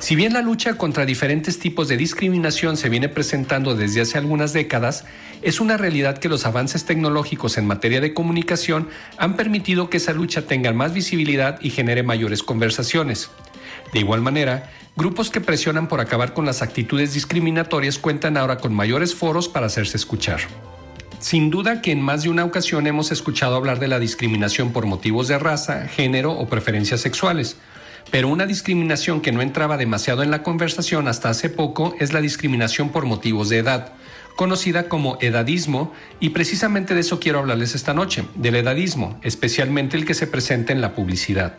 Si 0.01 0.17
bien 0.17 0.33
la 0.33 0.43
lucha 0.43 0.77
contra 0.77 1.07
diferentes 1.07 1.61
tipos 1.61 1.87
de 1.87 1.97
discriminación 1.97 2.77
se 2.77 2.89
viene 2.89 3.09
presentando 3.09 3.77
desde 3.77 4.01
hace 4.01 4.19
algunas 4.19 4.53
décadas, 4.53 5.05
es 5.43 5.61
una 5.61 5.77
realidad 5.77 6.19
que 6.19 6.29
los 6.29 6.45
avances 6.45 6.85
tecnológicos 6.85 7.57
en 7.57 7.69
materia 7.69 8.01
de 8.01 8.13
comunicación 8.13 8.89
han 9.17 9.37
permitido 9.37 9.89
que 9.91 9.99
esa 9.99 10.13
lucha 10.13 10.43
tenga 10.43 10.73
más 10.73 10.93
visibilidad 10.93 11.61
y 11.63 11.71
genere 11.71 12.03
mayores 12.03 12.43
conversaciones. 12.43 13.31
De 13.93 14.01
igual 14.01 14.23
manera, 14.23 14.73
grupos 14.97 15.31
que 15.31 15.41
presionan 15.41 15.87
por 15.87 16.01
acabar 16.01 16.35
con 16.35 16.45
las 16.45 16.63
actitudes 16.63 17.15
discriminatorias 17.15 17.99
cuentan 17.99 18.37
ahora 18.37 18.59
con 18.59 18.75
mayores 18.75 19.15
foros 19.15 19.49
para 19.49 19.67
hacerse 19.67 19.97
escuchar. 19.97 20.41
Sin 21.21 21.49
duda 21.49 21.81
que 21.81 21.93
en 21.93 22.03
más 22.03 22.25
de 22.25 22.29
una 22.29 22.45
ocasión 22.45 22.89
hemos 22.89 23.13
escuchado 23.13 23.55
hablar 23.55 23.79
de 23.79 23.89
la 23.89 24.01
discriminación 24.01 24.73
por 24.73 24.85
motivos 24.85 25.29
de 25.29 25.39
raza, 25.39 25.87
género 25.87 26.33
o 26.33 26.49
preferencias 26.49 27.01
sexuales, 27.01 27.57
pero 28.15 28.29
una 28.29 28.47
discriminación 28.47 29.21
que 29.21 29.33
no 29.33 29.43
entraba 29.43 29.77
demasiado 29.77 30.23
en 30.23 30.31
la 30.31 30.45
conversación 30.45 31.09
hasta 31.09 31.31
hace 31.31 31.51
poco 31.51 31.97
es 31.99 32.13
la 32.13 32.21
discriminación 32.21 32.91
por 32.91 33.07
motivos 33.07 33.49
de 33.49 33.59
edad, 33.59 33.95
conocida 34.37 34.89
como 34.89 35.19
edadismo, 35.21 35.93
y 36.21 36.29
precisamente 36.29 36.95
de 36.95 37.01
eso 37.01 37.19
quiero 37.19 37.41
hablarles 37.41 37.75
esta 37.75 37.93
noche, 37.93 38.23
del 38.37 38.55
edadismo, 38.55 39.19
especialmente 39.25 39.97
el 39.97 40.05
que 40.05 40.15
se 40.15 40.29
presenta 40.29 40.73
en 40.73 40.81
la 40.81 40.95
publicidad. 40.95 41.55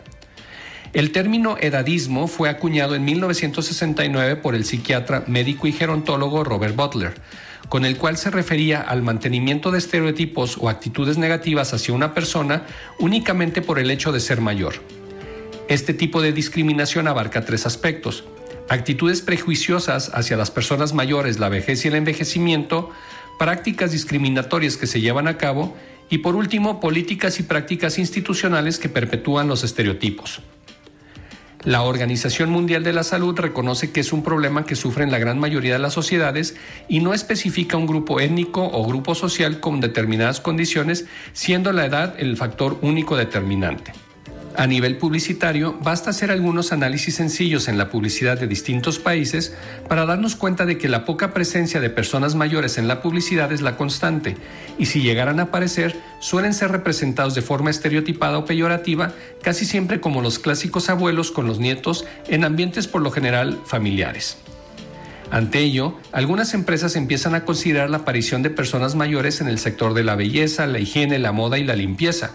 El 0.94 1.12
término 1.12 1.58
edadismo 1.60 2.26
fue 2.26 2.48
acuñado 2.48 2.94
en 2.94 3.04
1969 3.04 4.36
por 4.36 4.54
el 4.54 4.64
psiquiatra, 4.64 5.24
médico 5.26 5.66
y 5.66 5.72
gerontólogo 5.72 6.42
Robert 6.42 6.74
Butler, 6.74 7.20
con 7.68 7.84
el 7.84 7.98
cual 7.98 8.16
se 8.16 8.30
refería 8.30 8.80
al 8.80 9.02
mantenimiento 9.02 9.72
de 9.72 9.76
estereotipos 9.76 10.56
o 10.58 10.70
actitudes 10.70 11.18
negativas 11.18 11.74
hacia 11.74 11.92
una 11.92 12.14
persona 12.14 12.62
únicamente 12.98 13.60
por 13.60 13.78
el 13.78 13.90
hecho 13.90 14.10
de 14.10 14.20
ser 14.20 14.40
mayor. 14.40 14.95
Este 15.68 15.94
tipo 15.94 16.22
de 16.22 16.32
discriminación 16.32 17.08
abarca 17.08 17.44
tres 17.44 17.66
aspectos. 17.66 18.22
Actitudes 18.68 19.20
prejuiciosas 19.20 20.12
hacia 20.14 20.36
las 20.36 20.52
personas 20.52 20.94
mayores, 20.94 21.40
la 21.40 21.48
vejez 21.48 21.84
y 21.84 21.88
el 21.88 21.96
envejecimiento, 21.96 22.90
prácticas 23.36 23.90
discriminatorias 23.90 24.76
que 24.76 24.86
se 24.86 25.00
llevan 25.00 25.26
a 25.26 25.38
cabo 25.38 25.76
y 26.08 26.18
por 26.18 26.36
último, 26.36 26.78
políticas 26.78 27.40
y 27.40 27.42
prácticas 27.42 27.98
institucionales 27.98 28.78
que 28.78 28.88
perpetúan 28.88 29.48
los 29.48 29.64
estereotipos. 29.64 30.40
La 31.64 31.82
Organización 31.82 32.50
Mundial 32.50 32.84
de 32.84 32.92
la 32.92 33.02
Salud 33.02 33.36
reconoce 33.36 33.90
que 33.90 33.98
es 33.98 34.12
un 34.12 34.22
problema 34.22 34.64
que 34.66 34.76
sufren 34.76 35.10
la 35.10 35.18
gran 35.18 35.40
mayoría 35.40 35.72
de 35.72 35.80
las 35.80 35.94
sociedades 35.94 36.54
y 36.88 37.00
no 37.00 37.12
especifica 37.12 37.76
un 37.76 37.88
grupo 37.88 38.20
étnico 38.20 38.62
o 38.62 38.86
grupo 38.86 39.16
social 39.16 39.58
con 39.58 39.80
determinadas 39.80 40.40
condiciones, 40.40 41.06
siendo 41.32 41.72
la 41.72 41.86
edad 41.86 42.14
el 42.18 42.36
factor 42.36 42.78
único 42.82 43.16
determinante. 43.16 44.05
A 44.58 44.66
nivel 44.66 44.96
publicitario, 44.96 45.76
basta 45.82 46.08
hacer 46.08 46.30
algunos 46.30 46.72
análisis 46.72 47.16
sencillos 47.16 47.68
en 47.68 47.76
la 47.76 47.90
publicidad 47.90 48.40
de 48.40 48.46
distintos 48.46 48.98
países 48.98 49.54
para 49.86 50.06
darnos 50.06 50.34
cuenta 50.34 50.64
de 50.64 50.78
que 50.78 50.88
la 50.88 51.04
poca 51.04 51.34
presencia 51.34 51.78
de 51.78 51.90
personas 51.90 52.34
mayores 52.34 52.78
en 52.78 52.88
la 52.88 53.02
publicidad 53.02 53.52
es 53.52 53.60
la 53.60 53.76
constante, 53.76 54.34
y 54.78 54.86
si 54.86 55.02
llegaran 55.02 55.40
a 55.40 55.44
aparecer, 55.44 55.94
suelen 56.20 56.54
ser 56.54 56.70
representados 56.72 57.34
de 57.34 57.42
forma 57.42 57.68
estereotipada 57.68 58.38
o 58.38 58.46
peyorativa, 58.46 59.12
casi 59.42 59.66
siempre 59.66 60.00
como 60.00 60.22
los 60.22 60.38
clásicos 60.38 60.88
abuelos 60.88 61.32
con 61.32 61.46
los 61.46 61.58
nietos 61.58 62.06
en 62.26 62.42
ambientes 62.42 62.86
por 62.86 63.02
lo 63.02 63.10
general 63.10 63.60
familiares. 63.66 64.38
Ante 65.30 65.58
ello, 65.58 65.96
algunas 66.12 66.54
empresas 66.54 66.94
empiezan 66.94 67.34
a 67.34 67.44
considerar 67.44 67.90
la 67.90 67.98
aparición 67.98 68.42
de 68.42 68.50
personas 68.50 68.94
mayores 68.94 69.40
en 69.40 69.48
el 69.48 69.58
sector 69.58 69.92
de 69.92 70.04
la 70.04 70.14
belleza, 70.14 70.66
la 70.66 70.78
higiene, 70.78 71.18
la 71.18 71.32
moda 71.32 71.58
y 71.58 71.64
la 71.64 71.74
limpieza, 71.74 72.30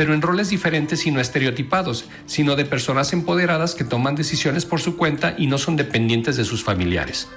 pero 0.00 0.14
en 0.14 0.22
roles 0.22 0.48
diferentes 0.48 1.06
y 1.06 1.10
no 1.10 1.20
estereotipados, 1.20 2.06
sino 2.24 2.56
de 2.56 2.64
personas 2.64 3.12
empoderadas 3.12 3.74
que 3.74 3.84
toman 3.84 4.14
decisiones 4.14 4.64
por 4.64 4.80
su 4.80 4.96
cuenta 4.96 5.34
y 5.36 5.46
no 5.46 5.58
son 5.58 5.76
dependientes 5.76 6.38
de 6.38 6.46
sus 6.46 6.64
familiares. 6.64 7.28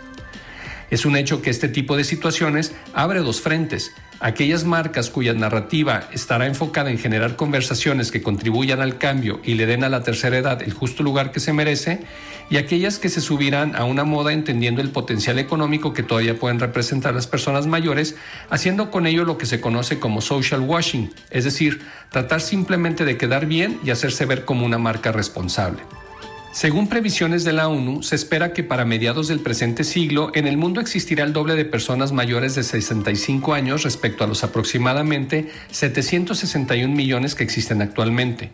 Es 0.89 1.05
un 1.05 1.18
hecho 1.18 1.41
que 1.41 1.49
este 1.49 1.68
tipo 1.68 1.97
de 1.97 2.05
situaciones 2.05 2.74
abre 2.93 3.20
dos 3.20 3.41
frentes, 3.41 3.91
aquellas 4.22 4.64
marcas 4.64 5.09
cuya 5.09 5.34
narrativa 5.34 6.07
estará 6.14 6.47
enfocada 6.47 6.89
en 6.89 6.97
generar 6.97 7.36
conversaciones 7.36 8.14
que 8.14 8.22
contribuyan 8.22 8.80
al 8.80 8.97
cambio 8.97 9.41
y 9.43 9.55
le 9.55 9.66
den 9.66 9.84
a 9.84 9.89
la 9.89 10.03
tercera 10.03 10.38
edad 10.38 10.61
el 10.61 10.72
justo 10.72 11.03
lugar 11.03 11.34
que 11.34 11.41
se 11.41 11.51
merece, 11.51 12.05
y 12.50 12.58
aquellas 12.58 13.00
que 13.00 13.10
se 13.10 13.22
subirán 13.22 13.76
a 13.76 13.86
una 13.86 14.04
moda 14.04 14.34
entendiendo 14.34 14.82
el 14.82 14.89
potencial 14.89 15.39
económico 15.39 15.94
que 15.94 16.04
todavía 16.04 16.39
pueden 16.39 16.60
representar 16.60 17.14
las 17.14 17.28
personas 17.28 17.68
mayores, 17.68 18.16
haciendo 18.50 18.91
con 18.91 19.08
ello 19.08 19.26
lo 19.26 19.38
que 19.38 19.46
se 19.46 19.62
conoce 19.62 20.00
como 20.00 20.22
social 20.22 20.62
washing, 20.62 21.12
es 21.30 21.44
decir, 21.44 21.82
tratar 22.12 22.41
simplemente 22.41 23.06
de 23.06 23.18
quedar 23.18 23.46
bien 23.46 23.80
y 23.84 23.91
hacerse 23.91 24.26
ver 24.26 24.46
como 24.46 24.66
una 24.66 24.78
marca 24.78 25.12
responsable. 25.12 25.80
Según 26.54 26.88
previsiones 26.88 27.44
de 27.46 27.52
la 27.52 27.68
ONU, 27.68 28.04
se 28.04 28.16
espera 28.16 28.54
que 28.54 28.64
para 28.64 28.86
mediados 28.86 29.28
del 29.28 29.39
presente 29.39 29.84
siglo 29.84 30.30
en 30.36 30.46
el 30.46 30.56
mundo 30.56 30.82
existirá 30.82 31.24
el 31.24 31.34
doble 31.34 31.56
de 31.56 31.66
personas 31.66 32.12
mayores 32.12 32.54
de 32.54 32.62
65 32.62 33.56
años 33.56 33.82
respecto 33.82 34.24
a 34.24 34.28
los 34.28 34.44
aproximadamente 34.44 35.50
761 35.72 36.96
millones 36.96 37.34
que 37.34 37.44
existen 37.44 37.82
actualmente. 37.82 38.52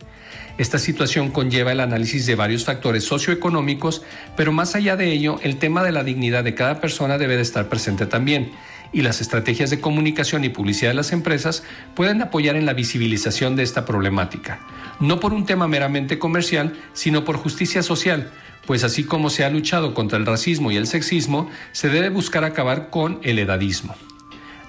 Esta 0.60 0.78
situación 0.78 1.30
conlleva 1.30 1.72
el 1.72 1.80
análisis 1.80 2.26
de 2.26 2.34
varios 2.34 2.66
factores 2.66 3.04
socioeconómicos, 3.04 4.02
pero 4.36 4.52
más 4.52 4.74
allá 4.74 4.94
de 4.94 5.10
ello, 5.10 5.38
el 5.42 5.56
tema 5.56 5.82
de 5.82 5.90
la 5.90 6.04
dignidad 6.04 6.44
de 6.44 6.54
cada 6.54 6.82
persona 6.82 7.16
debe 7.16 7.36
de 7.36 7.42
estar 7.42 7.70
presente 7.70 8.04
también. 8.04 8.52
y 8.92 9.00
las 9.00 9.22
estrategias 9.22 9.70
de 9.70 9.80
comunicación 9.80 10.44
y 10.44 10.50
publicidad 10.50 10.90
de 10.90 10.96
las 10.96 11.12
empresas 11.12 11.62
pueden 11.94 12.20
apoyar 12.20 12.56
en 12.56 12.66
la 12.66 12.74
visibilización 12.74 13.56
de 13.56 13.62
esta 13.62 13.86
problemática, 13.86 14.60
no 14.98 15.18
por 15.18 15.32
un 15.32 15.46
tema 15.46 15.66
meramente 15.66 16.18
comercial, 16.18 16.74
sino 16.92 17.24
por 17.24 17.36
justicia 17.36 17.82
social, 17.82 18.30
pues 18.66 18.84
así 18.84 19.04
como 19.04 19.30
se 19.30 19.44
ha 19.44 19.50
luchado 19.50 19.94
contra 19.94 20.18
el 20.18 20.26
racismo 20.26 20.72
y 20.72 20.76
el 20.76 20.88
sexismo, 20.88 21.48
se 21.72 21.88
debe 21.88 22.10
buscar 22.10 22.44
acabar 22.44 22.90
con 22.90 23.20
el 23.22 23.38
edadismo. 23.38 23.94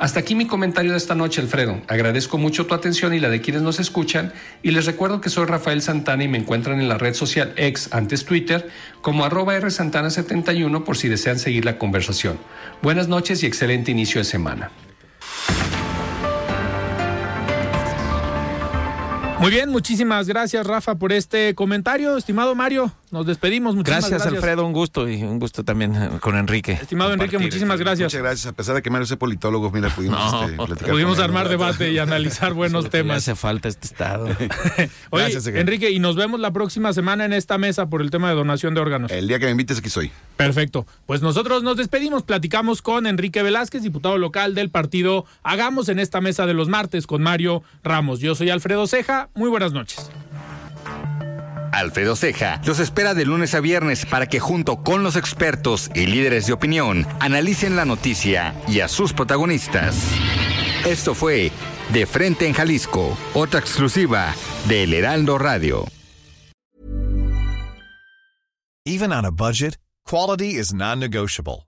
Hasta 0.02 0.22
aquí 0.22 0.34
mi 0.34 0.48
comentario 0.48 0.94
de 0.94 0.98
esta 0.98 1.14
noche, 1.14 1.42
Alfredo. 1.42 1.80
Agradezco 1.88 2.40
mucho 2.40 2.66
tu 2.66 2.74
atención 2.74 3.14
y 3.14 3.20
la 3.20 3.30
de 3.30 3.40
quienes 3.40 3.62
nos 3.62 3.80
escuchan 3.80 4.34
y 4.64 4.72
les 4.72 4.88
recuerdo 4.88 5.22
que 5.22 5.30
soy 5.30 5.46
Rafael 5.46 5.84
Santana 5.84 6.24
y 6.24 6.28
me 6.28 6.40
encuentran 6.40 6.82
en 6.82 6.90
la 6.90 6.98
red 6.98 7.14
social 7.14 7.54
ex, 7.56 7.94
antes 7.94 8.26
Twitter, 8.26 8.68
como 9.02 9.26
arroba 9.26 9.60
rsantana71 9.60 10.84
por 10.84 10.98
si 10.98 11.08
desean 11.08 11.38
seguir 11.38 11.66
la 11.66 11.78
conversación. 11.78 12.40
Buenas 12.82 13.10
noches 13.10 13.44
y 13.44 13.46
excelente 13.46 13.92
inicio 13.92 14.20
de 14.20 14.26
semana. 14.26 14.72
Muy 19.42 19.50
bien, 19.50 19.70
muchísimas 19.72 20.28
gracias 20.28 20.68
Rafa 20.68 20.96
por 20.96 21.12
este 21.12 21.56
comentario. 21.56 22.16
Estimado 22.16 22.54
Mario, 22.54 22.92
nos 23.10 23.26
despedimos. 23.26 23.76
Muchísimas 23.76 24.04
gracias, 24.04 24.22
gracias, 24.22 24.34
Alfredo, 24.36 24.66
un 24.68 24.72
gusto 24.72 25.10
y 25.10 25.24
un 25.24 25.40
gusto 25.40 25.64
también 25.64 25.96
eh, 25.96 26.10
con 26.20 26.38
Enrique. 26.38 26.74
Estimado 26.74 27.12
Enrique, 27.14 27.40
muchísimas 27.40 27.80
gracias. 27.80 28.06
Muchas 28.14 28.22
gracias. 28.22 28.46
A 28.46 28.54
pesar 28.54 28.76
de 28.76 28.84
que 28.84 28.92
Mario 28.92 29.08
sea 29.08 29.18
politólogo, 29.18 29.72
mira, 29.72 29.90
pudimos 29.96 30.20
No, 30.32 30.44
este, 30.44 30.56
platicar 30.58 30.92
Pudimos 30.92 31.18
él. 31.18 31.24
armar 31.24 31.50
debate 31.50 31.92
y 31.92 31.98
analizar 31.98 32.54
buenos 32.56 32.90
temas. 32.92 33.18
hace 33.18 33.34
falta 33.36 33.68
este 33.68 33.88
estado. 33.88 34.26
Oye, 35.10 35.24
Gracias. 35.24 35.48
Enrique, 35.48 35.90
y 35.90 35.98
nos 35.98 36.16
vemos 36.16 36.40
la 36.40 36.52
próxima 36.54 36.94
semana 36.94 37.26
en 37.26 37.34
esta 37.34 37.58
mesa 37.58 37.90
por 37.90 38.04
el 38.04 38.12
tema 38.12 38.30
de 38.30 38.36
donación 38.36 38.76
de 38.76 38.82
órganos. 38.82 39.12
El 39.12 39.28
día 39.28 39.40
que 39.40 39.46
me 39.46 39.52
invites 39.52 39.80
aquí 39.80 39.90
soy. 39.90 40.12
Perfecto. 40.38 40.86
Pues 41.08 41.22
nosotros 41.24 41.64
nos 41.64 41.78
despedimos, 41.78 42.22
platicamos 42.24 42.82
con 42.84 43.08
Enrique 43.08 43.42
Velázquez, 43.42 43.82
diputado 43.82 44.18
local 44.20 44.54
del 44.54 44.70
partido 44.70 45.26
Hagamos 45.44 45.90
en 45.90 45.98
esta 46.00 46.22
mesa 46.22 46.46
de 46.46 46.54
los 46.54 46.70
martes 46.70 47.08
con 47.08 47.24
Mario 47.24 47.64
Ramos. 47.84 48.20
Yo 48.20 48.36
soy 48.36 48.52
Alfredo 48.52 48.86
Ceja. 48.86 49.30
Muy 49.36 49.50
buenas 49.50 49.74
noches. 49.74 50.10
Alfredo 51.72 52.16
Ceja 52.16 52.62
los 52.66 52.80
espera 52.80 53.14
de 53.14 53.26
lunes 53.26 53.56
a 53.56 53.62
viernes 53.62 54.06
para 54.06 54.28
que 54.28 54.40
junto 54.40 54.84
con 54.84 55.04
los 55.04 55.16
expertos 55.16 55.90
y 55.96 56.06
líderes 56.06 56.46
de 56.46 56.54
opinión 56.54 57.08
analicen 57.20 57.76
la 57.76 57.86
noticia 57.86 58.54
y 58.68 58.82
a 58.82 58.88
sus 58.88 59.14
protagonistas. 59.14 59.96
Esto 60.86 61.16
fue 61.16 61.52
De 61.94 62.06
Frente 62.06 62.48
en 62.48 62.54
Jalisco, 62.54 63.18
otra 63.34 63.60
exclusiva 63.60 64.34
de 64.68 64.84
El 64.84 64.94
Heraldo 64.94 65.38
Radio. 65.38 65.86
Even 68.86 69.12
on 69.14 69.26
a 69.26 69.32
budget, 69.32 69.78
quality 70.06 70.58
is 70.58 70.74
non-negotiable. 70.74 71.68